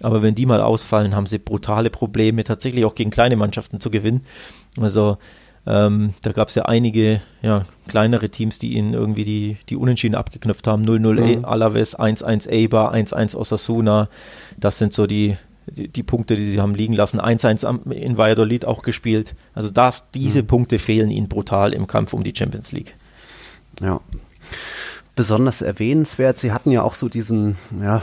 [0.02, 3.92] aber wenn die mal ausfallen, haben sie brutale Probleme, tatsächlich auch gegen kleine Mannschaften zu
[3.92, 4.26] gewinnen.
[4.80, 5.18] Also
[5.70, 10.16] ähm, da gab es ja einige ja, kleinere Teams, die ihnen irgendwie die, die Unentschieden
[10.16, 10.84] abgeknüpft haben.
[10.84, 11.46] 0-0 mhm.
[11.46, 14.10] Alaves, 1-1 Eibar, 1-1 Osasuna.
[14.58, 17.22] Das sind so die, die, die, Punkte, die sie haben liegen lassen.
[17.22, 19.36] 1-1 in Valladolid auch gespielt.
[19.54, 20.48] Also das, diese mhm.
[20.48, 22.96] Punkte fehlen ihnen brutal im Kampf um die Champions League.
[23.80, 24.02] Ja.
[25.16, 28.02] Besonders erwähnenswert, sie hatten ja auch so diesen, ja,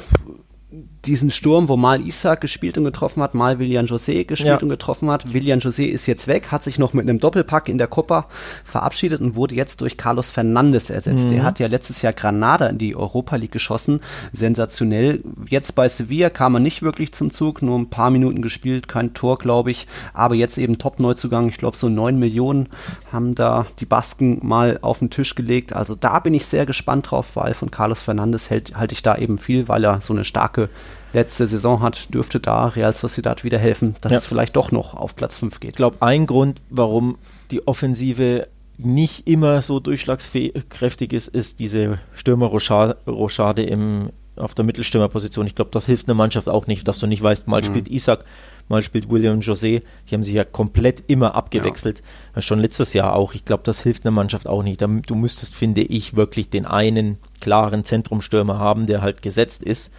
[1.06, 4.58] diesen Sturm, wo mal Isaac gespielt und getroffen hat, mal William José gespielt ja.
[4.58, 5.32] und getroffen hat.
[5.32, 8.26] William José ist jetzt weg, hat sich noch mit einem Doppelpack in der Copa
[8.64, 11.26] verabschiedet und wurde jetzt durch Carlos Fernandes ersetzt.
[11.26, 11.30] Mhm.
[11.30, 14.00] Der hat ja letztes Jahr Granada in die Europa League geschossen.
[14.32, 15.22] Sensationell.
[15.48, 19.14] Jetzt bei Sevilla kam er nicht wirklich zum Zug, nur ein paar Minuten gespielt, kein
[19.14, 19.86] Tor, glaube ich.
[20.12, 21.48] Aber jetzt eben Top-Neuzugang.
[21.48, 22.68] Ich glaube, so neun Millionen
[23.12, 25.72] haben da die Basken mal auf den Tisch gelegt.
[25.72, 29.38] Also da bin ich sehr gespannt drauf, weil von Carlos Fernandes halte ich da eben
[29.38, 30.68] viel, weil er so eine starke
[31.16, 34.18] letzte Saison hat, dürfte da Real Sociedad wieder helfen, dass ja.
[34.18, 35.70] es vielleicht doch noch auf Platz 5 geht.
[35.70, 37.16] Ich glaube, ein Grund, warum
[37.50, 45.46] die Offensive nicht immer so durchschlagskräftig ist, ist diese Stürmer-Rochade im, auf der Mittelstürmerposition.
[45.46, 47.64] Ich glaube, das hilft einer Mannschaft auch nicht, dass du nicht weißt, mal mhm.
[47.64, 48.26] spielt Isaac,
[48.68, 49.80] mal spielt William José.
[50.10, 52.02] Die haben sich ja komplett immer abgewechselt.
[52.34, 52.42] Ja.
[52.42, 53.32] Schon letztes Jahr auch.
[53.32, 54.82] Ich glaube, das hilft einer Mannschaft auch nicht.
[54.82, 59.94] Du müsstest, finde ich, wirklich den einen klaren Zentrumstürmer haben, der halt gesetzt ist.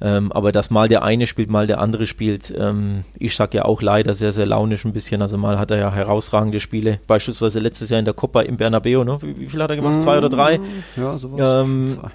[0.00, 3.64] Ähm, aber dass mal der eine spielt, mal der andere spielt, ähm, ich sag ja
[3.64, 5.22] auch leider sehr, sehr launisch ein bisschen.
[5.22, 9.02] Also mal hat er ja herausragende Spiele, beispielsweise letztes Jahr in der Copa im Bernabeu,
[9.04, 9.18] ne?
[9.22, 10.00] wie, wie viel hat er gemacht?
[10.02, 10.60] Zwei oder drei?
[10.96, 11.40] Ja, sowas.
[11.42, 12.10] Ähm, Zwei.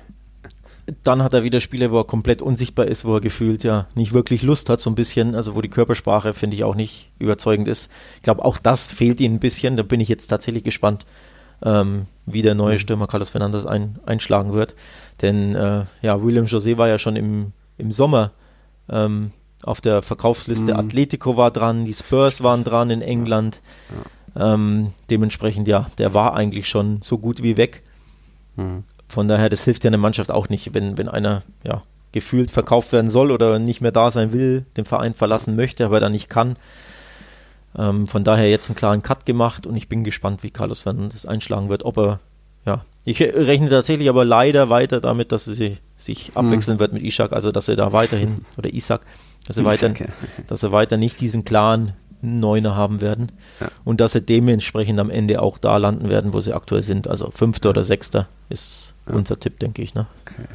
[1.04, 4.12] Dann hat er wieder Spiele, wo er komplett unsichtbar ist, wo er gefühlt ja nicht
[4.12, 7.70] wirklich Lust hat, so ein bisschen, also wo die Körpersprache, finde ich, auch nicht überzeugend
[7.70, 7.90] ist.
[8.18, 9.78] Ich glaube, auch das fehlt ihm ein bisschen.
[9.78, 11.06] Da bin ich jetzt tatsächlich gespannt,
[11.64, 12.80] ähm, wie der neue mhm.
[12.80, 14.76] Stürmer Carlos Fernandes ein, einschlagen wird.
[15.22, 18.32] Denn äh, ja, William José war ja schon im im Sommer
[18.90, 19.32] ähm,
[19.64, 20.74] auf der Verkaufsliste.
[20.74, 20.80] Mhm.
[20.80, 23.62] Atletico war dran, die Spurs waren dran in England.
[24.36, 24.54] Ja.
[24.54, 27.84] Ähm, dementsprechend, ja, der war eigentlich schon so gut wie weg.
[28.56, 28.84] Mhm.
[29.08, 32.92] Von daher, das hilft ja einer Mannschaft auch nicht, wenn, wenn einer ja, gefühlt verkauft
[32.92, 36.30] werden soll oder nicht mehr da sein will, den Verein verlassen möchte, aber dann nicht
[36.30, 36.56] kann.
[37.78, 41.26] Ähm, von daher jetzt einen klaren Cut gemacht und ich bin gespannt, wie Carlos Fernandes
[41.26, 42.20] einschlagen wird, ob er,
[42.66, 46.38] ja, ich rechne tatsächlich aber leider weiter damit, dass er sich, mhm.
[46.38, 49.06] abwechseln wird mit Ishak, also dass er da weiterhin, oder Isaac,
[49.48, 49.94] dass er, weiter,
[50.48, 53.68] dass er weiter nicht diesen klaren Neuner haben werden ja.
[53.84, 57.08] und dass sie dementsprechend am Ende auch da landen werden, wo sie aktuell sind.
[57.08, 59.14] Also Fünfter oder Sechster ist ja.
[59.14, 59.94] unser Tipp, denke ich.
[59.94, 60.08] Ne?
[60.22, 60.46] Okay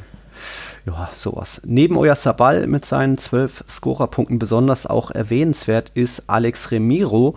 [0.85, 1.61] ja, sowas.
[1.65, 7.35] Neben Oyarzabal mit seinen zwölf Scorerpunkten besonders auch erwähnenswert ist Alex Remiro.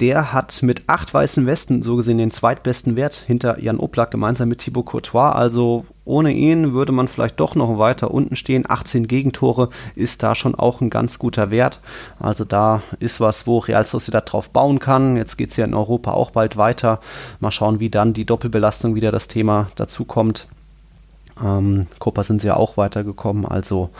[0.00, 4.48] Der hat mit acht weißen Westen so gesehen den zweitbesten Wert hinter Jan Oblak gemeinsam
[4.48, 5.30] mit Thibaut Courtois.
[5.30, 8.64] Also ohne ihn würde man vielleicht doch noch weiter unten stehen.
[8.68, 11.80] 18 Gegentore ist da schon auch ein ganz guter Wert.
[12.18, 15.16] Also da ist was, wo Real Sociedad drauf bauen kann.
[15.16, 17.00] Jetzt geht es ja in Europa auch bald weiter.
[17.40, 20.46] Mal schauen, wie dann die Doppelbelastung wieder das Thema dazu kommt.
[21.42, 23.90] Ähm, Copa sind sie ja auch weitergekommen, also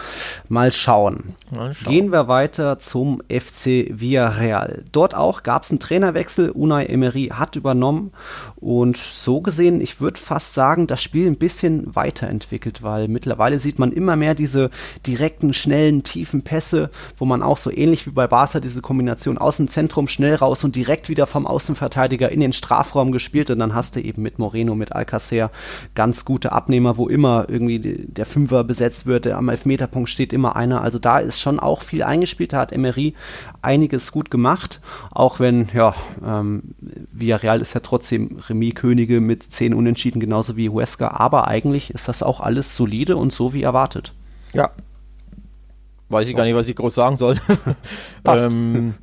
[0.49, 1.34] mal schauen.
[1.51, 1.93] mal schauen.
[1.93, 4.84] Gehen wir weiter zum FC Villarreal.
[4.93, 6.51] Dort auch gab es einen Trainerwechsel.
[6.51, 8.12] Unai Emery hat übernommen
[8.57, 13.78] und so gesehen, ich würde fast sagen, das Spiel ein bisschen weiterentwickelt, weil mittlerweile sieht
[13.78, 14.70] man immer mehr diese
[15.07, 20.07] direkten, schnellen, tiefen Pässe, wo man auch so ähnlich wie bei Barca diese Kombination Außenzentrum
[20.07, 24.01] schnell raus und direkt wieder vom Außenverteidiger in den Strafraum gespielt und dann hast du
[24.01, 25.51] eben mit Moreno, mit Alcacer
[25.95, 30.56] ganz gute Abnehmer, wo immer immer irgendwie der Fünfer besetzt wird, am Elfmeterpunkt steht immer
[30.56, 30.82] einer.
[30.82, 32.52] Also da ist schon auch viel eingespielt.
[32.52, 33.14] Da hat Emery
[33.62, 34.80] einiges gut gemacht,
[35.10, 36.74] auch wenn, ja, ähm,
[37.12, 41.08] Villarreal ist ja trotzdem Remis-Könige mit zehn Unentschieden, genauso wie Huesca.
[41.08, 44.12] Aber eigentlich ist das auch alles solide und so wie erwartet.
[44.52, 44.70] Ja.
[46.08, 47.40] Weiß ich gar nicht, was ich groß sagen soll.
[48.26, 48.94] ähm,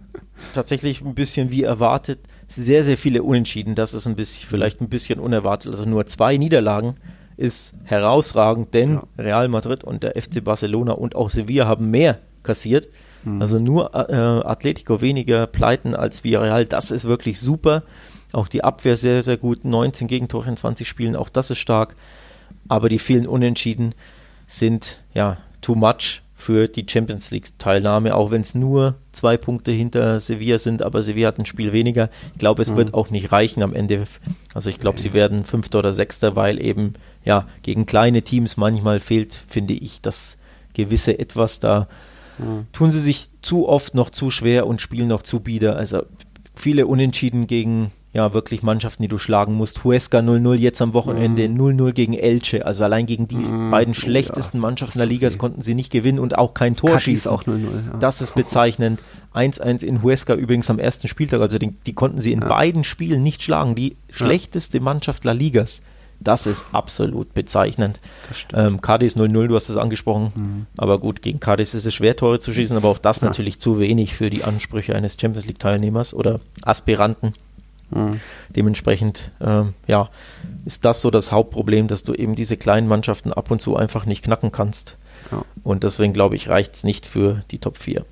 [0.54, 2.20] tatsächlich ein bisschen wie erwartet.
[2.48, 3.74] Sehr, sehr viele Unentschieden.
[3.76, 5.72] Das ist ein bisschen, vielleicht ein bisschen unerwartet.
[5.72, 6.96] Also nur zwei Niederlagen
[7.40, 9.04] ist herausragend, denn ja.
[9.18, 12.90] Real Madrid und der FC Barcelona und auch Sevilla haben mehr kassiert.
[13.24, 13.42] Mhm.
[13.42, 16.66] Also nur äh, Atletico weniger Pleiten als Villarreal.
[16.66, 17.84] Das ist wirklich super.
[18.34, 19.64] Auch die Abwehr sehr, sehr gut.
[19.64, 21.96] 19 Gegentore in 20 Spielen, auch das ist stark.
[22.68, 23.96] Aber die vielen Unentschieden
[24.48, 30.22] sind ja too much für die Champions League-Teilnahme, auch wenn es nur zwei Punkte hinter
[30.22, 32.10] Sevilla sind, aber Sevilla hat ein Spiel weniger.
[32.32, 32.78] Ich glaube, es mhm.
[32.78, 34.06] wird auch nicht reichen am Ende.
[34.54, 36.94] Also ich glaube, sie werden Fünfter oder Sechster, weil eben
[37.30, 40.38] ja gegen kleine Teams manchmal fehlt, finde ich, das
[40.74, 41.88] gewisse Etwas da.
[42.40, 42.66] Mhm.
[42.74, 45.76] Tun sie sich zu oft noch zu schwer und spielen noch zu bieder.
[45.78, 46.04] Also
[46.56, 49.84] viele Unentschieden gegen ja, wirklich Mannschaften, die du schlagen musst.
[49.84, 51.94] Huesca 0-0 jetzt am Wochenende, 0-0 mm.
[51.94, 52.66] gegen Elche.
[52.66, 56.18] Also allein gegen die mm, beiden schlechtesten ja, Mannschaften der Liga konnten sie nicht gewinnen
[56.18, 57.30] und auch kein Tor Kaki schießen.
[57.30, 57.60] auch 0-0.
[57.92, 57.98] Ja.
[58.00, 59.04] Das ist bezeichnend.
[59.36, 61.42] 1-1 in Huesca übrigens am ersten Spieltag.
[61.42, 62.48] Also die, die konnten sie in ja.
[62.48, 63.76] beiden Spielen nicht schlagen.
[63.76, 65.84] Die schlechteste Mannschaft La Ligas.
[66.20, 68.00] Das ist absolut bezeichnend.
[68.54, 70.32] Ähm, Cadiz 0-0, du hast es angesprochen.
[70.36, 70.66] Mhm.
[70.78, 73.80] Aber gut, gegen Cadiz ist es schwer, Tore zu schießen, aber auch das natürlich zu
[73.80, 77.34] wenig für die Ansprüche eines Champions League-Teilnehmers oder Aspiranten.
[77.92, 78.20] Mhm.
[78.56, 80.10] Dementsprechend, ähm, ja,
[80.66, 84.06] ist das so das Hauptproblem, dass du eben diese kleinen Mannschaften ab und zu einfach
[84.06, 84.98] nicht knacken kannst.
[85.32, 85.44] Ja.
[85.64, 88.06] Und deswegen glaube ich, reicht es nicht für die Top 4.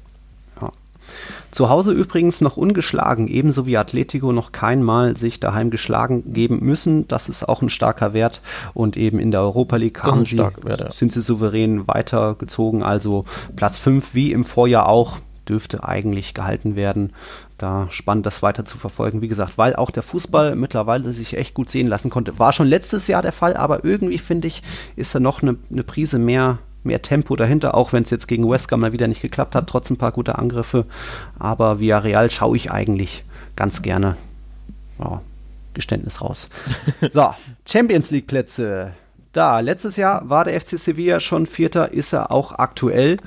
[1.52, 7.08] Zu Hause übrigens noch ungeschlagen, ebenso wie Atletico noch keinmal sich daheim geschlagen geben müssen.
[7.08, 8.42] Das ist auch ein starker Wert.
[8.74, 10.92] Und eben in der Europa League haben sie, Wert, ja.
[10.92, 12.84] sind sie souverän weitergezogen.
[12.84, 17.14] Also Platz 5 wie im Vorjahr auch dürfte eigentlich gehalten werden.
[17.58, 19.22] Da spannend, das weiter zu verfolgen.
[19.22, 22.38] Wie gesagt, weil auch der Fußball mittlerweile sich echt gut sehen lassen konnte.
[22.40, 24.62] War schon letztes Jahr der Fall, aber irgendwie finde ich,
[24.96, 28.50] ist da noch eine, eine Prise mehr, mehr Tempo dahinter, auch wenn es jetzt gegen
[28.50, 30.86] West Ham mal wieder nicht geklappt hat, trotz ein paar guter Angriffe.
[31.38, 33.24] Aber via Real schaue ich eigentlich
[33.56, 34.16] ganz gerne.
[35.00, 35.22] Ja,
[35.74, 36.50] Geständnis raus.
[37.12, 37.34] so,
[37.68, 38.94] Champions League Plätze.
[39.34, 43.18] Da, letztes Jahr war der FC Sevilla schon Vierter, ist er auch aktuell.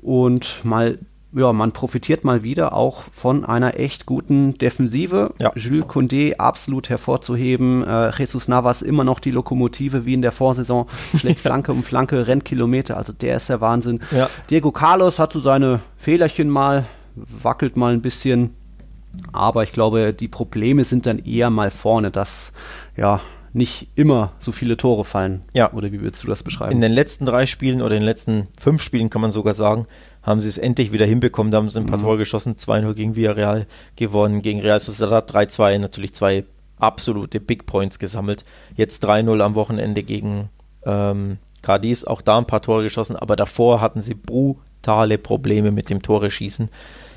[0.00, 0.98] Und mal
[1.34, 5.32] ja, man profitiert mal wieder auch von einer echt guten Defensive.
[5.40, 5.52] Ja.
[5.56, 7.86] Jules Condé absolut hervorzuheben.
[7.86, 10.86] Äh, Jesus Navas immer noch die Lokomotive wie in der Vorsaison.
[11.16, 12.98] Schlägt Flanke um Flanke, rennt Kilometer.
[12.98, 14.00] Also der ist der Wahnsinn.
[14.10, 14.28] Ja.
[14.50, 18.54] Diego Carlos hat so seine Fehlerchen mal, wackelt mal ein bisschen.
[19.32, 22.52] Aber ich glaube, die Probleme sind dann eher mal vorne, dass
[22.96, 23.20] ja
[23.54, 25.42] nicht immer so viele Tore fallen.
[25.54, 25.72] Ja.
[25.72, 26.72] Oder wie würdest du das beschreiben?
[26.72, 29.86] In den letzten drei Spielen oder in den letzten fünf Spielen kann man sogar sagen,
[30.22, 31.50] haben sie es endlich wieder hinbekommen.
[31.50, 32.02] Da haben sie ein paar mhm.
[32.02, 33.66] Tore geschossen, 2-0 gegen Villarreal
[33.96, 36.44] gewonnen, gegen Real Sociedad 3-2, natürlich zwei
[36.78, 38.44] absolute Big Points gesammelt.
[38.76, 40.50] Jetzt 3-0 am Wochenende gegen
[40.84, 45.90] ähm, Cadiz, auch da ein paar Tore geschossen, aber davor hatten sie brutale Probleme mit
[45.90, 46.68] dem Tore schießen.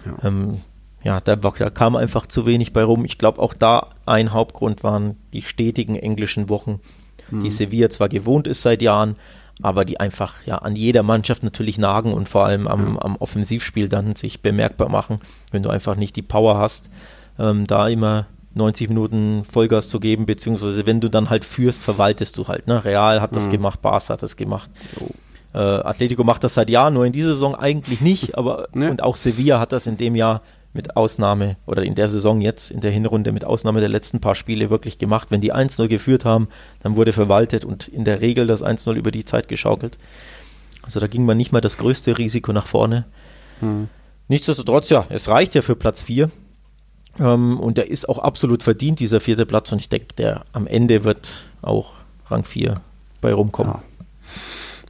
[0.06, 0.28] Ja.
[0.28, 0.62] Ähm,
[1.04, 3.06] ja, da, da, kam einfach zu wenig bei rum.
[3.06, 6.80] Ich glaube, auch da ein Hauptgrund waren die stetigen englischen Wochen,
[7.30, 7.42] mhm.
[7.42, 9.16] die Sevilla zwar gewohnt ist seit Jahren,
[9.62, 13.90] aber die einfach ja an jeder Mannschaft natürlich nagen und vor allem am, am Offensivspiel
[13.90, 15.20] dann sich bemerkbar machen,
[15.52, 16.90] wenn du einfach nicht die Power hast,
[17.40, 22.38] ähm, da immer 90 Minuten Vollgas zu geben, beziehungsweise wenn du dann halt führst, verwaltest
[22.38, 22.68] du halt.
[22.68, 22.84] Ne?
[22.84, 23.52] Real hat das mhm.
[23.52, 24.70] gemacht, Barca hat das gemacht.
[25.54, 28.90] Äh, Atletico macht das seit Jahren, nur in dieser Saison eigentlich nicht, aber ne?
[28.92, 30.42] und auch Sevilla hat das in dem Jahr
[30.76, 34.36] mit Ausnahme oder in der Saison jetzt, in der Hinrunde mit Ausnahme der letzten paar
[34.36, 35.30] Spiele wirklich gemacht.
[35.32, 36.50] Wenn die 1-0 geführt haben,
[36.84, 39.98] dann wurde verwaltet und in der Regel das 1-0 über die Zeit geschaukelt.
[40.84, 43.06] Also da ging man nicht mal das größte Risiko nach vorne.
[43.62, 43.88] Hm.
[44.28, 46.30] Nichtsdestotrotz, ja, es reicht ja für Platz 4.
[47.20, 49.72] Ähm, und der ist auch absolut verdient, dieser vierte Platz.
[49.72, 51.96] Und ich denke, der am Ende wird auch
[52.28, 52.74] Rang 4
[53.22, 53.74] bei rumkommen.
[53.74, 53.84] Ja.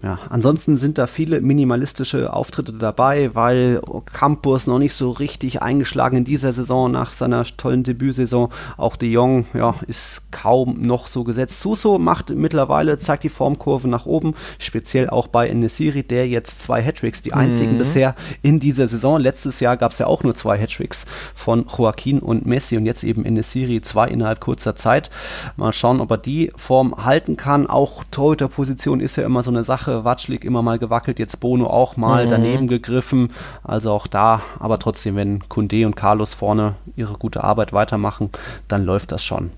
[0.06, 3.82] Ja, ansonsten sind da viele minimalistische Auftritte dabei, weil
[4.14, 8.50] Campus noch nicht so richtig eingeschlagen in dieser Saison nach seiner tollen Debütsaison.
[8.78, 11.60] Auch De Jong ja, ist kaum noch so gesetzt.
[11.60, 16.84] Suso macht mittlerweile, zeigt die Formkurve nach oben, speziell auch bei Nesiri, der jetzt zwei
[16.84, 17.80] Hattricks, die einzigen mhm.
[17.80, 18.14] bisher
[18.44, 19.20] in dieser Saison.
[19.20, 23.04] Letztes Jahr gab es ja auch nur zwei Hattricks von Joaquin und Messi und jetzt
[23.04, 25.10] eben in Nesiri zwei innerhalb kurzer Zeit.
[25.58, 27.66] Mal schauen, ob er die Form halten kann.
[27.66, 31.96] Auch Torhüterposition ist ja immer so eine Sache Watschlik immer mal gewackelt, jetzt Bono auch
[31.98, 32.30] mal mhm.
[32.30, 33.32] daneben gegriffen.
[33.64, 38.30] Also auch da, aber trotzdem, wenn Kunde und Carlos vorne ihre gute Arbeit weitermachen,
[38.68, 39.52] dann läuft das schon.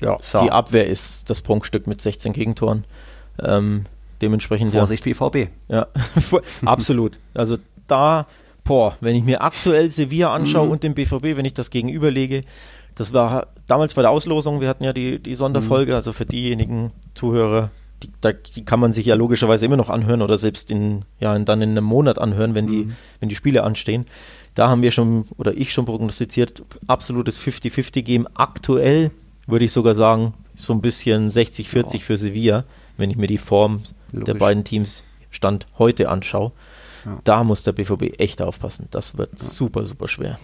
[0.00, 0.42] Ja, so.
[0.42, 2.84] die Abwehr ist das Prunkstück mit 16 Gegentoren.
[3.40, 3.84] Ähm,
[4.20, 4.72] dementsprechend.
[4.72, 5.12] Vorsicht ja.
[5.28, 5.50] BVB.
[5.68, 5.86] Ja,
[6.64, 7.18] absolut.
[7.34, 8.26] Also da,
[8.64, 10.72] boah, wenn ich mir aktuell Sevilla anschaue mhm.
[10.72, 12.42] und den BVB, wenn ich das gegenüberlege,
[12.94, 15.96] das war damals bei der Auslosung, wir hatten ja die, die Sonderfolge, mhm.
[15.96, 17.70] also für diejenigen Zuhörer,
[18.02, 21.38] die, da, die kann man sich ja logischerweise immer noch anhören oder selbst in, ja,
[21.38, 22.96] dann in einem Monat anhören, wenn die, mhm.
[23.20, 24.06] wenn die Spiele anstehen.
[24.54, 28.28] Da haben wir schon, oder ich schon prognostiziert, absolutes 50-50-Game.
[28.34, 29.10] Aktuell
[29.46, 31.98] würde ich sogar sagen, so ein bisschen 60-40 ja.
[32.00, 32.64] für Sevilla,
[32.96, 34.26] wenn ich mir die Form Logisch.
[34.26, 36.52] der beiden Teams Stand heute anschaue.
[37.06, 37.18] Ja.
[37.24, 38.88] Da muss der BVB echt aufpassen.
[38.90, 39.38] Das wird ja.
[39.38, 40.38] super, super schwer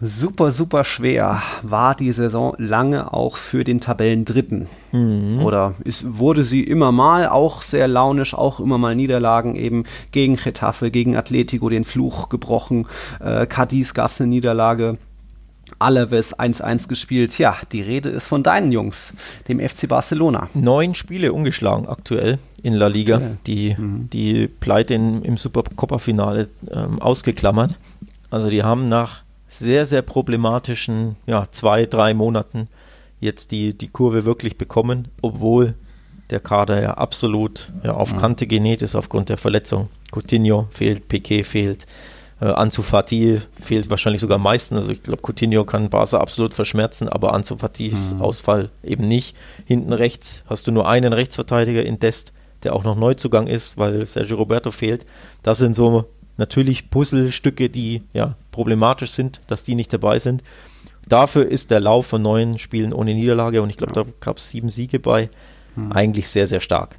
[0.00, 4.68] super, super schwer war die Saison lange auch für den Tabellendritten.
[4.92, 5.40] Mhm.
[5.42, 10.36] Oder es wurde sie immer mal auch sehr launisch, auch immer mal Niederlagen eben gegen
[10.36, 12.86] Getafe, gegen Atletico den Fluch gebrochen.
[13.20, 14.98] Äh, Cadiz gab es eine Niederlage.
[15.78, 17.36] Alaves 1-1 gespielt.
[17.38, 19.14] Ja, die Rede ist von deinen Jungs,
[19.48, 20.48] dem FC Barcelona.
[20.54, 23.16] Neun Spiele ungeschlagen aktuell in La Liga.
[23.16, 23.34] Okay.
[23.46, 24.08] Die, mhm.
[24.10, 27.76] die Pleite in, im Supercopa-Finale ähm, ausgeklammert.
[28.30, 29.23] Also die haben nach
[29.58, 32.68] sehr, sehr problematischen ja, zwei, drei Monaten
[33.20, 35.74] jetzt die, die Kurve wirklich bekommen, obwohl
[36.30, 39.88] der Kader ja absolut ja, auf Kante genäht ist aufgrund der Verletzung.
[40.10, 41.86] Coutinho fehlt, Piquet fehlt,
[42.40, 44.76] äh, Ansu Fati fehlt wahrscheinlich sogar am meisten.
[44.76, 48.22] Also ich glaube, Coutinho kann Barca absolut verschmerzen, aber Ansu Fatis mhm.
[48.22, 49.36] Ausfall eben nicht.
[49.64, 52.32] Hinten rechts hast du nur einen Rechtsverteidiger in Dest,
[52.62, 55.06] der auch noch Neuzugang ist, weil Sergio Roberto fehlt.
[55.42, 56.06] Das sind so
[56.36, 60.42] natürlich Puzzlestücke, die ja problematisch sind, dass die nicht dabei sind.
[61.08, 64.48] Dafür ist der Lauf von neun Spielen ohne Niederlage und ich glaube, da gab es
[64.48, 65.28] sieben Siege bei,
[65.74, 65.92] hm.
[65.92, 66.98] eigentlich sehr, sehr stark.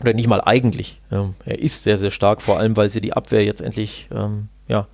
[0.00, 1.00] Oder nicht mal eigentlich.
[1.10, 4.48] Ähm, er ist sehr, sehr stark, vor allem, weil sie die Abwehr jetzt endlich ähm,
[4.68, 4.86] ja,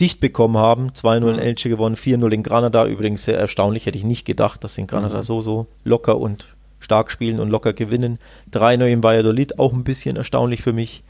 [0.00, 0.90] dicht bekommen haben.
[0.90, 2.86] 2-0 in Elche gewonnen, 4-0 in Granada.
[2.86, 5.22] Übrigens sehr erstaunlich, hätte ich nicht gedacht, dass sie in Granada mhm.
[5.22, 6.46] so, so locker und
[6.78, 8.18] stark spielen und locker gewinnen.
[8.52, 11.02] 3-0 in Valladolid, auch ein bisschen erstaunlich für mich.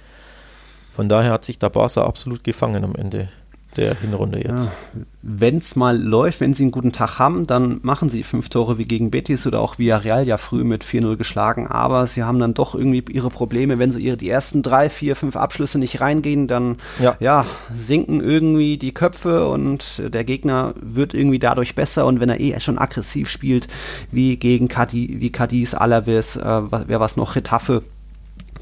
[0.98, 3.28] Von daher hat sich der Barca absolut gefangen am Ende
[3.76, 4.64] der Hinrunde jetzt.
[4.64, 8.48] Ja, wenn es mal läuft, wenn sie einen guten Tag haben, dann machen sie fünf
[8.48, 12.40] Tore wie gegen Betis oder auch Villarreal ja früh mit 4-0 geschlagen, aber sie haben
[12.40, 16.00] dann doch irgendwie ihre Probleme, wenn so ihre die ersten drei, vier, fünf Abschlüsse nicht
[16.00, 17.16] reingehen, dann ja.
[17.20, 22.06] ja sinken irgendwie die Köpfe und der Gegner wird irgendwie dadurch besser.
[22.06, 23.68] Und wenn er eh schon aggressiv spielt,
[24.10, 27.84] wie gegen Cadiz, wie Cadiz, Alaves, äh, wer was noch, Retafe,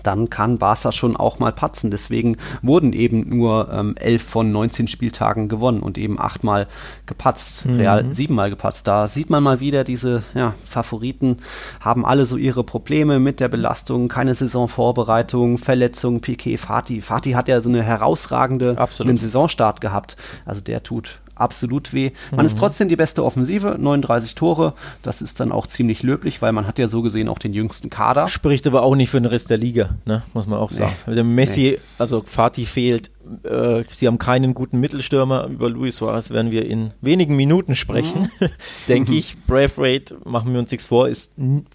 [0.06, 1.90] dann kann Barca schon auch mal patzen.
[1.90, 6.66] Deswegen wurden eben nur ähm, 11 von 19 Spieltagen gewonnen und eben achtmal
[7.06, 7.66] gepatzt.
[7.66, 7.76] Mhm.
[7.76, 8.86] Real siebenmal gepatzt.
[8.86, 11.38] Da sieht man mal wieder, diese ja, Favoriten
[11.80, 17.00] haben alle so ihre Probleme mit der Belastung, keine Saisonvorbereitung, Verletzungen, Piquet, Fatih.
[17.00, 20.16] Fatih hat ja so eine herausragende einen Saisonstart gehabt.
[20.44, 22.10] Also der tut absolut weh.
[22.30, 22.46] Man mhm.
[22.46, 24.74] ist trotzdem die beste Offensive, 39 Tore.
[25.02, 27.90] Das ist dann auch ziemlich löblich, weil man hat ja so gesehen auch den jüngsten
[27.90, 28.28] Kader.
[28.28, 30.22] Spricht aber auch nicht für den Rest der Liga, ne?
[30.34, 30.96] muss man auch sagen.
[31.06, 31.14] Nee.
[31.14, 31.78] Der Messi, nee.
[31.98, 33.10] also Fatih fehlt,
[33.44, 35.46] äh, sie haben keinen guten Mittelstürmer.
[35.46, 38.48] Über Luis Suarez werden wir in wenigen Minuten sprechen, mhm.
[38.88, 39.36] denke ich.
[39.46, 41.32] Braithwaite, machen wir uns nichts vor, ist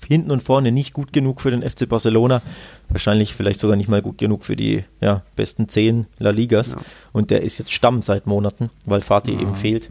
[0.07, 2.41] hinten und vorne nicht gut genug für den FC Barcelona.
[2.89, 6.73] Wahrscheinlich vielleicht sogar nicht mal gut genug für die ja, besten zehn La Ligas.
[6.73, 6.77] Ja.
[7.11, 9.41] Und der ist jetzt Stamm seit Monaten, weil Fatih ja.
[9.41, 9.89] eben fehlt.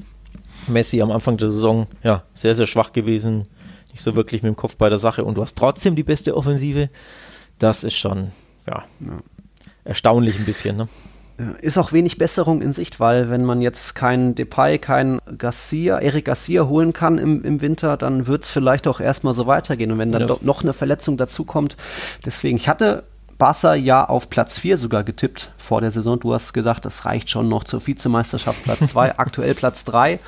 [0.69, 3.47] Messi am Anfang der Saison, ja, sehr, sehr schwach gewesen.
[3.91, 5.25] Nicht so wirklich mit dem Kopf bei der Sache.
[5.25, 6.91] Und du hast trotzdem die beste Offensive
[7.59, 8.33] Das ist schon,
[8.67, 9.19] ja, ja.
[9.85, 10.89] erstaunlich ein bisschen, ne?
[11.61, 16.27] Ist auch wenig Besserung in Sicht, weil wenn man jetzt keinen Depay, keinen Garcia, Eric
[16.27, 19.93] Garcia holen kann im, im Winter, dann wird es vielleicht auch erstmal so weitergehen.
[19.93, 21.77] Und wenn dann doch noch eine Verletzung dazukommt,
[22.25, 23.05] deswegen, ich hatte
[23.41, 26.21] Barca ja auf Platz 4 sogar getippt vor der Saison.
[26.21, 30.21] Du hast gesagt, das reicht schon noch zur Vizemeisterschaft Platz 2, aktuell Platz 3.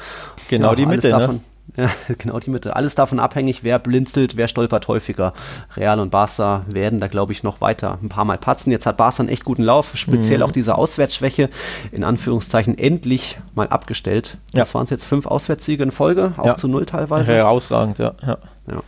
[0.48, 1.12] Genau ja, die Mitte, ne?
[1.12, 1.40] davon, ne?
[1.76, 2.76] Ja, genau die Mitte.
[2.76, 5.32] Alles davon abhängig, wer blinzelt, wer stolpert häufiger.
[5.76, 8.70] Real und Barca werden da, glaube ich, noch weiter ein paar Mal patzen.
[8.70, 10.44] Jetzt hat Barca einen echt guten Lauf, speziell mhm.
[10.44, 11.48] auch diese Auswärtsschwäche,
[11.90, 14.36] in Anführungszeichen, endlich mal abgestellt.
[14.52, 14.60] Ja.
[14.60, 16.56] Das waren es jetzt fünf Auswärtssiege in Folge, auch ja.
[16.56, 17.32] zu null teilweise.
[17.32, 18.14] Herausragend, ja.
[18.20, 18.38] ja.
[18.70, 18.82] ja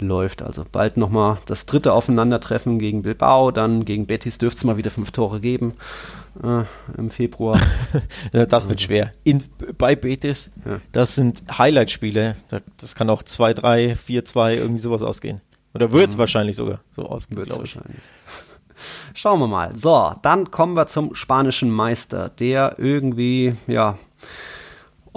[0.00, 0.42] läuft.
[0.42, 4.90] Also bald nochmal das dritte Aufeinandertreffen gegen Bilbao, dann gegen Betis dürfte es mal wieder
[4.90, 5.74] fünf Tore geben
[6.42, 6.64] äh,
[6.96, 7.60] im Februar.
[8.32, 9.12] das wird schwer.
[9.24, 9.42] In,
[9.76, 10.80] bei Betis, ja.
[10.92, 12.36] das sind Highlight-Spiele.
[12.76, 15.40] Das kann auch 2-3, 4-2, irgendwie sowas ausgehen.
[15.74, 16.20] Oder wird es mhm.
[16.20, 17.78] wahrscheinlich sogar so ausgehen, glaube ich.
[19.14, 19.74] Schauen wir mal.
[19.74, 23.98] So, dann kommen wir zum spanischen Meister, der irgendwie, ja,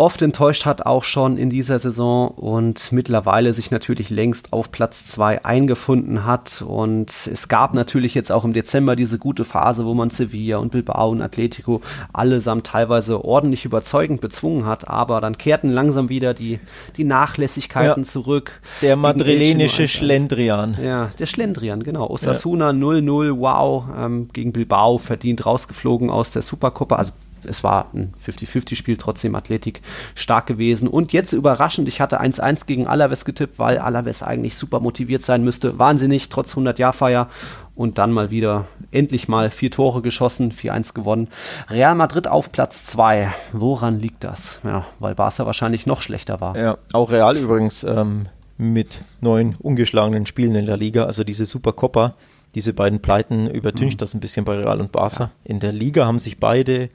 [0.02, 5.06] oft enttäuscht hat, auch schon in dieser Saison und mittlerweile sich natürlich längst auf Platz
[5.06, 6.64] 2 eingefunden hat.
[6.68, 10.72] Und es gab natürlich jetzt auch im Dezember diese gute Phase, wo man Sevilla und
[10.72, 11.82] Bilbao und Atletico
[12.14, 16.60] allesamt teilweise ordentlich überzeugend bezwungen hat, aber dann kehrten langsam wieder die,
[16.98, 18.60] die Nachlässigkeiten ja, zurück.
[18.82, 20.78] Der madrilenische Schlendrian.
[20.84, 22.10] Ja, der Schlendrian, genau.
[22.10, 23.38] Osasuna 0-0, ja.
[23.38, 27.12] wow, ähm, gegen Bilbao verdient rausgeflogen aus der Supercopa, also
[27.46, 29.82] es war ein 50-50-Spiel, trotzdem Athletik
[30.16, 30.88] stark gewesen.
[30.88, 35.44] Und jetzt überraschend, ich hatte 1-1 gegen Alaves getippt, weil Alaves eigentlich super motiviert sein
[35.44, 35.80] müsste.
[35.80, 37.30] Wahnsinnig, trotz 100-Jahr-Feier.
[37.74, 41.30] Und dann mal wieder endlich mal vier Tore geschossen, 4-1 gewonnen.
[41.70, 43.34] Real Madrid auf Platz 2.
[43.54, 44.60] Woran liegt das?
[44.64, 46.58] Ja, weil Barca wahrscheinlich noch schlechter war.
[46.58, 48.24] Ja, auch Real übrigens ähm,
[48.58, 51.06] mit neun ungeschlagenen Spielen in der Liga.
[51.06, 52.14] Also diese Supercopa,
[52.54, 54.00] diese beiden Pleiten übertüncht mhm.
[54.00, 55.24] das ein bisschen bei Real und Barca.
[55.24, 55.32] Ja.
[55.44, 56.90] In der Liga haben sich beide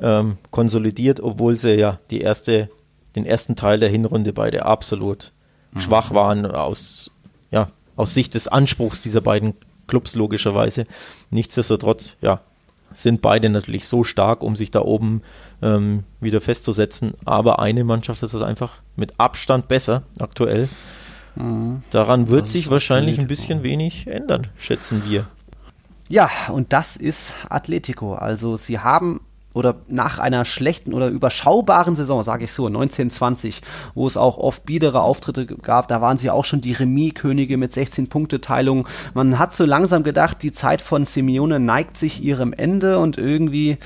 [0.00, 2.68] ähm, konsolidiert, obwohl sie ja die erste,
[3.16, 5.32] den ersten Teil der Hinrunde beide absolut
[5.72, 5.80] mhm.
[5.80, 7.10] schwach waren aus,
[7.50, 9.54] ja, aus Sicht des Anspruchs dieser beiden
[9.86, 10.86] Clubs logischerweise.
[11.30, 12.40] Nichtsdestotrotz, ja,
[12.92, 15.22] sind beide natürlich so stark, um sich da oben
[15.62, 17.14] ähm, wieder festzusetzen.
[17.24, 20.68] Aber eine Mannschaft ist das einfach mit Abstand besser aktuell.
[21.36, 21.82] Mhm.
[21.90, 25.26] Daran wird das sich wahrscheinlich ein bisschen wenig ändern, schätzen wir.
[26.08, 28.14] Ja, und das ist Atletico.
[28.14, 29.20] Also sie haben
[29.60, 33.60] oder nach einer schlechten oder überschaubaren Saison, sage ich so, 1920,
[33.94, 37.70] wo es auch oft biedere Auftritte gab, da waren sie auch schon die Remis-Könige mit
[37.70, 38.88] 16 Punkteteilung.
[39.12, 43.76] Man hat so langsam gedacht, die Zeit von Simeone neigt sich ihrem Ende und irgendwie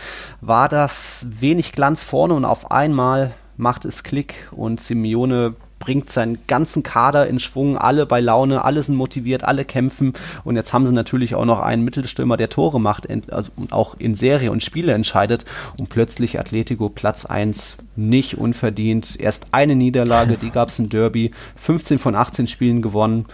[0.40, 6.38] war das wenig Glanz vorne und auf einmal macht es Klick und Simeone bringt seinen
[6.46, 10.14] ganzen Kader in Schwung, alle bei Laune, alle sind motiviert, alle kämpfen.
[10.44, 13.94] Und jetzt haben sie natürlich auch noch einen Mittelstürmer, der Tore macht also, und auch
[13.98, 15.44] in Serie und Spiele entscheidet.
[15.78, 19.18] Und plötzlich Atletico Platz 1 nicht unverdient.
[19.20, 23.26] Erst eine Niederlage, die gab es im Derby, 15 von 18 Spielen gewonnen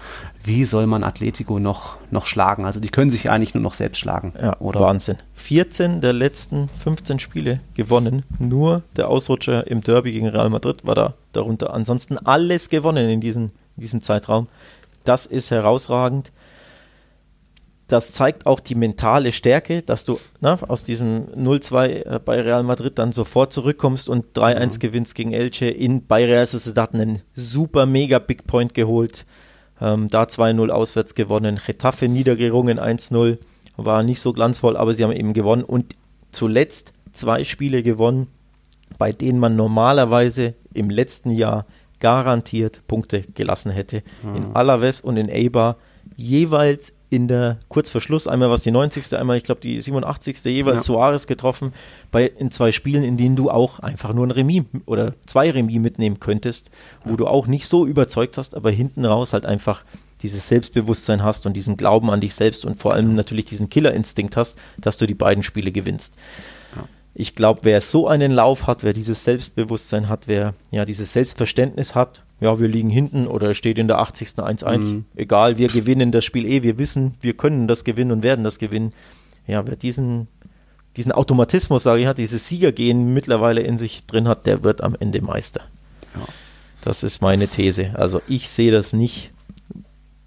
[0.43, 2.65] wie soll man Atletico noch, noch schlagen?
[2.65, 4.33] Also die können sich eigentlich nur noch selbst schlagen.
[4.41, 4.81] Ja, oder?
[4.81, 5.19] Wahnsinn.
[5.35, 8.25] 14 der letzten 15 Spiele gewonnen.
[8.39, 11.75] Nur der Ausrutscher im Derby gegen Real Madrid war da darunter.
[11.75, 14.49] Ansonsten alles gewonnen in diesem, in diesem Zeitraum.
[15.05, 16.33] Das ist herausragend.
[17.87, 22.63] Das zeigt auch die mentale Stärke, dass du na, aus diesem 0-2 äh, bei Real
[22.63, 24.79] Madrid dann sofort zurückkommst und 3-1 mhm.
[24.79, 25.67] gewinnst gegen Elche.
[25.67, 29.27] In bei Real Sociedad einen super mega Big Point geholt
[29.81, 31.59] ähm, da 2-0 auswärts gewonnen.
[31.59, 33.39] Retafe niedergerungen 1-0.
[33.77, 35.65] War nicht so glanzvoll, aber sie haben eben gewonnen.
[35.65, 35.97] Und
[36.33, 38.29] zuletzt zwei Spiele gewonnen,
[38.99, 41.67] bei denen man normalerweise im letzten Jahr
[42.01, 44.03] garantiert Punkte gelassen hätte.
[44.23, 44.37] Mhm.
[44.37, 45.77] In Alaves und in Eibar
[46.17, 49.19] jeweils in der kurz vor Schluss, einmal was die 90.
[49.19, 50.45] einmal ich glaube die 87.
[50.45, 50.95] jeweils ja.
[50.95, 51.75] Suarez getroffen,
[52.13, 55.81] bei in zwei Spielen, in denen du auch einfach nur ein Remis oder zwei Remis
[55.81, 56.71] mitnehmen könntest,
[57.05, 59.85] wo du auch nicht so überzeugt hast, aber hinten raus halt einfach
[60.23, 64.37] dieses Selbstbewusstsein hast und diesen Glauben an dich selbst und vor allem natürlich diesen Killerinstinkt
[64.37, 66.15] hast, dass du die beiden Spiele gewinnst.
[66.77, 66.85] Ja.
[67.15, 71.97] Ich glaube, wer so einen Lauf hat, wer dieses Selbstbewusstsein hat, wer ja dieses Selbstverständnis
[71.97, 74.29] hat, ja, wir liegen hinten oder steht in der 80.
[74.29, 74.79] 1-1.
[74.79, 75.05] Mhm.
[75.15, 78.59] Egal, wir gewinnen das Spiel eh, wir wissen, wir können das gewinnen und werden das
[78.59, 78.93] gewinnen.
[79.47, 80.27] Ja, wer diesen,
[80.97, 84.97] diesen Automatismus, sage ich, hat, dieses Siegergehen mittlerweile in sich drin hat, der wird am
[84.99, 85.61] Ende Meister.
[86.15, 86.27] Ja.
[86.81, 87.93] Das ist meine These.
[87.95, 89.33] Also ich sehe das nicht,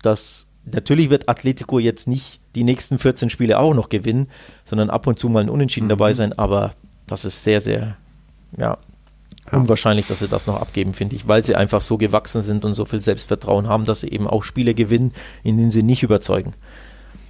[0.04, 4.28] dass natürlich wird Atletico jetzt nicht die nächsten 14 Spiele auch noch gewinnen,
[4.64, 5.90] sondern ab und zu mal ein Unentschieden mhm.
[5.90, 6.74] dabei sein, aber
[7.08, 7.98] das ist sehr, sehr,
[8.56, 8.78] ja,
[9.52, 9.58] ja.
[9.58, 12.74] unwahrscheinlich, dass sie das noch abgeben, finde ich, weil sie einfach so gewachsen sind und
[12.74, 15.14] so viel Selbstvertrauen haben, dass sie eben auch Spiele gewinnen,
[15.44, 16.54] in denen sie nicht überzeugen.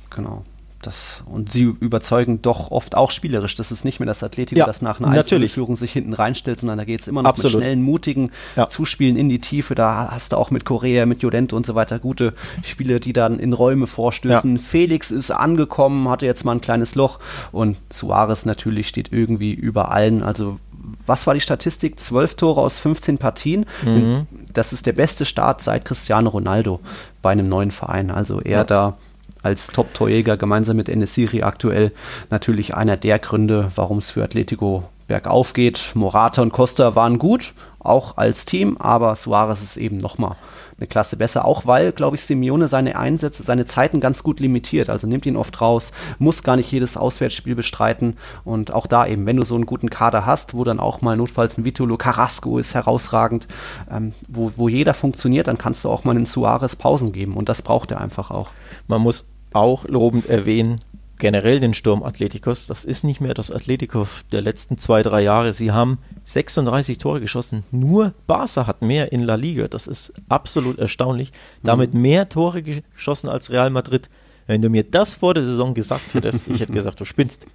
[0.10, 0.44] Genau.
[0.82, 3.56] Das, und sie überzeugen doch oft auch spielerisch.
[3.56, 5.54] Das ist nicht mehr das Atletico, Ja, das nach einer natürlich.
[5.54, 7.56] Führung sich hinten reinstellt, sondern da geht es immer noch Absolut.
[7.56, 8.68] mit schnellen, mutigen Ja.
[8.68, 9.76] Zuspielen in die Tiefe.
[9.76, 12.34] Da hast du auch mit Korea, mit Jodente und so weiter gute
[12.64, 14.60] Spiele, die dann in Räume vorstößen.
[14.60, 17.20] Felix ist angekommen, hatte jetzt mal ein kleines Loch
[17.54, 20.22] und Suarez natürlich steht irgendwie über allen.
[20.22, 20.60] Also
[21.06, 22.00] was war die Statistik?
[22.00, 23.66] Zwölf Tore aus 15 Partien.
[23.84, 24.28] Mhm.
[24.54, 26.80] Das ist der beste Start seit Cristiano Ronaldo
[27.22, 28.12] bei einem neuen Verein.
[28.12, 28.64] Also er Ja.
[28.64, 28.98] da
[29.42, 31.92] als Top-Torjäger gemeinsam mit Enesiri aktuell
[32.30, 35.92] natürlich einer der Gründe, warum es für Atletico bergauf geht.
[35.96, 40.36] Morata und Costa waren gut, auch als Team, aber Suarez ist eben nochmal
[40.78, 44.90] eine Klasse besser, auch weil, glaube ich, Simeone seine Einsätze, seine Zeiten ganz gut limitiert,
[44.90, 48.18] also nimmt ihn oft raus, muss gar nicht jedes Auswärtsspiel bestreiten.
[48.44, 51.16] Und auch da eben, wenn du so einen guten Kader hast, wo dann auch mal
[51.16, 53.48] notfalls ein Vitolo Carrasco ist herausragend,
[53.92, 57.36] ähm, wo, wo jeder funktioniert, dann kannst du auch mal einen Suarez Pausen geben.
[57.36, 58.52] Und das braucht er einfach auch.
[58.88, 60.78] Man muss auch lobend erwähnen,
[61.20, 62.68] generell den Sturm Atleticos.
[62.68, 65.54] Das ist nicht mehr das Atletico der letzten zwei, drei Jahre.
[65.54, 67.64] Sie haben 36 Tore geschossen.
[67.72, 69.68] Nur Barca hat mehr in La Liga.
[69.68, 71.32] Das ist absolut erstaunlich.
[71.64, 74.10] Damit mehr Tore geschossen als Real Madrid.
[74.48, 77.46] Wenn du mir das vor der Saison gesagt hättest, ich hätte gesagt, du spinnst.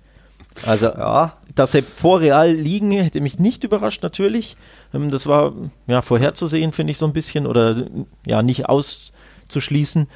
[0.67, 4.57] Also, Ja, dass sie vor Real liegen, hätte mich nicht überrascht, natürlich.
[4.95, 5.53] Ähm, Das war
[5.87, 7.87] ja vorherzusehen, finde ich so ein bisschen, oder
[8.27, 10.09] ja, nicht auszuschließen.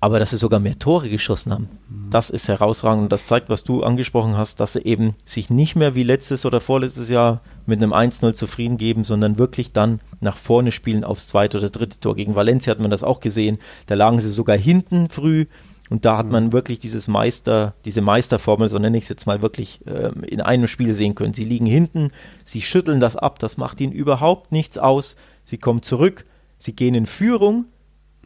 [0.00, 1.68] Aber dass sie sogar mehr Tore geschossen haben,
[2.08, 5.74] das ist herausragend und das zeigt, was du angesprochen hast, dass sie eben sich nicht
[5.74, 10.36] mehr wie letztes oder vorletztes Jahr mit einem 1-0 zufrieden geben, sondern wirklich dann nach
[10.36, 12.14] vorne spielen aufs zweite oder dritte Tor.
[12.14, 13.58] Gegen Valencia hat man das auch gesehen.
[13.86, 15.46] Da lagen sie sogar hinten früh
[15.90, 19.42] und da hat man wirklich dieses Meister, diese Meisterformel, so nenne ich es jetzt mal
[19.42, 21.34] wirklich, ähm, in einem Spiel sehen können.
[21.34, 22.12] Sie liegen hinten,
[22.44, 25.16] sie schütteln das ab, das macht ihnen überhaupt nichts aus.
[25.44, 26.24] Sie kommen zurück,
[26.58, 27.64] sie gehen in Führung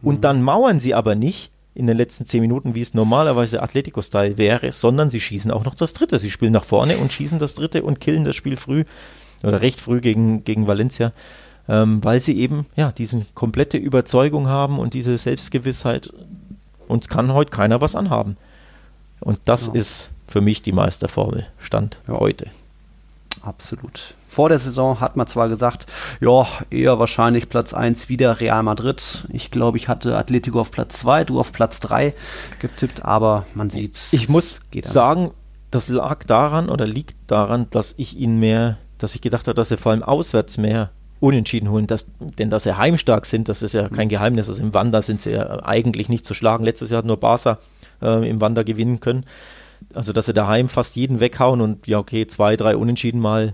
[0.02, 4.36] und dann mauern sie aber nicht in den letzten zehn Minuten, wie es normalerweise Atletico-Style
[4.38, 6.18] wäre, sondern sie schießen auch noch das dritte.
[6.18, 8.84] Sie spielen nach vorne und schießen das dritte und killen das Spiel früh
[9.42, 11.12] oder recht früh gegen, gegen Valencia,
[11.68, 16.12] ähm, weil sie eben ja diese komplette Überzeugung haben und diese Selbstgewissheit.
[16.88, 18.36] Uns kann heute keiner was anhaben.
[19.20, 19.74] Und das Ja.
[19.74, 21.46] ist für mich die Meisterformel.
[21.58, 22.18] Stand Ja.
[22.20, 22.48] heute.
[23.42, 24.14] Absolut.
[24.32, 25.84] Vor der Saison hat man zwar gesagt,
[26.22, 29.26] ja, eher wahrscheinlich Platz 1 wieder Real Madrid.
[29.30, 32.14] Ich glaube, ich hatte Atletico auf Platz 2, du auf Platz 3
[32.58, 34.00] getippt, aber man sieht.
[34.10, 35.32] Ich muss sagen,
[35.70, 39.68] das lag daran oder liegt daran, dass ich ihn mehr, dass ich gedacht habe, dass
[39.68, 43.74] sie vor allem auswärts mehr unentschieden holen, dass, denn dass sie heimstark sind, das ist
[43.74, 44.48] ja kein Geheimnis.
[44.48, 46.64] Also im Wander sind sie ja eigentlich nicht zu schlagen.
[46.64, 47.58] Letztes Jahr hat nur Barca
[48.00, 49.26] äh, im Wander gewinnen können.
[49.92, 53.52] Also dass sie daheim fast jeden weghauen und ja okay, zwei, drei Unentschieden mal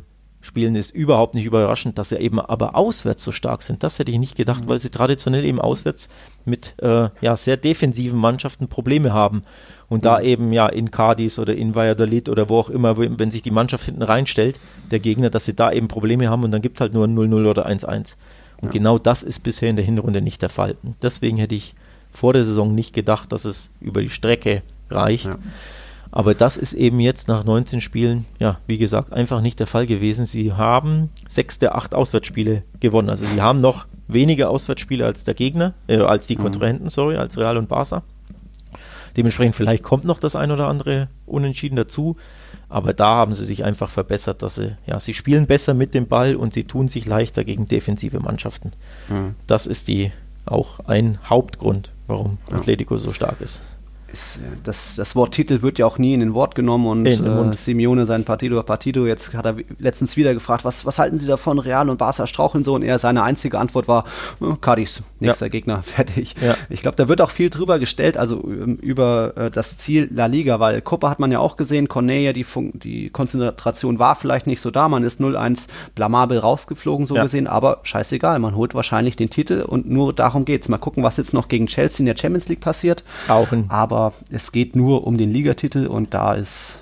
[0.48, 3.82] spielen, ist überhaupt nicht überraschend, dass sie eben aber auswärts so stark sind.
[3.82, 6.08] Das hätte ich nicht gedacht, weil sie traditionell eben auswärts
[6.44, 9.42] mit äh, ja, sehr defensiven Mannschaften Probleme haben.
[9.88, 13.42] Und da eben ja in Cadiz oder in Valladolid oder wo auch immer, wenn sich
[13.42, 14.60] die Mannschaft hinten reinstellt,
[14.90, 17.16] der Gegner, dass sie da eben Probleme haben und dann gibt es halt nur ein
[17.16, 18.16] 0-0 oder 1-1.
[18.60, 20.76] Und genau das ist bisher in der Hinrunde nicht der Fall.
[20.82, 21.74] Und deswegen hätte ich
[22.10, 25.28] vor der Saison nicht gedacht, dass es über die Strecke reicht.
[25.28, 25.38] Ja.
[26.10, 29.86] Aber das ist eben jetzt nach 19 Spielen, ja, wie gesagt, einfach nicht der Fall
[29.86, 30.24] gewesen.
[30.24, 33.10] Sie haben sechs der acht Auswärtsspiele gewonnen.
[33.10, 37.36] Also sie haben noch weniger Auswärtsspiele als der Gegner, äh, als die Kontrahenten, sorry, als
[37.36, 38.02] Real und Barca.
[39.16, 42.16] Dementsprechend vielleicht kommt noch das ein oder andere Unentschieden dazu.
[42.68, 46.06] Aber da haben sie sich einfach verbessert, dass sie, ja, sie spielen besser mit dem
[46.06, 48.72] Ball und sie tun sich leichter gegen defensive Mannschaften.
[49.08, 49.34] Mhm.
[49.46, 50.12] Das ist die
[50.44, 52.56] auch ein Hauptgrund, warum Ja.
[52.56, 53.62] Atletico so stark ist.
[54.12, 57.56] Äh, das, das Wort Titel wird ja auch nie in den Wort genommen und äh.
[57.56, 61.58] Simeone sein Partido Partido, jetzt hat er letztens wieder gefragt, was, was halten Sie davon,
[61.58, 64.04] Real und Barca straucheln so und er, seine einzige Antwort war,
[64.40, 66.34] äh, Cadiz, nächster Gegner, fertig.
[66.40, 66.54] Ja.
[66.68, 70.26] Ich glaube, da wird auch viel drüber gestellt, also ähm, über äh, das Ziel La
[70.26, 74.46] Liga, weil Copa hat man ja auch gesehen, Cornelia, die, Fun die Konzentration war vielleicht
[74.46, 77.22] nicht so da, man ist 0-1 blamabel rausgeflogen, so Ja.
[77.22, 80.68] gesehen, aber scheißegal, man holt wahrscheinlich den Titel und nur darum geht's.
[80.68, 83.04] Mal gucken, was jetzt noch gegen Chelsea in der Champions League passiert.
[83.28, 83.64] Auch ein
[83.98, 86.78] Aber es geht nur um den Ligatitel und da ist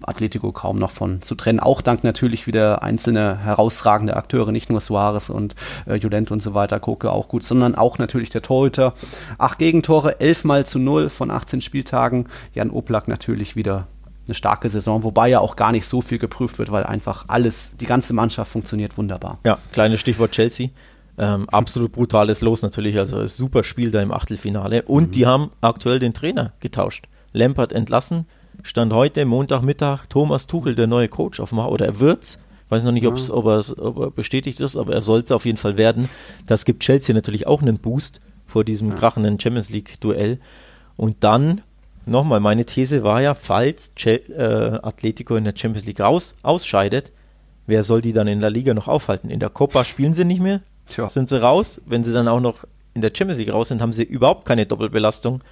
[0.00, 1.60] Atletico kaum noch von zu trennen.
[1.60, 5.54] Auch dank natürlich wieder einzelne herausragende Akteure, nicht nur Suarez und
[5.86, 8.94] äh, Jolent und so weiter, Koke auch gut, sondern auch natürlich der Torhüter.
[9.36, 12.30] Acht Gegentore, elf mal zu null von 18 Spieltagen.
[12.54, 13.86] Jan Oblak natürlich wieder
[14.26, 17.76] eine starke Saison, wobei ja auch gar nicht so viel geprüft wird, weil einfach alles,
[17.76, 19.38] die ganze Mannschaft funktioniert wunderbar.
[19.44, 20.70] Ja, kleines Stichwort Chelsea.
[21.16, 24.82] Ähm, absolut brutales Los natürlich, also super Spiel da im Achtelfinale.
[24.82, 27.06] Und die haben aktuell den Trainer getauscht.
[27.32, 28.26] Lampard entlassen,
[28.62, 32.40] stand heute Montagmittag Thomas Tuchel, der neue Coach, auf dem oder er wird's.
[32.68, 35.44] Weiß noch nicht, ob's, ob, er's, ob er bestätigt ist, aber er soll es auf
[35.44, 36.08] jeden Fall werden.
[36.46, 40.40] Das gibt Chelsea natürlich auch einen Boost vor diesem krachenden Champions League-Duell.
[40.96, 41.60] Und dann
[42.06, 47.12] nochmal, meine These war ja, falls äh, Atletico in der Champions League raus, ausscheidet,
[47.66, 49.30] wer soll die dann in der Liga noch aufhalten?
[49.30, 51.08] In der Copa spielen sie nicht mehr, Tja.
[51.08, 51.80] sind sie raus.
[51.86, 54.66] Wenn sie dann auch noch in der Champions League raus sind, haben sie überhaupt keine
[54.66, 55.42] Doppelbelastung.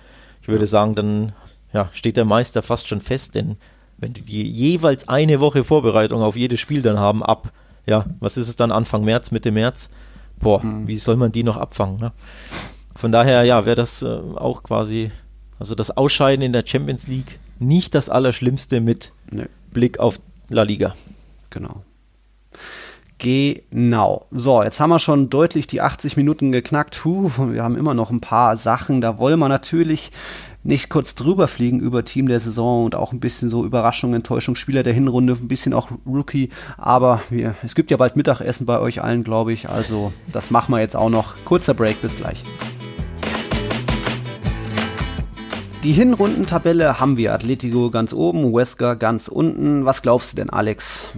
[0.40, 1.32] Ich würde sagen, dann
[1.72, 3.56] ja, steht der Meister fast schon fest, denn
[3.98, 7.52] wenn die jeweils eine Woche Vorbereitung auf jedes Spiel dann haben, ab,
[7.86, 9.90] ja, was ist es dann, Anfang März, Mitte März,
[10.40, 10.88] boah, mhm.
[10.88, 11.98] wie soll man die noch abfangen?
[11.98, 12.12] Ne?
[12.96, 15.10] Von daher, ja, wäre das äh, auch quasi,
[15.58, 19.46] also das Ausscheiden in der Champions League nicht das Allerschlimmste mit nee.
[19.70, 20.94] Blick auf La Liga.
[21.50, 21.84] Genau.
[23.22, 24.26] Genau.
[24.32, 26.98] So, jetzt haben wir schon deutlich die 80 Minuten geknackt.
[27.00, 29.00] Puh, wir haben immer noch ein paar Sachen.
[29.00, 30.10] Da wollen wir natürlich
[30.64, 34.56] nicht kurz drüber fliegen über Team der Saison und auch ein bisschen so Überraschung, Enttäuschung,
[34.56, 36.48] Spieler der Hinrunde, ein bisschen auch Rookie.
[36.78, 39.68] Aber wir, es gibt ja bald Mittagessen bei euch allen, glaube ich.
[39.68, 41.36] Also das machen wir jetzt auch noch.
[41.44, 42.42] Kurzer Break, bis gleich.
[45.84, 47.32] Die Hinrundentabelle haben wir.
[47.32, 49.84] Atletico ganz oben, Huesca ganz unten.
[49.84, 51.08] Was glaubst du denn, Alex?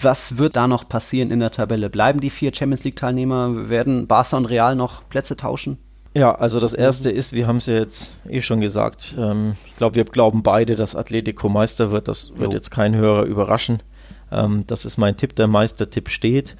[0.00, 1.90] Was wird da noch passieren in der Tabelle?
[1.90, 3.68] Bleiben die vier Champions League-Teilnehmer?
[3.68, 5.76] Werden Barca und Real noch Plätze tauschen?
[6.14, 9.76] Ja, also das erste ist, wir haben es ja jetzt eh schon gesagt, ähm, ich
[9.76, 12.08] glaube, wir glauben beide, dass Atletico Meister wird.
[12.08, 12.56] Das wird jo.
[12.56, 13.82] jetzt kein Hörer überraschen.
[14.32, 16.56] Ähm, das ist mein Tipp, der Meistertipp steht.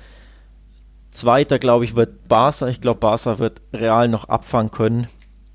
[1.10, 2.68] Zweiter, glaube ich, wird Barca.
[2.68, 5.06] Ich glaube, Barca wird Real noch abfangen können.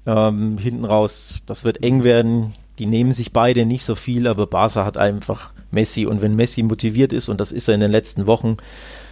[0.06, 2.56] Ähm, hinten raus, das wird eng werden.
[2.80, 6.64] Die nehmen sich beide nicht so viel, aber Barca hat einfach Messi und wenn Messi
[6.64, 8.58] motiviert ist und das ist er in den letzten Wochen,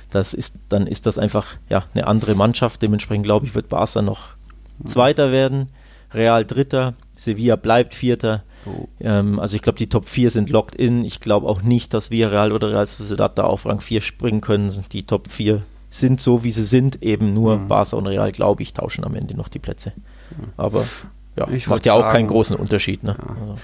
[0.10, 2.82] das ist, dann ist das einfach ja, eine andere Mannschaft.
[2.82, 4.30] Dementsprechend glaube ich, wird Barca noch
[4.86, 5.70] Zweiter werden,
[6.14, 8.44] Real Dritter, Sevilla bleibt Vierter.
[8.66, 8.88] Oh.
[8.99, 11.03] Ähm, also ich glaube, die Top 4 sind locked in.
[11.03, 14.41] Ich glaube auch nicht, dass wir Real oder Real Sociedad da auf Rang 4 springen
[14.41, 14.86] können.
[14.91, 17.03] Die Top 4 sind so, wie sie sind.
[17.03, 17.68] Eben nur mhm.
[17.68, 19.94] Barca und Real, glaube ich, tauschen am Ende noch die Plätze.
[20.57, 20.85] Aber
[21.35, 23.03] ja, ich macht ja auch sagen, keinen großen Unterschied.
[23.03, 23.15] Ne?
[23.18, 23.35] Ja.
[23.41, 23.56] Also.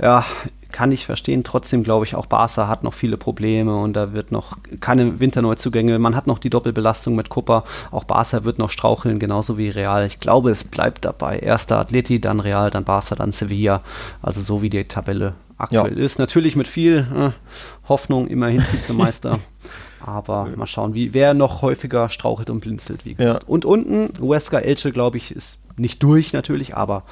[0.00, 0.24] ja,
[0.72, 1.44] kann ich verstehen.
[1.44, 5.98] Trotzdem glaube ich, auch Barca hat noch viele Probleme und da wird noch keine Winterneuzugänge.
[5.98, 7.64] Man hat noch die Doppelbelastung mit Kuppa.
[7.90, 10.06] Auch Barca wird noch straucheln, genauso wie Real.
[10.06, 11.38] Ich glaube, es bleibt dabei.
[11.38, 13.82] Erster Atleti, dann Real, dann Barca, dann Sevilla.
[14.22, 16.04] Also so wie die Tabelle aktuell ja.
[16.04, 16.18] ist.
[16.18, 19.38] Natürlich mit viel äh, Hoffnung, immerhin Vizemeister.
[20.04, 23.42] Aber mal schauen, wie, wer noch häufiger strauchelt und blinzelt, wie gesagt.
[23.42, 23.48] Ja.
[23.48, 27.04] Und unten, Huesca Elche, glaube ich, ist nicht durch natürlich, aber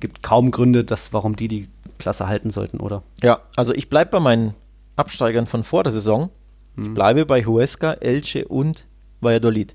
[0.00, 1.68] gibt kaum Gründe, dass, warum die die
[1.98, 3.02] Klasse halten sollten, oder?
[3.22, 4.54] Ja, also ich bleibe bei meinen
[4.96, 6.30] Absteigern von vor der Saison.
[6.76, 6.94] Ich hm.
[6.94, 8.86] bleibe bei Huesca, Elche und
[9.20, 9.74] Valladolid.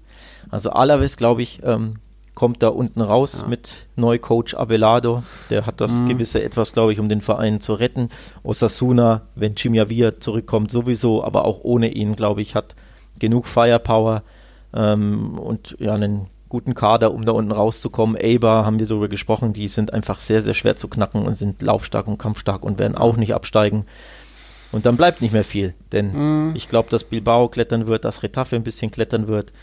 [0.50, 1.96] Also Alaves, glaube ich, ähm,
[2.38, 3.48] kommt da unten raus ja.
[3.48, 5.24] mit Neucoach Abelardo.
[5.50, 6.10] Der hat das mhm.
[6.10, 8.10] gewisse Etwas, glaube ich, um den Verein zu retten.
[8.44, 12.76] Osasuna, wenn Chimiavia zurückkommt, sowieso, aber auch ohne ihn, glaube ich, hat
[13.18, 14.22] genug Firepower
[14.76, 18.16] ähm, und ja, einen guten Kader, um da unten rauszukommen.
[18.16, 21.62] Eber haben wir darüber gesprochen, die sind einfach sehr, sehr schwer zu knacken und sind
[21.62, 23.86] laufstark und kampfstark und werden auch nicht absteigen.
[24.72, 26.12] Und dann bleibt nicht mehr viel, denn
[26.48, 26.56] mhm.
[26.56, 29.54] ich glaube, dass Bilbao klettern wird, dass Retafe ein bisschen klettern wird.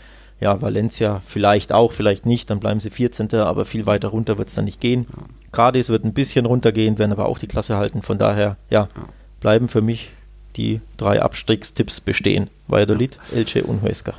[0.41, 3.33] Ja, Valencia vielleicht auch, vielleicht nicht, dann bleiben sie 14.
[3.35, 5.07] Aber viel weiter runter wird es dann nicht gehen.
[5.15, 5.23] Ja.
[5.51, 8.01] Cadiz wird ein bisschen runtergehen, werden aber auch die Klasse halten.
[8.01, 9.03] Von daher, ja, ja.
[9.39, 10.11] bleiben für mich
[10.57, 12.49] die drei Abstiegstipps bestehen.
[12.67, 14.13] Valladolid, Elche und Huesca.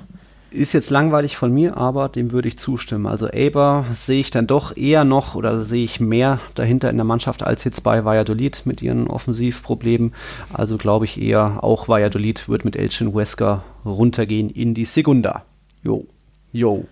[0.57, 3.07] Ist jetzt langweilig von mir, aber dem würde ich zustimmen.
[3.07, 7.05] Also Aber sehe ich dann doch eher noch oder sehe ich mehr dahinter in der
[7.05, 10.15] Mannschaft als jetzt bei Valladolid mit ihren Offensivproblemen.
[10.55, 15.45] Also glaube ich eher, auch Valladolid wird mit Elchin Huesca runtergehen in die Segunda.
[15.83, 16.07] Jo.
[16.53, 16.87] Jo.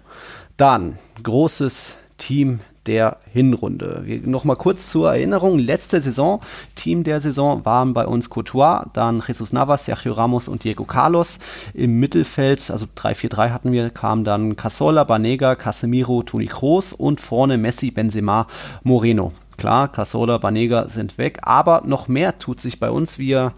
[0.59, 4.05] Dann großes Team der Hinrunde.
[4.25, 6.41] Nochmal kurz zur Erinnerung, letzte Saison,
[6.75, 11.39] Team der Saison waren bei uns Courtois, dann Jesus Navas, Sergio Ramos und Diego Carlos.
[11.73, 17.59] Im Mittelfeld, also 3-4-3 hatten wir, kamen dann Casola, Banega, Casemiro, Toni Kroos und vorne
[17.59, 18.47] Messi, Benzema,
[18.83, 19.33] Moreno.
[19.65, 23.19] Klar, Casola, Banega sind weg, aber noch mehr tut sich bei uns.
[23.19, 23.55] Wir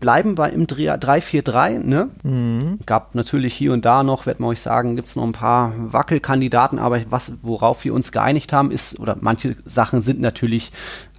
[0.00, 1.80] bleiben bei im 3-4-3.
[1.80, 2.08] Ne?
[2.22, 2.78] Mhm.
[2.86, 5.74] Gab natürlich hier und da noch, werden wir euch sagen, gibt es noch ein paar
[5.76, 10.72] Wackelkandidaten, aber was, worauf wir uns geeinigt haben, ist, oder manche Sachen sind natürlich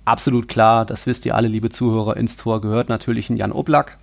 [0.05, 3.99] absolut klar, das wisst ihr alle, liebe Zuhörer, ins Tor gehört natürlich ein Jan Oblak.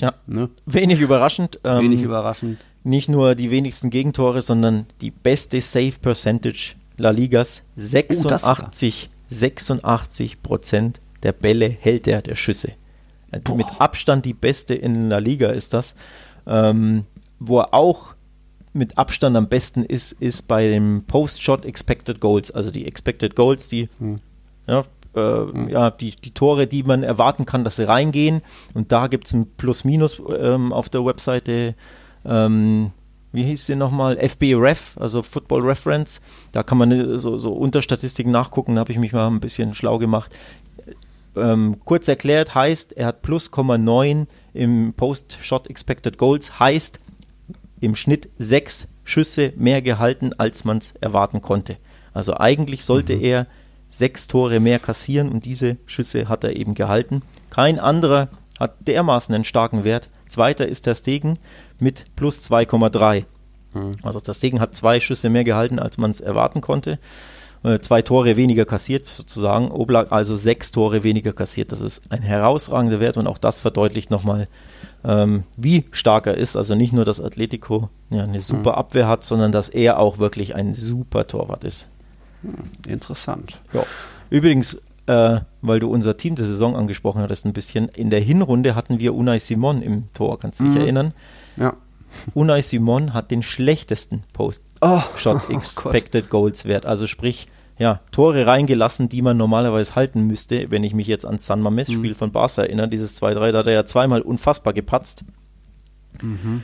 [0.00, 0.48] Ja, ne?
[0.64, 1.60] wenig überraschend.
[1.64, 2.56] Ähm, wenig überraschend.
[2.82, 10.42] Nicht nur die wenigsten Gegentore, sondern die beste Save Percentage La Ligas, 86 oh, 86
[10.42, 12.72] Prozent der Bälle hält er, der Schüsse.
[13.30, 13.56] Äh, Boah.
[13.56, 15.94] Mit Abstand die beste in der Liga ist das.
[16.46, 17.04] Ähm,
[17.38, 18.14] wo er auch
[18.72, 23.68] mit Abstand am besten ist, ist bei dem Post-Shot Expected Goals, also die Expected Goals,
[23.68, 24.16] die, hm.
[24.66, 24.80] ja,
[25.14, 25.68] äh, hm.
[25.68, 28.42] ja, die, die Tore, die man erwarten kann, dass sie reingehen.
[28.74, 31.74] Und da gibt es ein Plus-Minus ähm, auf der Webseite
[32.24, 32.92] ähm,
[33.32, 36.20] wie hieß sie nochmal, FBRef, also Football Reference.
[36.52, 39.98] Da kann man so, so Unterstatistiken nachgucken, da habe ich mich mal ein bisschen schlau
[39.98, 40.36] gemacht.
[41.36, 46.98] Ähm, kurz erklärt heißt, er hat plus 0,9 im Post-Shot Expected Goals, heißt
[47.80, 51.76] im Schnitt sechs Schüsse mehr gehalten, als man es erwarten konnte.
[52.14, 53.24] Also eigentlich sollte mhm.
[53.24, 53.46] er
[53.88, 57.22] sechs Tore mehr kassieren und diese Schüsse hat er eben gehalten.
[57.50, 58.28] Kein anderer
[58.58, 60.08] hat dermaßen einen starken Wert.
[60.28, 61.38] Zweiter ist der Stegen
[61.78, 63.24] mit plus 2,3.
[63.74, 63.92] Mhm.
[64.02, 66.98] Also der Stegen hat zwei Schüsse mehr gehalten, als man es erwarten konnte.
[67.62, 69.70] Äh, zwei Tore weniger kassiert sozusagen.
[69.70, 71.72] Oblak also sechs Tore weniger kassiert.
[71.72, 74.48] Das ist ein herausragender Wert und auch das verdeutlicht nochmal,
[75.04, 76.56] ähm, wie stark er ist.
[76.56, 78.78] Also nicht nur, dass Atletico ja, eine super mhm.
[78.78, 81.88] Abwehr hat, sondern dass er auch wirklich ein super Torwart ist.
[82.42, 82.54] Hm,
[82.86, 83.60] interessant.
[83.72, 83.84] Ja.
[84.30, 87.88] Übrigens, äh, weil du unser Team der Saison angesprochen hattest, ein bisschen.
[87.88, 90.80] In der Hinrunde hatten wir Unai Simon im Tor, kannst du dich mhm.
[90.80, 91.14] erinnern?
[91.56, 91.74] Ja.
[92.34, 96.86] Unai Simon hat den schlechtesten Post-Shot oh, Expected oh Goals Wert.
[96.86, 100.70] Also sprich, ja, Tore reingelassen, die man normalerweise halten müsste.
[100.70, 102.16] Wenn ich mich jetzt ans San Mames-Spiel mhm.
[102.16, 105.24] von Barca erinnere, dieses 2-3, da hat er ja zweimal unfassbar gepatzt.
[106.22, 106.62] Mhm.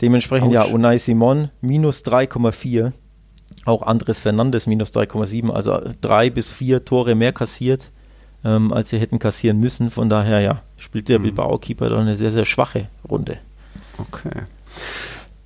[0.00, 0.54] Dementsprechend, Ouch.
[0.54, 2.92] ja, Unai Simon minus 3,4
[3.64, 7.90] auch Andres Fernandes minus 3,7, also drei bis vier Tore mehr kassiert,
[8.44, 9.90] ähm, als sie hätten kassieren müssen.
[9.90, 11.24] Von daher, ja, spielt der mhm.
[11.24, 13.38] Bilbao-Keeper doch eine sehr, sehr schwache Runde.
[13.98, 14.42] Okay.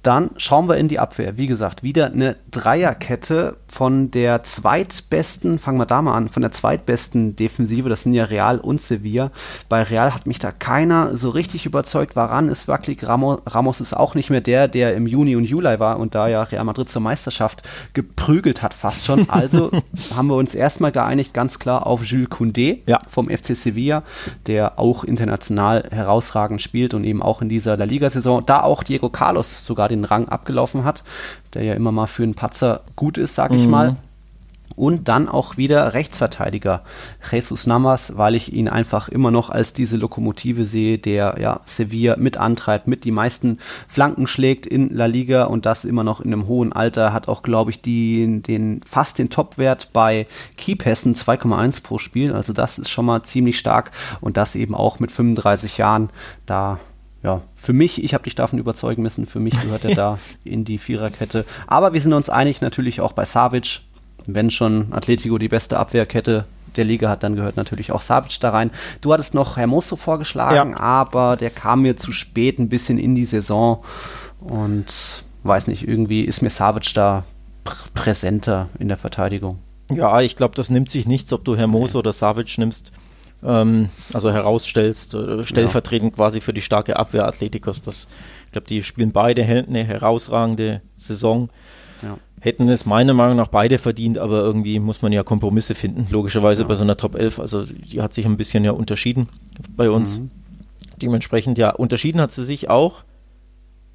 [0.03, 1.37] Dann schauen wir in die Abwehr.
[1.37, 6.51] Wie gesagt, wieder eine Dreierkette von der zweitbesten, fangen wir da mal an, von der
[6.51, 9.31] zweitbesten Defensive, das sind ja Real und Sevilla.
[9.69, 12.17] Bei Real hat mich da keiner so richtig überzeugt.
[12.17, 13.07] Waran ist wackelig.
[13.07, 16.29] Ramos, Ramos ist auch nicht mehr der, der im Juni und Juli war und da
[16.29, 17.63] ja Real Madrid zur Meisterschaft
[17.93, 19.27] geprügelt hat, fast schon.
[19.39, 19.71] Also
[20.17, 22.99] haben wir uns erstmal geeinigt, ganz klar auf Jules Koundé ja.
[23.09, 24.03] vom FC Sevilla,
[24.47, 29.11] der auch international herausragend spielt und eben auch in dieser La Liga-Saison, da auch Diego
[29.11, 31.05] Carlos sogar den Rang abgelaufen hat,
[31.55, 33.71] der ja immer mal für einen Patzer gut ist, sag ich mhm.
[33.71, 33.97] mal.
[34.77, 36.85] Und dann auch wieder Rechtsverteidiger
[37.33, 42.17] Jesus Namas, weil ich ihn einfach immer noch als diese Lokomotive sehe, der ja Sevilla
[42.17, 43.59] mit antreibt, mit die meisten
[43.89, 47.43] Flanken schlägt in La Liga und das immer noch in einem hohen Alter, hat auch,
[47.43, 52.33] glaube ich, die, den, fast den Topwert bei Keypässen 2,1 pro Spiel.
[52.33, 56.11] Also das ist schon mal ziemlich stark und das eben auch mit 35 Jahren.
[56.47, 56.79] Da
[57.23, 60.65] ja, für mich, ich habe dich davon überzeugen müssen, für mich gehört er da in
[60.65, 61.45] die Viererkette.
[61.67, 63.81] Aber wir sind uns einig natürlich auch bei Savic.
[64.27, 66.45] Wenn schon Atletico die beste Abwehrkette
[66.77, 68.71] der Liga hat, dann gehört natürlich auch Savic da rein.
[69.01, 70.81] Du hattest noch Hermoso vorgeschlagen, ja.
[70.81, 73.83] aber der kam mir zu spät ein bisschen in die Saison
[74.41, 77.25] und weiß nicht, irgendwie ist mir Savic da
[77.65, 79.59] pr präsenter in der Verteidigung.
[79.91, 82.09] Ja, ich glaube, das nimmt sich nichts, ob du Hermoso okay.
[82.09, 82.93] oder Savic nimmst
[83.45, 86.17] ähm, also herausstellst, äh, stellvertretend ja.
[86.17, 87.83] quasi für die starke Abwehr Athletikos.
[87.83, 88.09] Das,
[88.47, 91.51] ich glaube, die spielen beide eine herausragende Saison.
[92.03, 92.19] Ja.
[92.41, 96.63] Hätten es meiner Meinung nach beide verdient, aber irgendwie muss man ja Kompromisse finden, logischerweise
[96.63, 96.69] ja.
[96.69, 97.41] bei so einer Top 11.
[97.41, 99.29] Also die hat sich ein bisschen ja unterschieden
[99.77, 100.21] bei uns.
[100.21, 100.31] Mhm.
[101.01, 103.05] Dementsprechend, ja, unterschieden hat sie sich auch.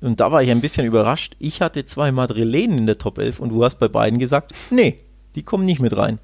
[0.02, 1.36] Und da war ich ein bisschen überrascht.
[1.40, 5.00] Ich hatte zwei Madrilenen in der Top 11 und du hast bei beiden gesagt, nee,
[5.36, 6.20] die kommen nicht mit rein.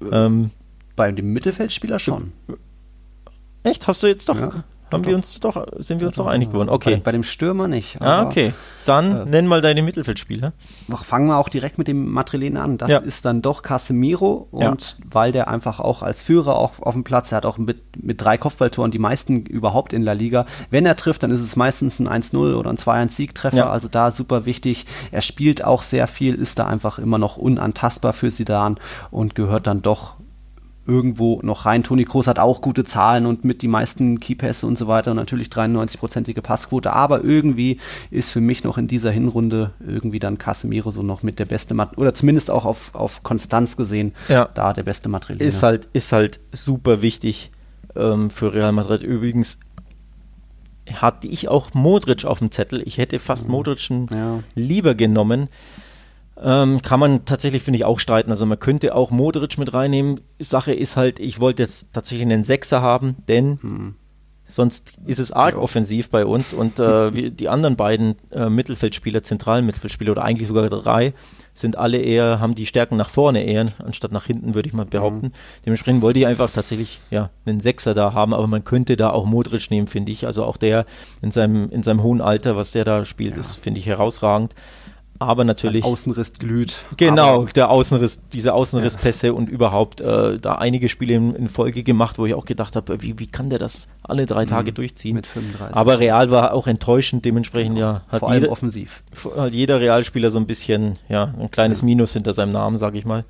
[0.00, 0.50] Äh, ähm,
[0.96, 2.32] bei dem Mittelfeldspieler schon.
[3.62, 3.86] Echt?
[3.86, 4.36] Hast du jetzt doch?
[4.36, 6.68] Ja, haben wir uns doch, sind wir uns doch einig geworden?
[6.68, 6.96] Okay.
[6.96, 8.00] Bei, bei dem Stürmer nicht.
[8.00, 8.52] ah, okay.
[8.84, 10.52] Dann äh, nenn mal deine Mittelfeldspieler.
[10.90, 12.78] Fangen wir auch direkt mit dem Madrilen an.
[12.78, 12.98] Das ja.
[12.98, 15.04] ist dann doch Casemiro und ja.
[15.10, 18.20] weil der einfach auch als Führer auf, auf dem Platz, er hat auch mit, mit
[18.20, 20.46] drei Kopfballtoren die meisten überhaupt in La Liga.
[20.70, 23.56] Wenn er trifft, dann ist es meistens ein 1-0 oder ein 2-1-Siegtreffer.
[23.56, 23.70] Ja.
[23.70, 24.86] Also da super wichtig.
[25.10, 28.78] Er spielt auch sehr viel, ist da einfach immer noch unantastbar für Sidan
[29.10, 30.16] und gehört dann doch
[30.86, 31.84] irgendwo noch rein.
[31.84, 35.16] Toni Kroos hat auch gute Zahlen und mit die meisten Keypässe und so weiter und
[35.16, 37.78] natürlich 93-prozentige Passquote, aber irgendwie
[38.10, 41.74] ist für mich noch in dieser Hinrunde irgendwie dann Casemiro so noch mit der beste
[41.74, 44.48] Mat oder zumindest auch auf, auf Konstanz gesehen, ja.
[44.54, 45.44] da der beste Madrilener.
[45.44, 47.52] Ist halt, ist halt super wichtig
[47.94, 49.02] ähm, für Real Madrid.
[49.02, 49.60] Übrigens
[50.92, 52.82] hatte ich auch Modric auf dem Zettel.
[52.84, 53.52] Ich hätte fast mhm.
[53.52, 54.42] Modric ja.
[54.54, 55.48] lieber genommen.
[56.44, 58.30] Ähm, kann man tatsächlich, finde ich, auch streiten.
[58.30, 60.20] Also man könnte auch Modric mit reinnehmen.
[60.40, 63.94] Sache ist halt, ich wollte jetzt tatsächlich einen Sechser haben, denn hm.
[64.48, 69.64] sonst ist es arg offensiv bei uns und äh, die anderen beiden äh, Mittelfeldspieler, zentralen
[69.66, 71.14] Mittelfeldspieler oder eigentlich sogar drei,
[71.54, 74.86] sind alle eher, haben die Stärken nach vorne eher, anstatt nach hinten, würde ich mal
[74.86, 75.26] behaupten.
[75.26, 75.32] Mhm.
[75.64, 79.26] Dementsprechend wollte ich einfach tatsächlich ja, einen Sechser da haben, aber man könnte da auch
[79.26, 80.26] Modric nehmen, finde ich.
[80.26, 80.86] Also auch der
[81.20, 83.40] in seinem, in seinem hohen Alter, was der da spielt, ja.
[83.40, 84.54] ist, finde ich, herausragend
[85.26, 85.84] aber natürlich.
[85.84, 86.76] Ein Außenriss glüht.
[86.96, 89.32] Genau, der Außenriss, diese Außenrisspässe ja.
[89.32, 93.02] und überhaupt äh, da einige Spiele in, in, Folge gemacht, wo ich auch gedacht habe,
[93.02, 95.14] wie, wie kann der das alle drei Tage mhm, durchziehen?
[95.14, 95.76] Mit 35.
[95.76, 97.86] Aber Real war auch enttäuschend, dementsprechend genau.
[97.86, 98.02] ja.
[98.08, 99.02] Hat Vor allem jeder, offensiv.
[99.36, 101.86] Hat jeder Realspieler so ein bisschen, ja, ein kleines ja.
[101.86, 103.24] Minus hinter seinem Namen, sage ich mal,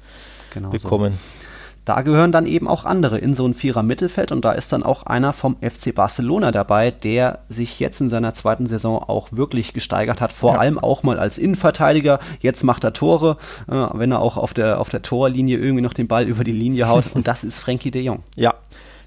[0.52, 1.14] genau bekommen.
[1.14, 1.41] So.
[1.84, 4.84] Da gehören dann eben auch andere in so ein Vierer Mittelfeld und da ist dann
[4.84, 9.72] auch einer vom FC Barcelona dabei, der sich jetzt in seiner zweiten Saison auch wirklich
[9.72, 10.58] gesteigert hat, vor ja.
[10.60, 12.20] allem auch mal als Innenverteidiger.
[12.40, 13.36] Jetzt macht er Tore,
[13.68, 16.52] äh, wenn er auch auf der, auf der Torlinie irgendwie noch den Ball über die
[16.52, 18.22] Linie haut und das ist Frankie de Jong.
[18.36, 18.54] Ja,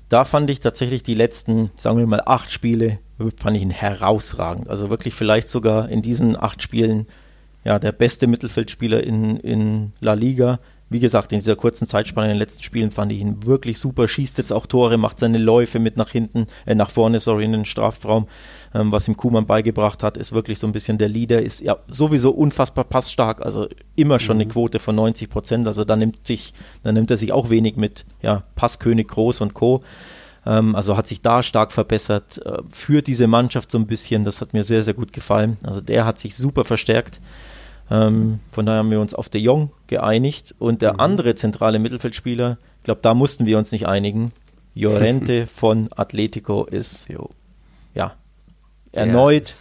[0.09, 2.99] da fand ich tatsächlich die letzten, sagen wir mal, acht Spiele,
[3.37, 4.69] fand ich ihn herausragend.
[4.69, 7.07] Also wirklich vielleicht sogar in diesen acht Spielen
[7.63, 10.59] ja, der beste Mittelfeldspieler in, in La Liga
[10.95, 14.07] wie gesagt, in dieser kurzen Zeitspanne in den letzten Spielen fand ich ihn wirklich super.
[14.07, 17.51] Schießt jetzt auch Tore, macht seine Läufe mit nach hinten, äh, nach vorne, sorry, in
[17.51, 18.29] den Strafraum.
[18.73, 21.75] Ähm, was ihm Kuhmann beigebracht hat, ist wirklich so ein bisschen der Leader, ist ja
[21.89, 23.67] sowieso unfassbar passstark, also
[23.97, 24.43] immer schon mhm.
[24.43, 25.67] eine Quote von 90 Prozent.
[25.67, 29.53] Also da nimmt sich, da nimmt er sich auch wenig mit, ja, Passkönig Groß und
[29.53, 29.83] Co.
[30.45, 34.23] Ähm, also hat sich da stark verbessert, äh, für diese Mannschaft so ein bisschen.
[34.23, 35.57] Das hat mir sehr, sehr gut gefallen.
[35.63, 37.19] Also der hat sich super verstärkt.
[37.91, 40.55] Ähm, von daher haben wir uns auf De Jong geeinigt.
[40.59, 40.99] Und der mhm.
[40.99, 44.31] andere zentrale Mittelfeldspieler, ich glaube, da mussten wir uns nicht einigen.
[44.73, 47.29] Llorente von Atletico ist jo.
[47.93, 48.15] ja
[48.91, 49.53] erneut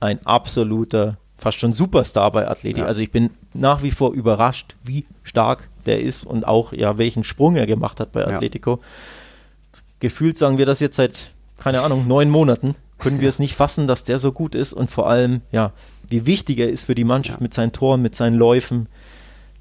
[0.00, 2.82] ein absoluter, fast schon Superstar bei Atletico.
[2.82, 2.86] Ja.
[2.86, 7.24] Also ich bin nach wie vor überrascht, wie stark der ist und auch ja welchen
[7.24, 8.80] Sprung er gemacht hat bei Atletico.
[8.80, 9.80] Ja.
[10.00, 13.86] Gefühlt sagen wir das jetzt seit keine Ahnung neun Monaten können wir es nicht fassen,
[13.86, 15.72] dass der so gut ist und vor allem, ja,
[16.08, 18.88] wie wichtig er ist für die Mannschaft mit seinen Toren, mit seinen Läufen.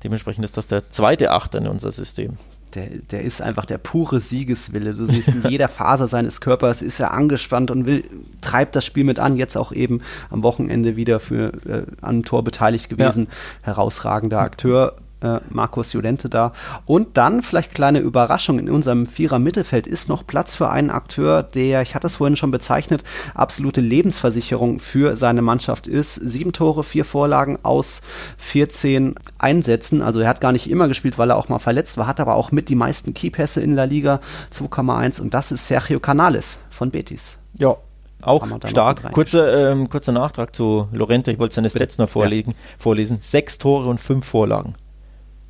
[0.03, 2.37] Dementsprechend ist das der zweite Achter in unser System.
[2.75, 4.93] Der, der ist einfach der pure Siegeswille.
[4.93, 8.03] Du siehst in jeder Faser seines Körpers ist er angespannt und will,
[8.41, 9.37] treibt das Spiel mit an.
[9.37, 10.01] Jetzt auch eben
[10.31, 13.27] am Wochenende wieder für äh, an Tor beteiligt gewesen.
[13.27, 13.73] Ja.
[13.73, 16.51] Herausragender Akteur äh, Markus Jolente da.
[16.85, 21.41] Und dann vielleicht kleine Überraschung, in unserem Vierer Mittelfeld ist noch Platz für einen Akteur,
[21.41, 26.15] der, ich hatte es vorhin schon bezeichnet, absolute Lebensversicherung für seine Mannschaft ist.
[26.15, 28.01] Sieben Tore, vier Vorlagen aus
[28.37, 30.01] 14 Einsätzen.
[30.01, 32.35] Also er hat gar nicht immer gespielt, weil er auch mal verletzt war, hat aber
[32.35, 34.19] auch mit die meisten Keypässe in La Liga,
[34.53, 37.37] 2,1 und das ist Sergio Canales von Betis.
[37.57, 37.77] Ja,
[38.21, 39.11] auch stark.
[39.11, 42.57] Kurzer, ähm, kurzer Nachtrag zu Lorente, ich wollte seine Stats noch vorlegen, ja.
[42.79, 43.17] vorlesen.
[43.21, 44.75] Sechs Tore und fünf Vorlagen.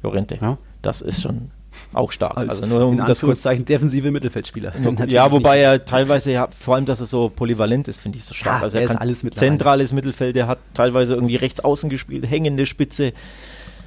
[0.04, 0.38] Llorente.
[0.42, 0.58] Ja.
[0.82, 1.52] Das ist schon
[1.94, 2.38] auch stark.
[2.38, 4.74] Als also nur um das kurzzeichen defensive Mittelfeldspieler.
[5.08, 8.34] ja, wobei er teilweise ja, vor allem, dass er so polyvalent ist, finde ich so
[8.34, 8.60] stark.
[8.60, 12.30] Ja, also er, er kann alles zentrales Mittelfeld, er hat teilweise irgendwie rechts außen gespielt,
[12.30, 13.14] hängende Spitze.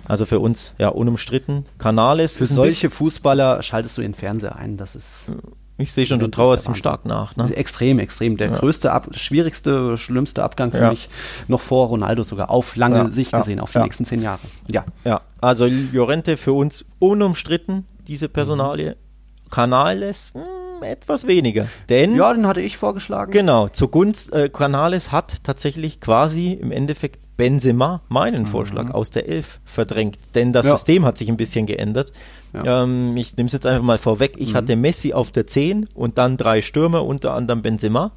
[0.05, 1.67] Also für uns ja unumstritten.
[1.79, 2.37] Canales.
[2.37, 4.77] Für solche Fußballer schaltest du den Fernseher ein.
[4.77, 5.33] Das ist
[5.79, 7.37] ich sehe schon, du trauerst ihm stark nach.
[7.37, 7.55] Ne?
[7.55, 8.39] Extrem, extrem.
[8.39, 8.57] Der ja.
[8.57, 10.91] größte, Ab schwierigste, schlimmste Abgang für ja.
[10.91, 11.11] mich
[11.49, 13.11] noch vor Ronaldo sogar, auf lange ja.
[13.11, 14.41] Sicht gesehen, auf die nächsten zehn Jahre.
[14.69, 14.85] Ja.
[15.05, 18.93] Ja, also Llorente für uns unumstritten, diese Personalie.
[18.93, 19.51] Mhm.
[19.51, 21.69] Canales, mh, hm, etwas weniger.
[21.89, 23.31] Denn, ja, den hatte ich vorgeschlagen.
[23.31, 28.47] Genau, zugunst äh, Canales hat tatsächlich quasi im Endeffekt Benzema meinen mhm.
[28.47, 30.19] Vorschlag aus der Elf verdrängt.
[30.35, 32.13] Denn das System hat sich ein bisschen geändert.
[32.53, 32.85] Ja.
[32.85, 34.35] Ähm, ich nehme es jetzt einfach mal vorweg.
[34.39, 34.57] Ich mhm.
[34.57, 38.13] hatte Messi auf der 10 und dann drei Stürmer, unter anderem Benzema.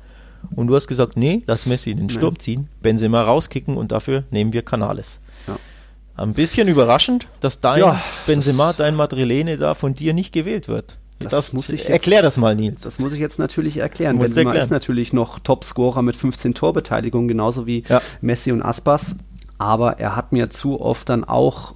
[0.56, 2.40] Und du hast gesagt, nee, lass Messi in den Sturm nee.
[2.40, 5.20] ziehen, Benzema rauskicken und dafür nehmen wir Canales.
[5.48, 5.58] Ja.
[6.16, 10.68] Ein bisschen überraschend, dass dein ja, Benzema, das dein Madrilene da von dir nicht gewählt
[10.68, 10.98] wird.
[11.20, 12.82] Das, das muss ich jetzt, erklär das mal, Nils.
[12.82, 14.18] Das muss ich jetzt natürlich erklären.
[14.18, 14.64] Benzema erklären.
[14.64, 18.02] ist natürlich noch Topscorer mit 15 Torbeteiligungen, genauso wie ja.
[18.22, 19.18] Messi und Aspas.
[19.58, 21.76] Aber er hat mir zu oft dann auch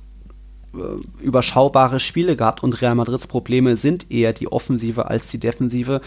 [0.73, 6.01] äh, überschaubare Spiele gehabt und Real Madrids Probleme sind eher die Offensive als die Defensive.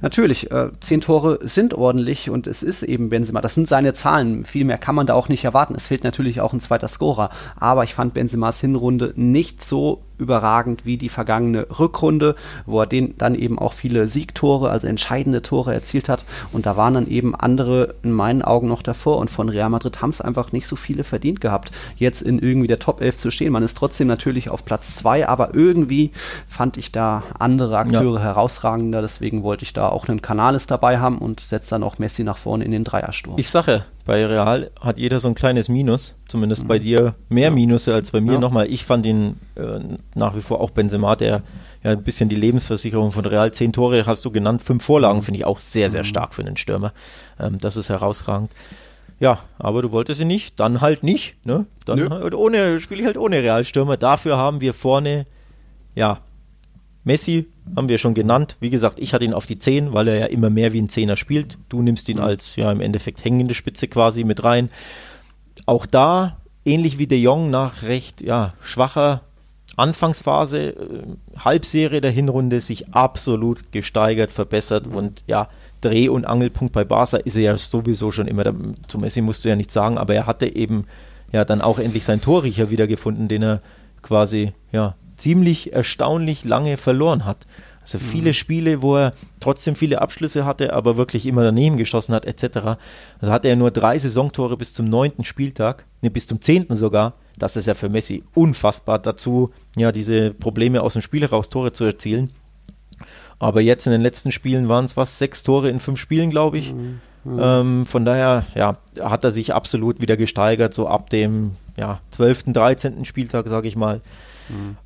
[0.00, 3.40] Natürlich, äh, zehn Tore sind ordentlich und es ist eben Benzema.
[3.40, 4.44] Das sind seine Zahlen.
[4.44, 5.74] Viel mehr kann man da auch nicht erwarten.
[5.74, 7.30] Es fehlt natürlich auch ein zweiter Scorer.
[7.56, 12.34] Aber ich fand Benzemas Hinrunde nicht so überragend wie die vergangene Rückrunde,
[12.64, 16.24] wo er den dann eben auch viele Siegtore, also entscheidende Tore erzielt hat.
[16.52, 19.18] Und da waren dann eben andere in meinen Augen noch davor.
[19.18, 22.68] Und von Real Madrid haben es einfach nicht so viele verdient gehabt, jetzt in irgendwie
[22.68, 23.52] der Top 11 zu stehen.
[23.52, 26.12] Man ist trotzdem natürlich auf Platz 2, aber irgendwie
[26.46, 28.22] fand ich da andere Akteure ja.
[28.22, 29.02] herausragender.
[29.02, 32.38] Deswegen wollte ich da auch einen Canales dabei haben und setze dann auch Messi nach
[32.38, 33.38] vorne in den Dreiersturm.
[33.38, 36.68] Ich sage, bei Real hat jeder so ein kleines Minus, zumindest mhm.
[36.68, 38.34] bei dir mehr Minusse als bei mir.
[38.34, 38.38] Ja.
[38.38, 39.78] Nochmal, ich fand ihn äh,
[40.14, 41.42] nach wie vor auch Benzema, der
[41.84, 43.52] ja ein bisschen die Lebensversicherung von Real.
[43.52, 45.22] Zehn Tore hast du genannt, fünf Vorlagen mhm.
[45.22, 46.06] finde ich auch sehr, sehr mhm.
[46.06, 46.92] stark für einen Stürmer.
[47.38, 48.52] Ähm, das ist herausragend.
[49.20, 51.36] Ja, aber du wolltest sie nicht, dann halt nicht.
[51.46, 51.66] Ne?
[51.84, 53.96] Dann halt ohne, spiele ich halt ohne Realstürmer.
[53.96, 55.26] Dafür haben wir vorne,
[55.94, 56.18] ja,
[57.04, 58.56] Messi haben wir schon genannt.
[58.60, 60.88] Wie gesagt, ich hatte ihn auf die 10, weil er ja immer mehr wie ein
[60.88, 61.58] Zehner spielt.
[61.68, 62.24] Du nimmst ihn mhm.
[62.24, 64.70] als ja im Endeffekt hängende Spitze quasi mit rein.
[65.66, 69.22] Auch da, ähnlich wie De Jong, nach recht ja, schwacher
[69.76, 71.02] Anfangsphase, äh,
[71.38, 74.96] Halbserie der Hinrunde, sich absolut gesteigert, verbessert mhm.
[74.96, 75.48] und ja,
[75.80, 78.44] Dreh- und Angelpunkt bei Barca ist er ja sowieso schon immer.
[78.86, 80.84] Zu Messi musst du ja nichts sagen, aber er hatte eben
[81.32, 83.62] ja dann auch endlich seinen Torriecher wiedergefunden, den er
[84.02, 87.46] quasi ja ziemlich erstaunlich lange verloren hat.
[87.82, 88.34] Also viele mhm.
[88.34, 92.78] Spiele, wo er trotzdem viele Abschlüsse hatte, aber wirklich immer daneben geschossen hat, etc.
[93.20, 97.14] Also hatte er nur drei Saisontore bis zum neunten Spieltag, ne, bis zum zehnten sogar.
[97.38, 99.00] Das ist ja für Messi unfassbar.
[99.00, 102.30] Dazu, ja, diese Probleme aus dem Spiel heraus Tore zu erzielen.
[103.40, 106.58] Aber jetzt in den letzten Spielen waren es was, sechs Tore in fünf Spielen, glaube
[106.58, 106.72] ich.
[106.72, 107.00] Mhm.
[107.24, 107.40] Mhm.
[107.40, 112.52] Ähm, von daher, ja, hat er sich absolut wieder gesteigert, so ab dem ja, 12.,
[112.52, 113.04] 13.
[113.04, 114.02] Spieltag, sage ich mal.
[114.48, 114.76] Mhm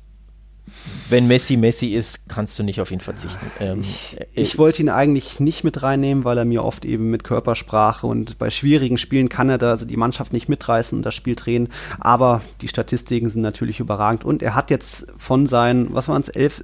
[1.09, 3.51] wenn Messi Messi ist, kannst du nicht auf ihn verzichten.
[3.59, 7.23] Ähm, ich, ich wollte ihn eigentlich nicht mit reinnehmen, weil er mir oft eben mit
[7.23, 11.15] Körpersprache und bei schwierigen Spielen kann er da also die Mannschaft nicht mitreißen und das
[11.15, 11.69] Spiel drehen.
[11.99, 16.29] Aber die Statistiken sind natürlich überragend und er hat jetzt von seinen, was waren es,
[16.29, 16.61] elf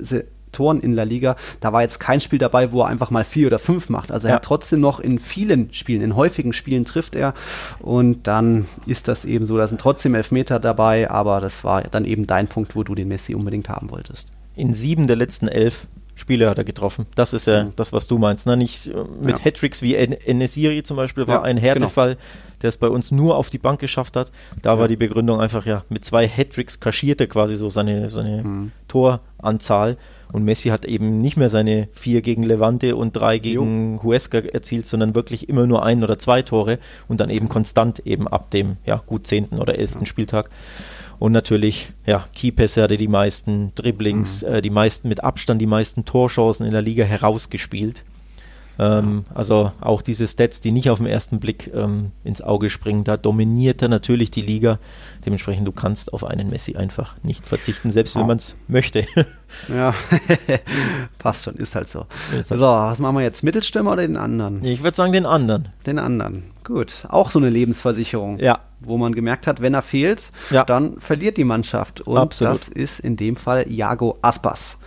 [0.53, 1.35] Toren in La Liga.
[1.59, 4.11] Da war jetzt kein Spiel dabei, wo er einfach mal vier oder fünf macht.
[4.11, 4.35] Also er ja.
[4.37, 7.33] hat trotzdem noch in vielen Spielen, in häufigen Spielen trifft er.
[7.79, 12.05] Und dann ist das eben so, da sind trotzdem Elfmeter dabei, aber das war dann
[12.05, 14.27] eben dein Punkt, wo du den Messi unbedingt haben wolltest.
[14.55, 17.07] In sieben der letzten elf Spiele hat er getroffen.
[17.15, 17.73] Das ist ja mhm.
[17.75, 18.45] das, was du meinst.
[18.45, 18.55] Ne?
[18.55, 19.45] Nicht äh, mit ja.
[19.45, 22.21] Hattricks wie Enesiri zum Beispiel war ja, ein Härtefall, genau.
[22.61, 24.31] der es bei uns nur auf die Bank geschafft hat.
[24.61, 24.79] Da ja.
[24.79, 28.71] war die Begründung einfach, ja, mit zwei Hattricks kaschierte quasi so seine, seine mhm.
[28.87, 29.97] Toranzahl.
[30.33, 34.03] Und Messi hat eben nicht mehr seine vier gegen Levante und drei gegen jo.
[34.03, 38.27] Huesca erzielt, sondern wirklich immer nur ein oder zwei Tore und dann eben konstant eben
[38.27, 40.05] ab dem ja, gut zehnten oder elften.
[40.05, 40.49] Spieltag.
[41.19, 44.55] Und natürlich, ja, Keypässe hatte die meisten Dribblings, mhm.
[44.55, 48.03] äh, die meisten mit Abstand, die meisten Torchancen in der Liga herausgespielt.
[48.83, 53.03] Ähm, also auch diese Stats, die nicht auf den ersten Blick ähm, ins Auge springen,
[53.03, 54.79] da dominiert er natürlich die Liga.
[55.25, 59.05] Dementsprechend, du kannst auf einen Messi einfach nicht verzichten, selbst wenn man es möchte.
[59.69, 59.93] Ja,
[61.19, 62.07] passt schon, ist halt so.
[62.35, 63.43] Ist halt so, was machen wir jetzt?
[63.43, 64.63] Mittelstürmer oder den anderen?
[64.63, 65.69] Ich würde sagen den anderen.
[65.85, 66.45] Den anderen.
[66.63, 67.05] Gut.
[67.07, 68.39] Auch so eine Lebensversicherung.
[68.39, 68.61] Ja.
[68.79, 70.63] Wo man gemerkt hat, wenn er fehlt, ja.
[70.63, 72.01] dann verliert die Mannschaft.
[72.01, 72.55] Und Absolut.
[72.55, 74.79] das ist in dem Fall Jago Aspas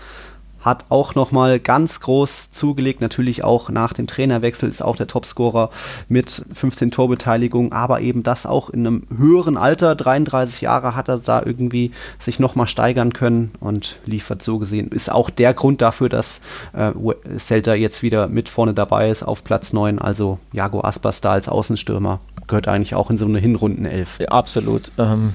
[0.67, 3.01] hat auch nochmal ganz groß zugelegt.
[3.01, 5.71] Natürlich auch nach dem Trainerwechsel ist auch der Topscorer
[6.09, 9.95] mit 15 Torbeteiligungen, aber eben das auch in einem höheren Alter.
[9.95, 14.89] 33 Jahre hat er da irgendwie sich nochmal steigern können und liefert so gesehen.
[14.89, 16.41] Ist auch der Grund dafür, dass
[16.73, 16.91] äh,
[17.39, 20.01] Celta jetzt wieder mit vorne dabei ist auf Platz 9.
[20.01, 22.19] Also Jago Aspas da als Außenstürmer
[22.49, 24.19] gehört eigentlich auch in so eine Hinrundenelf.
[24.29, 24.91] Absolut.
[24.99, 25.35] Ähm,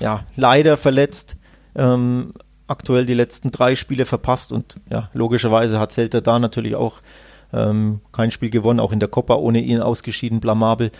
[0.00, 1.36] ja, leider verletzt.
[1.76, 2.32] Ähm,
[2.66, 7.00] aktuell die letzten drei Spiele verpasst und ja, logischerweise hat Celta da natürlich auch
[7.52, 10.90] ähm, kein Spiel gewonnen, auch in der Copa ohne ihn ausgeschieden, blamabel.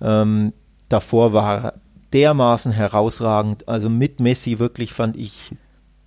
[0.00, 0.52] Ähm,
[0.88, 1.74] davor war er
[2.12, 5.52] dermaßen herausragend, also mit Messi wirklich fand ich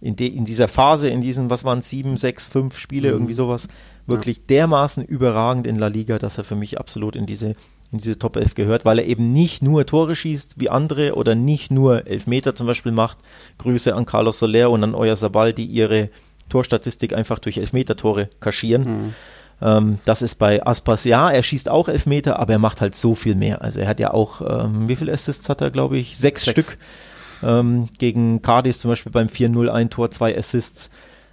[0.01, 3.13] in, de, in dieser Phase, in diesen, was waren sieben, sechs, fünf Spiele, mhm.
[3.13, 3.69] irgendwie sowas,
[4.05, 4.43] wirklich ja.
[4.49, 7.55] dermaßen überragend in La Liga, dass er für mich absolut in diese
[7.93, 11.35] in diese Top 11 gehört, weil er eben nicht nur Tore schießt wie andere oder
[11.35, 13.19] nicht nur Elfmeter zum Beispiel macht.
[13.59, 16.09] Grüße an Carlos Soler und an Euer Sabal, die ihre
[16.49, 18.83] Torstatistik einfach durch Elfmeter-Tore kaschieren.
[18.83, 19.13] Mhm.
[19.61, 23.15] Ähm, das ist bei Aspas, ja, er schießt auch Elfmeter, aber er macht halt so
[23.15, 23.61] viel mehr.
[23.61, 26.17] Also er hat ja auch, ähm, wie viele Assists hat er, glaube ich?
[26.17, 26.51] Sechs, Sechs.
[26.51, 26.77] Stück.
[27.43, 30.89] Ähm, gegen Cardis zum Beispiel beim 4-0 ein Tor, zwei Assists.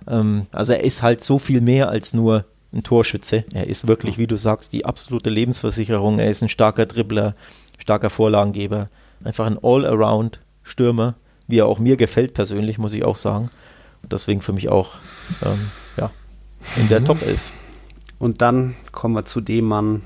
[0.06, 3.44] Ähm, also er ist halt so viel mehr als nur ein Torschütze.
[3.52, 6.18] Er ist wirklich, wie du sagst, die absolute Lebensversicherung.
[6.18, 7.34] Er ist ein starker Dribbler,
[7.78, 8.88] starker Vorlagengeber,
[9.24, 11.14] einfach ein All-Around-Stürmer,
[11.48, 13.50] wie er auch mir gefällt persönlich, muss ich auch sagen.
[14.02, 14.94] Und deswegen für mich auch
[15.44, 16.10] ähm, ja,
[16.76, 17.06] in der mhm.
[17.06, 17.52] Top 11.
[18.18, 20.02] Und dann kommen wir zu dem Mann,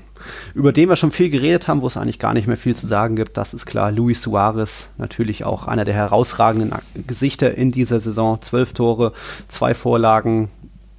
[0.53, 2.87] über den wir schon viel geredet haben, wo es eigentlich gar nicht mehr viel zu
[2.87, 3.35] sagen gibt.
[3.35, 6.73] Das ist klar, Luis Suarez, natürlich auch einer der herausragenden
[7.05, 8.41] Gesichter in dieser Saison.
[8.41, 9.11] Zwölf Tore,
[9.49, 10.49] zwei Vorlagen,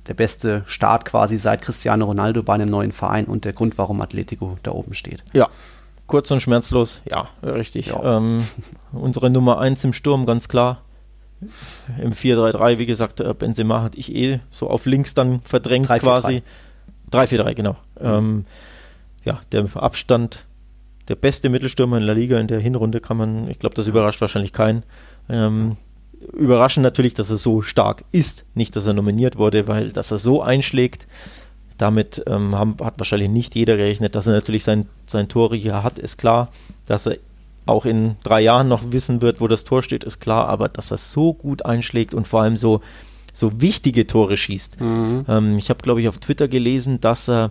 [0.09, 4.01] der beste Start quasi seit Cristiano Ronaldo bei einem neuen Verein und der Grund, warum
[4.01, 5.23] Atletico da oben steht.
[5.33, 5.49] Ja,
[6.07, 7.89] kurz und schmerzlos, ja, richtig.
[7.89, 8.19] Ja.
[8.19, 8.47] Ähm,
[8.93, 10.83] unsere Nummer 1 im Sturm, ganz klar.
[12.01, 15.99] Im 4-3-3, wie gesagt, äh, Benzema hatte ich eh so auf links dann verdrängt 3,
[15.99, 16.43] quasi.
[17.13, 17.77] 3-4-3, genau.
[18.01, 18.07] Mhm.
[18.07, 18.45] Ähm,
[19.25, 20.47] ja, der Abstand,
[21.09, 24.21] der beste Mittelstürmer in der Liga in der Hinrunde kann man, ich glaube, das überrascht
[24.21, 24.83] wahrscheinlich keinen.
[25.29, 25.77] Ähm,
[26.33, 28.45] überraschend natürlich, dass er so stark ist.
[28.55, 31.07] Nicht, dass er nominiert wurde, weil dass er so einschlägt,
[31.79, 34.15] damit ähm, haben, hat wahrscheinlich nicht jeder gerechnet.
[34.15, 36.51] Dass er natürlich sein, sein Tor hier hat, ist klar.
[36.87, 37.19] Dass er
[37.67, 40.49] auch in drei Jahren noch wissen wird, wo das Tor steht, ist klar.
[40.49, 42.81] Aber dass er so gut einschlägt und vor allem so,
[43.33, 44.81] so wichtige Tore schießt.
[44.81, 45.25] Mhm.
[45.29, 47.51] Ähm, ich habe, glaube ich, auf Twitter gelesen, dass er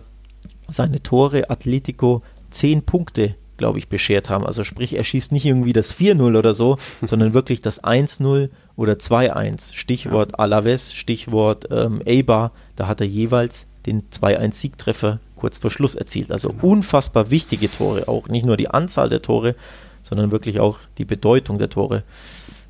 [0.68, 4.46] seine Tore Atletico zehn Punkte glaube ich, beschert haben.
[4.46, 8.94] Also sprich, er schießt nicht irgendwie das 4-0 oder so, sondern wirklich das 1-0 oder
[8.94, 9.74] 2-1.
[9.74, 10.38] Stichwort ja.
[10.38, 16.32] Alaves, Stichwort ähm, Eibar, da hat er jeweils den 2-1-Siegtreffer kurz vor Schluss erzielt.
[16.32, 16.66] Also genau.
[16.66, 18.28] unfassbar wichtige Tore auch.
[18.28, 19.54] Nicht nur die Anzahl der Tore,
[20.02, 22.02] sondern wirklich auch die Bedeutung der Tore.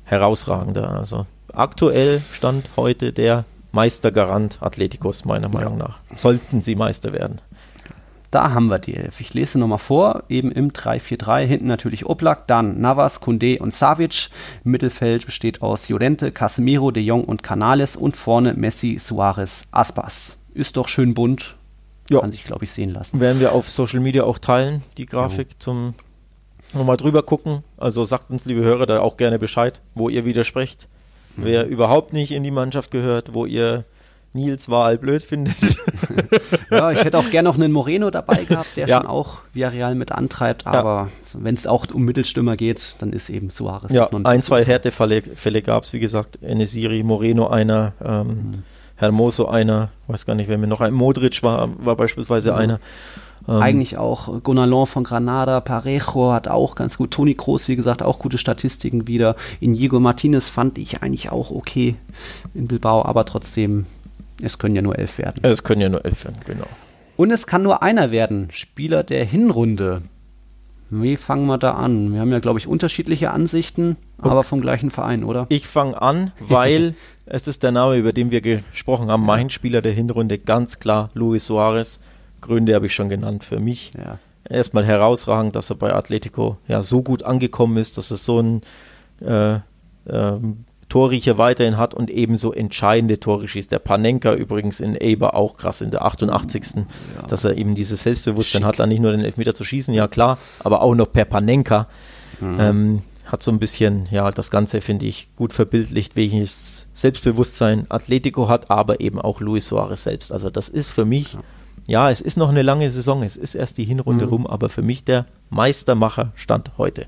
[0.05, 0.89] herausragender.
[0.89, 5.99] Also aktuell stand heute der Meistergarant Atleticos, meiner Meinung nach.
[6.15, 7.41] Sollten sie Meister werden.
[8.31, 9.21] Da haben wir die Elf.
[9.21, 14.29] Ich lese nochmal vor, eben im 3-4-3, hinten natürlich Oblak, dann Navas, Kunde und Savic.
[14.65, 20.39] Im Mittelfeld besteht aus Llorente, Casemiro, De Jong und Canales und vorne Messi, Suarez, Aspas.
[20.53, 21.55] Ist doch schön bunt,
[22.09, 22.19] Ja.
[22.19, 23.19] kann sich, glaube ich, sehen lassen.
[23.21, 25.93] Werden wir auf Social Media auch teilen, die Grafik zum
[26.73, 27.63] nochmal drüber gucken.
[27.77, 30.89] Also sagt uns, liebe Hörer, da auch gerne Bescheid, wo ihr widersprecht.
[31.37, 33.85] Wer überhaupt nicht in die Mannschaft gehört, wo ihr
[34.37, 35.55] Nils Wahl blöd findet.
[36.69, 38.97] Ja, ich hätte auch gerne noch einen Moreno dabei gehabt, der Ja.
[38.97, 43.49] schon auch Villarreal mit antreibt, aber wenn es auch um Mittelstürmer geht, dann ist eben
[43.49, 44.39] Suarez ja, ein, Nonplusultra.
[44.45, 46.39] zwei Härtefälle Fälle gab es, wie gesagt.
[46.41, 48.63] Enesiri, Moreno einer, ähm,
[48.95, 52.79] Hermoso einer, weiß gar nicht, wer mir noch ein, Modric war, war beispielsweise einer.
[53.47, 58.03] Ähm, Eigentlich auch Gonalon von Granada, Parejo hat auch ganz gut, Toni Kroos, wie gesagt,
[58.03, 59.35] auch gute Statistiken wieder.
[59.61, 61.95] Inigo Martinez fand ich eigentlich auch okay
[62.53, 63.85] in Bilbao, aber trotzdem,
[64.41, 65.43] es können ja nur elf werden.
[65.43, 66.67] Es können ja nur elf werden, genau.
[67.15, 70.03] Und es kann nur einer werden, Spieler der Hinrunde.
[70.89, 72.13] Wie fangen wir da an?
[72.13, 75.47] Wir haben ja, glaube ich, unterschiedliche Ansichten, aber vom gleichen Verein, oder?
[75.49, 76.95] Ich fange an, weil
[77.25, 79.25] es ist der Name, über den wir gesprochen haben.
[79.25, 81.99] Mein Spieler der Hinrunde, ganz klar, Luis Suarez.
[82.39, 83.91] Gründe habe ich schon genannt für mich.
[83.97, 84.19] Ja.
[84.47, 88.61] Erstmal herausragend, dass er bei Atletico ja so gut angekommen ist, dass er so ein
[89.19, 89.59] äh,
[90.07, 93.71] ähm, Torriecher weiterhin hat und ebenso entscheidende Tore schießt.
[93.71, 96.85] Der Panenka übrigens in Eber auch krass in der 88.
[97.27, 98.67] Dass er eben dieses Selbstbewusstsein Schick.
[98.67, 101.87] hat, dann nicht nur den Elfmeter zu schießen, ja klar, aber auch noch per Panenka.
[102.41, 108.47] Ähm, hat so ein bisschen, ja, das Ganze finde ich gut verbildlicht, welches Selbstbewusstsein Atletico
[108.47, 110.31] hat, aber eben auch Luis Suarez selbst.
[110.31, 111.37] Also das ist für mich,
[111.87, 114.31] ja, es ist noch eine lange Saison, es ist erst die Hinrunde Mhm.
[114.31, 117.05] rum, aber für mich der Meistermacher stand heute,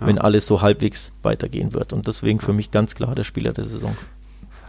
[0.00, 1.92] wenn alles so halbwegs weitergehen wird.
[1.92, 3.96] Und deswegen für mich ganz klar der Spieler der Saison.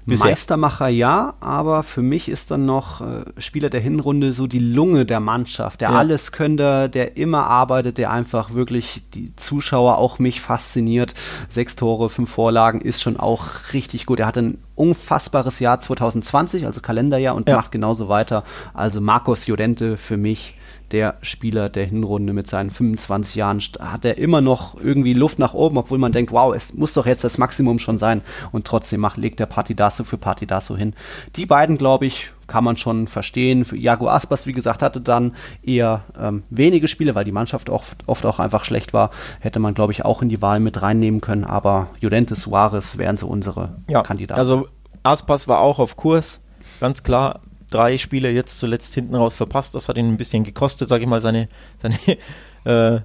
[0.03, 0.31] Bisher.
[0.31, 5.05] Meistermacher ja, aber für mich ist dann noch äh, Spieler der Hinrunde so die Lunge
[5.05, 5.99] der Mannschaft, der Ja.
[5.99, 11.13] Alleskönner, der immer arbeitet, der einfach wirklich die Zuschauer auch mich fasziniert.
[11.49, 14.19] Sechs Tore, fünf Vorlagen ist schon auch richtig gut.
[14.19, 17.57] Er hatte ein unfassbares Jahr 2020, also Kalenderjahr und Ja.
[17.57, 18.43] macht genauso weiter.
[18.73, 20.57] Also Marcos Llorente für mich
[20.91, 25.53] der Spieler der Hinrunde mit seinen 25 Jahren hat er immer noch irgendwie Luft nach
[25.53, 28.21] oben, obwohl man denkt, wow, es muss doch jetzt das Maximum schon sein.
[28.51, 30.93] Und trotzdem macht, legt der Partidaso für Partidaso hin.
[31.35, 33.63] Die beiden, glaube ich, kann man schon verstehen.
[33.65, 37.97] Für Iago Aspas, wie gesagt, hatte dann eher ähm, wenige Spiele, weil die Mannschaft oft,
[38.07, 39.11] oft auch einfach schlecht war.
[39.39, 41.45] Hätte man, glaube ich, auch in die Wahl mit reinnehmen können.
[41.45, 44.39] Aber Llorente, Suarez wären so unsere Ja, Kandidaten.
[44.39, 44.67] also
[45.03, 46.43] Aspas war auch auf Kurs,
[46.79, 47.39] ganz klar.
[47.71, 49.73] Drei Spiele jetzt zuletzt hinten raus verpasst.
[49.73, 51.49] Das hat ihn ein bisschen gekostet, sage ich mal, seine,
[51.81, 51.97] seine
[52.65, 53.01] äh,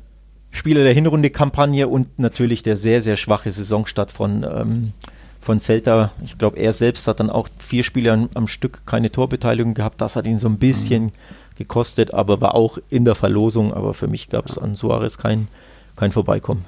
[0.50, 4.92] Spiele der Hinrunde-Kampagne und natürlich der sehr, sehr schwache Saisonstart von, ähm,
[5.40, 6.12] von Celta.
[6.24, 10.00] Ich glaube, er selbst hat dann auch vier Spiele am, am Stück keine Torbeteiligung gehabt.
[10.00, 11.12] Das hat ihn so ein bisschen
[11.56, 13.72] gekostet, aber war auch in der Verlosung.
[13.72, 15.48] Aber für mich gab es an Suarez kein,
[15.94, 16.64] kein Vorbeikommen.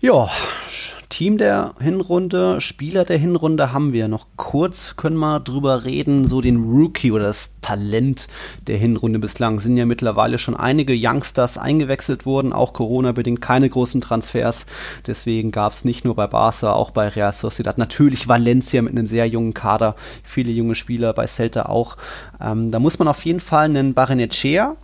[0.00, 0.28] Ja,
[1.10, 6.40] Team der Hinrunde, Spieler der Hinrunde haben wir noch kurz, können wir drüber reden, so
[6.40, 8.28] den Rookie oder das Talent
[8.68, 9.60] der Hinrunde bislang.
[9.60, 14.66] Sind ja mittlerweile schon einige Youngsters eingewechselt worden, auch Corona-bedingt keine großen Transfers.
[15.06, 19.06] Deswegen gab es nicht nur bei Barca, auch bei Real Sociedad, natürlich Valencia mit einem
[19.06, 21.96] sehr jungen Kader, viele junge Spieler, bei Celta auch.
[22.40, 24.76] Ähm, da muss man auf jeden Fall einen Barenechea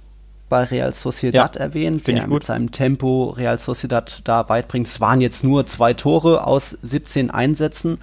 [0.48, 2.44] bei Real Sociedad Ja, erwähnen, find der mit gut.
[2.44, 4.86] seinem Tempo Real Sociedad da weit bringt.
[4.86, 7.98] Es waren jetzt nur zwei Tore aus 17 Einsätzen.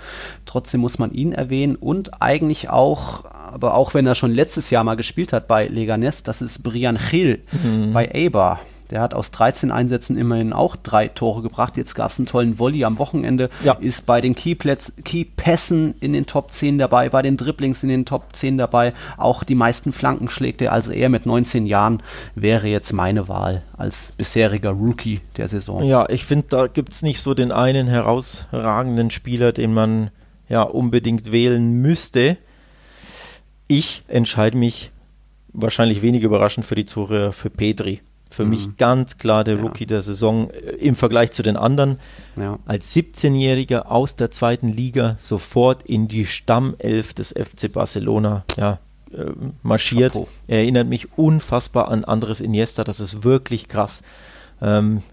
[0.46, 4.84] Trotzdem muss man ihn erwähnen und eigentlich auch, aber auch wenn er schon letztes Jahr
[4.84, 7.94] mal gespielt hat bei Leganes, das ist Brian Gil Mhm.
[7.94, 8.60] bei Eibar.
[8.94, 11.78] Der hat aus 13 Einsätzen immerhin auch drei Tore gebracht.
[11.78, 13.50] Jetzt gab es einen tollen Volley am Wochenende.
[13.64, 13.74] Ja.
[13.74, 18.36] Ist bei den Keypässen in den Top 10 dabei, bei den Dribblings in den Top
[18.36, 18.94] 10 dabei.
[19.18, 20.74] Auch die meisten Flanken schlägt er.
[20.74, 22.04] Also er mit 19 Jahren
[22.36, 25.84] wäre jetzt meine Wahl als bisheriger Rookie der Saison.
[25.84, 30.12] Ja, ich finde, da gibt es nicht so den einen herausragenden Spieler, den man
[30.48, 32.38] ja unbedingt wählen müsste.
[33.68, 34.92] Ich entscheide mich
[35.52, 38.02] wahrscheinlich wenig überraschend für die Zuhörer für Pedri.
[38.34, 39.62] Für mich ganz klar der Ja.
[39.62, 42.00] Rookie der Saison äh, im Vergleich zu den anderen.
[42.36, 42.58] Ja.
[42.66, 48.80] Als 17-Jähriger aus der zweiten Liga sofort in die Stammelf des FC Barcelona ja,
[49.12, 49.26] äh,
[49.62, 50.14] marschiert.
[50.14, 50.28] Chapeau.
[50.48, 52.84] Er erinnert mich unfassbar an Andres Iniesta.
[52.84, 54.02] Das ist wirklich krass.
[54.62, 55.04] Ähm,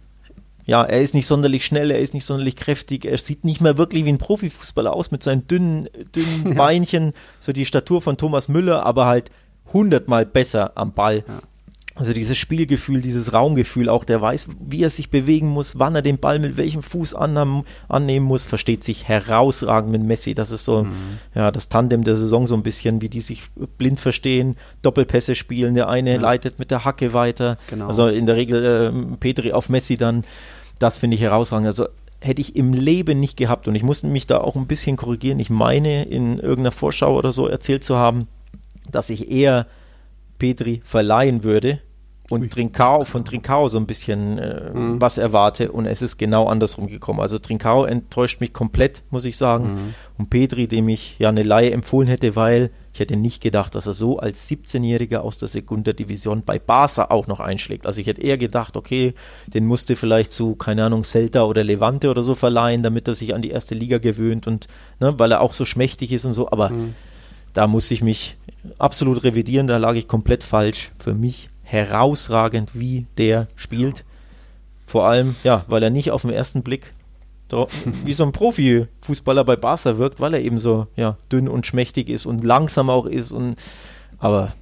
[0.65, 3.77] ja, er ist nicht sonderlich schnell, er ist nicht sonderlich kräftig, er sieht nicht mehr
[3.77, 8.49] wirklich wie ein Profifußballer aus mit seinen dünnen, dünnen Beinchen, so die Statur von Thomas
[8.49, 9.31] Müller, aber halt
[9.73, 11.25] hundertmal besser am Ball.
[11.27, 11.43] Ja.
[11.97, 16.03] Also dieses Spielgefühl, dieses Raumgefühl, auch der weiß, wie er sich bewegen muss, wann er
[16.03, 20.35] den Ball mit welchem Fuß annehmen, annehmen muss, versteht sich herausragend mit Messi.
[20.35, 21.19] Das ist so mhm.
[21.35, 23.43] ja das Tandem der Saison so ein bisschen, wie die sich
[23.77, 25.75] blind verstehen, Doppelpässe spielen.
[25.75, 26.21] Der eine ja.
[26.21, 27.59] leitet mit der Hacke weiter.
[27.69, 27.89] Genau.
[27.89, 30.25] Also in der Regel äh, Petri auf Messi dann.
[30.79, 31.67] Das finde ich herausragend.
[31.67, 31.89] Also
[32.21, 35.41] hätte ich im Leben nicht gehabt und ich musste mich da auch ein bisschen korrigieren.
[35.41, 38.29] Ich meine, in irgendeiner Vorschau oder so erzählt zu haben,
[38.91, 39.67] dass ich eher
[40.41, 41.79] Petri verleihen würde
[42.31, 45.01] und Trincao von Trincao so ein bisschen äh, mhm.
[45.01, 47.19] was erwarte und es ist genau andersrum gekommen.
[47.19, 49.65] Also Trincao enttäuscht mich komplett, muss ich sagen.
[49.65, 49.95] Mhm.
[50.17, 53.89] Und Petri, dem ich ja eine Laie empfohlen hätte, weil ich hätte nicht gedacht, dass
[53.89, 57.85] er so als 17-Jähriger aus der Sekundärdivision bei Barca auch noch einschlägt.
[57.85, 59.15] Also ich hätte eher gedacht, okay,
[59.49, 63.35] den musste vielleicht zu, keine Ahnung, Celta oder Levante oder so verleihen, damit er sich
[63.35, 64.69] an die erste Liga gewöhnt und
[65.01, 66.95] ne, weil er auch so schmächtig ist und so, aber mhm.
[67.53, 68.37] Da musste ich mich
[68.79, 70.91] absolut revidieren, da lag ich komplett falsch.
[70.99, 74.05] Für mich herausragend, wie der spielt.
[74.87, 76.93] Vor allem, ja, weil er nicht auf den ersten Blick
[78.05, 82.09] wie so ein Profifußballer bei Barca wirkt, weil er eben so ja, dünn und schmächtig
[82.09, 83.33] ist und langsam auch ist.
[83.33, 83.57] Und,
[84.19, 84.53] aber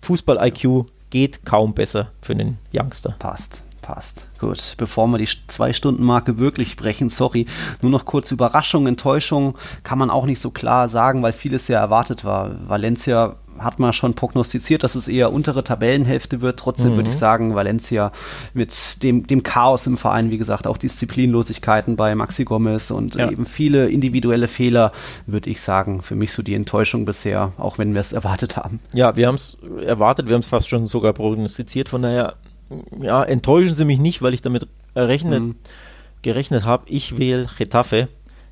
[0.00, 3.16] Fußball-IQ geht kaum besser für einen Youngster.
[3.18, 4.26] Passt passt.
[4.40, 7.46] Gut, bevor wir die Zwei-Stunden-Marke wirklich brechen, sorry,
[7.80, 11.78] nur noch kurz Überraschung, Enttäuschung kann man auch nicht so klar sagen, weil vieles ja
[11.78, 12.50] erwartet war.
[12.68, 16.58] Valencia hat man schon prognostiziert, dass es eher untere Tabellenhälfte wird.
[16.58, 16.96] Trotzdem mhm.
[16.96, 18.12] würde ich sagen, Valencia
[18.54, 23.30] mit dem, dem Chaos im Verein, wie gesagt, auch Disziplinlosigkeiten bei Maxi Gomez und ja.
[23.30, 24.92] eben viele individuelle Fehler,
[25.26, 28.80] würde ich sagen, für mich so die Enttäuschung bisher, auch wenn wir es erwartet haben.
[28.92, 32.34] Ja, wir haben es erwartet, wir haben es fast schon sogar prognostiziert, von daher,
[33.00, 35.56] ja, enttäuschen Sie mich nicht, weil ich damit errechnet, mhm.
[36.22, 36.84] gerechnet habe.
[36.88, 38.08] Ich wähle Getafe,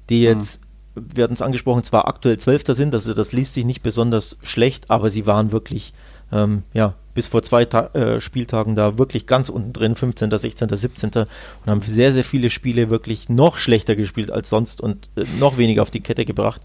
[0.08, 0.64] die jetzt mhm
[0.94, 4.90] wir hatten es angesprochen, zwar aktuell Zwölfter sind, also das liest sich nicht besonders schlecht,
[4.90, 5.92] aber sie waren wirklich,
[6.32, 10.68] ähm, ja, bis vor zwei Ta äh, Spieltagen da wirklich ganz unten drin, 15., 16.,
[10.68, 11.10] 17.
[11.14, 11.28] und
[11.66, 15.82] haben sehr, sehr viele Spiele wirklich noch schlechter gespielt als sonst und äh, noch weniger
[15.82, 16.60] auf die Kette gebracht.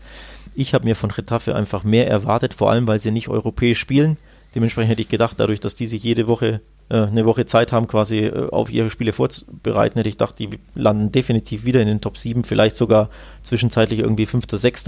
[0.56, 4.18] Ich habe mir von Retafe einfach mehr erwartet, vor allem weil sie nicht europäisch spielen.
[4.56, 6.62] Dementsprechend hätte ich gedacht, dadurch, dass die sich jede Woche
[6.96, 11.12] eine Woche Zeit haben, quasi äh, auf ihre Spiele vorzubereiten, hätte ich gedacht, die landen
[11.12, 13.10] definitiv wieder in den Top 7, vielleicht sogar
[13.44, 14.86] zwischenzeitlich irgendwie 5., 6.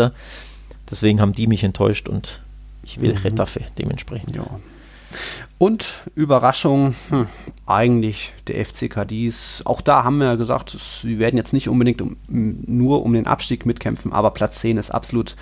[0.90, 2.42] Deswegen haben die mich enttäuscht und
[2.84, 3.20] ich will mhm.
[3.20, 4.36] Retafe dementsprechend.
[4.36, 4.48] Ja.
[5.62, 7.28] Und Überraschung, hm,
[7.68, 9.62] eigentlich der FC Cadiz.
[9.64, 13.28] Auch da haben wir ja gesagt, sie werden jetzt nicht unbedingt um, nur um den
[13.28, 15.36] Abstieg mitkämpfen, aber Platz 10 ist absolut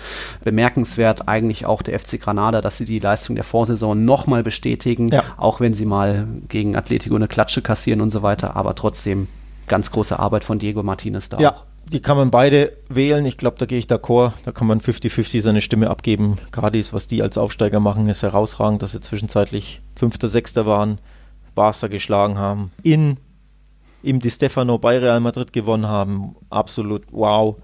[0.44, 1.26] bemerkenswert.
[1.26, 5.24] Eigentlich auch der FC Granada, dass sie die Leistung der Vorsaison nochmal bestätigen, ja.
[5.38, 8.56] auch wenn sie mal gegen Atletico eine Klatsche kassieren und so weiter.
[8.56, 9.26] Aber trotzdem
[9.68, 11.38] ganz große Arbeit von Diego Martinez da.
[11.38, 13.24] Ja, auch die kann man beide wählen.
[13.24, 14.32] Ich glaube, da gehe ich d'accord.
[14.44, 16.36] Da kann man 50-50 seine Stimme abgeben.
[16.52, 20.98] Cardis, was die als Aufsteiger machen, ist herausragend, dass sie zwischenzeitlich Fünfter, Sechster waren,
[21.54, 23.18] Barca geschlagen haben, in
[24.02, 26.36] im Di Stefano bei Real Madrid gewonnen haben.
[26.48, 27.56] Absolut wow.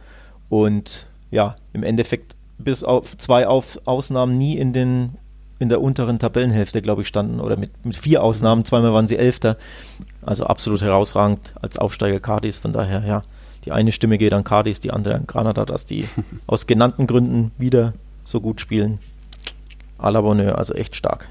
[0.49, 5.15] Und ja, im Endeffekt bis auf zwei auf Ausnahmen nie in den
[5.59, 8.67] in der unteren Tabellenhälfte, glaube ich, standen oder mit, mit vier Ausnahmen.
[8.67, 9.57] Zweimal waren sie Elfter.
[10.21, 12.59] Also absolut herausragend als Aufsteiger Cardis.
[12.59, 13.23] Von daher, ja,
[13.67, 16.09] die eine Stimme geht an Cardis, die andere an Granada, dass die
[16.47, 17.93] aus genannten Gründen wieder
[18.25, 18.99] so gut spielen.
[19.99, 21.29] A la Bonheur, also echt stark.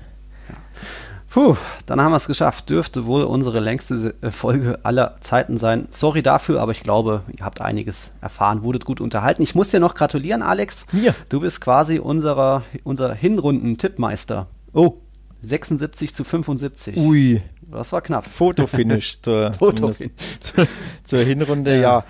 [1.35, 2.69] Puh, dann haben wir es geschafft.
[2.69, 5.89] Dürfte wohl unsere längste Folge aller Zeiten sein.
[5.91, 9.41] Sorry dafür, aber ich glaube, ihr habt einiges erfahren, wurdet gut unterhalten.
[9.41, 10.85] Ich muss dir noch gratulieren, Alex.
[10.93, 11.13] Ja.
[11.27, 14.47] Du bist quasi unserer, unser Hinrunden-Tippmeister.
[14.71, 14.93] Oh.
[15.41, 16.95] 76 zu 75.
[16.95, 17.41] Ui.
[17.75, 18.25] Das war knapp.
[18.25, 20.13] Fotofinish zur, Fotofinish.
[20.39, 20.67] zur,
[21.03, 21.81] zur Hinrunde, ja.
[21.81, 22.05] ja.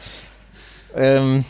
[0.96, 1.46] Ähm,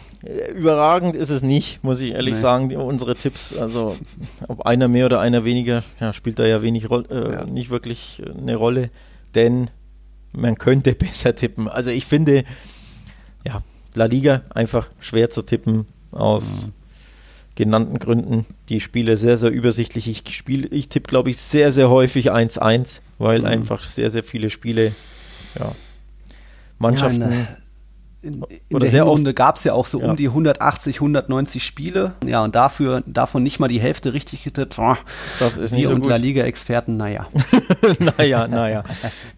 [0.55, 2.39] überragend ist es nicht, muss ich ehrlich nee.
[2.39, 3.55] sagen, unsere Tipps.
[3.55, 3.95] Also,
[4.47, 7.45] ob einer mehr oder einer weniger, ja, spielt da ja wenig äh, ja.
[7.45, 8.89] nicht wirklich eine Rolle,
[9.35, 9.69] denn
[10.31, 11.67] man könnte besser tippen.
[11.67, 12.43] Also, ich finde,
[13.45, 13.61] ja,
[13.93, 16.67] La Liga einfach schwer zu tippen aus.
[16.67, 16.71] Mhm
[17.55, 20.07] genannten Gründen die Spiele sehr, sehr übersichtlich.
[20.07, 23.45] Ich spiele, ich tippe, glaube ich, sehr, sehr häufig 1-1, weil mhm.
[23.45, 24.93] einfach sehr, sehr viele Spiele,
[25.57, 25.71] ja,
[26.77, 27.21] Mannschaften.
[27.21, 27.47] Ja,
[28.25, 30.09] in, in der Runde gab es ja auch so ja.
[30.09, 32.13] um die 180, 190 Spiele.
[32.25, 34.79] Ja, und dafür, davon nicht mal die Hälfte richtig getippt.
[35.39, 37.27] Das ist nicht so und La Liga-Experten, naja.
[38.17, 38.83] naja, naja.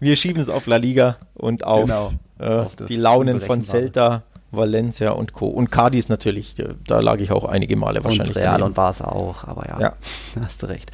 [0.00, 2.12] Wir schieben es auf La Liga und auf, genau.
[2.38, 5.46] äh, auf die Launen von Celta Valencia und Co.
[5.46, 6.54] Und Cadiz natürlich,
[6.86, 8.30] da lag ich auch einige Male wahrscheinlich.
[8.30, 8.68] Und Real daneben.
[8.68, 9.92] und Barca auch, aber ja, ja.
[10.42, 10.90] hast du recht.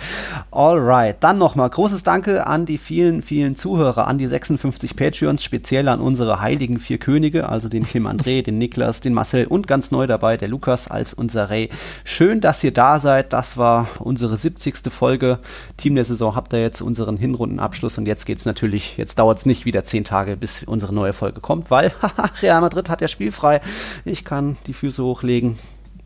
[0.50, 5.88] Alright, dann nochmal großes Danke an die vielen, vielen Zuhörer, an die 56 Patreons, speziell
[5.88, 9.92] an unsere heiligen vier Könige, also den Kim André, den Niklas, den Marcel und ganz
[9.92, 11.70] neu dabei, der Lukas als unser Ray.
[12.02, 13.32] Schön, dass ihr da seid.
[13.32, 14.92] Das war unsere 70.
[14.92, 15.38] Folge.
[15.76, 19.38] Team der Saison habt ihr jetzt unseren Hinrundenabschluss und jetzt geht es natürlich, jetzt dauert
[19.38, 21.92] es nicht wieder zehn Tage, bis unsere neue Folge kommt, weil
[22.42, 23.60] Real Madrid hat ja spielfrei frei.
[24.06, 25.58] Ich kann die Füße hochlegen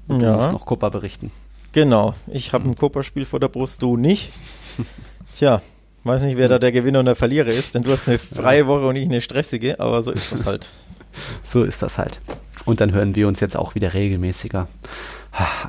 [0.08, 0.32] und ja.
[0.32, 1.30] du musst noch Copa berichten.
[1.70, 4.32] Genau, ich habe ein Copa-Spiel vor der Brust, du nicht.
[5.32, 5.62] Tja,
[6.02, 8.66] weiß nicht, wer da der Gewinner und der Verlierer ist, denn du hast eine freie
[8.66, 10.70] Woche und ich eine stressige, aber so ist das halt.
[11.44, 12.20] so ist das halt.
[12.64, 14.66] Und dann hören wir uns jetzt auch wieder regelmäßiger.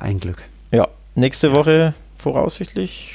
[0.00, 0.42] Ein Glück.
[0.72, 3.14] Ja, nächste Woche voraussichtlich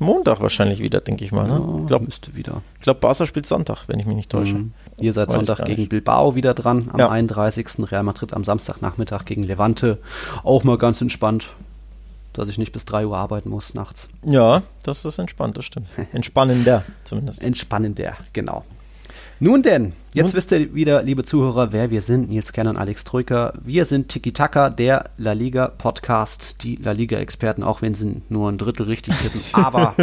[0.00, 1.46] Montag wahrscheinlich wieder, denke ich mal.
[1.46, 1.78] Ne?
[1.80, 2.62] Ja, glaub, müsste wieder.
[2.76, 4.54] Ich glaube, Barca spielt Sonntag, wenn ich mich nicht täusche.
[4.54, 4.72] Mhm.
[4.98, 7.10] Ihr seid Weiß Sonntag gegen Bilbao wieder dran, am ja.
[7.10, 7.68] 31.
[7.90, 9.98] Real Madrid am Samstagnachmittag gegen Levante.
[10.42, 11.48] Auch mal ganz entspannt,
[12.32, 14.08] dass ich nicht bis 3 Uhr arbeiten muss nachts.
[14.26, 15.88] Ja, das ist entspannt, das stimmt.
[16.12, 17.44] Entspannender zumindest.
[17.44, 18.64] Entspannender, genau.
[19.42, 20.34] Nun denn, jetzt Nun?
[20.34, 22.28] wisst ihr wieder, liebe Zuhörer, wer wir sind.
[22.28, 23.54] Nils Kern und Alex Troika.
[23.64, 28.20] Wir sind Tiki Taka, der La Liga Podcast, die La Liga Experten, auch wenn sie
[28.28, 29.40] nur ein Drittel richtig tippen.
[29.52, 29.96] Aber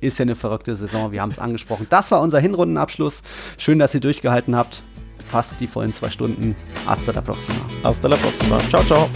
[0.00, 1.88] ist ja eine verrückte Saison, wir haben es angesprochen.
[1.90, 3.24] Das war unser Hinrundenabschluss.
[3.56, 4.84] Schön, dass ihr durchgehalten habt.
[5.28, 6.54] Fast die vollen zwei Stunden.
[6.86, 7.58] Hasta la próxima.
[7.82, 8.60] Hasta la próxima.
[8.70, 9.08] Ciao, ciao.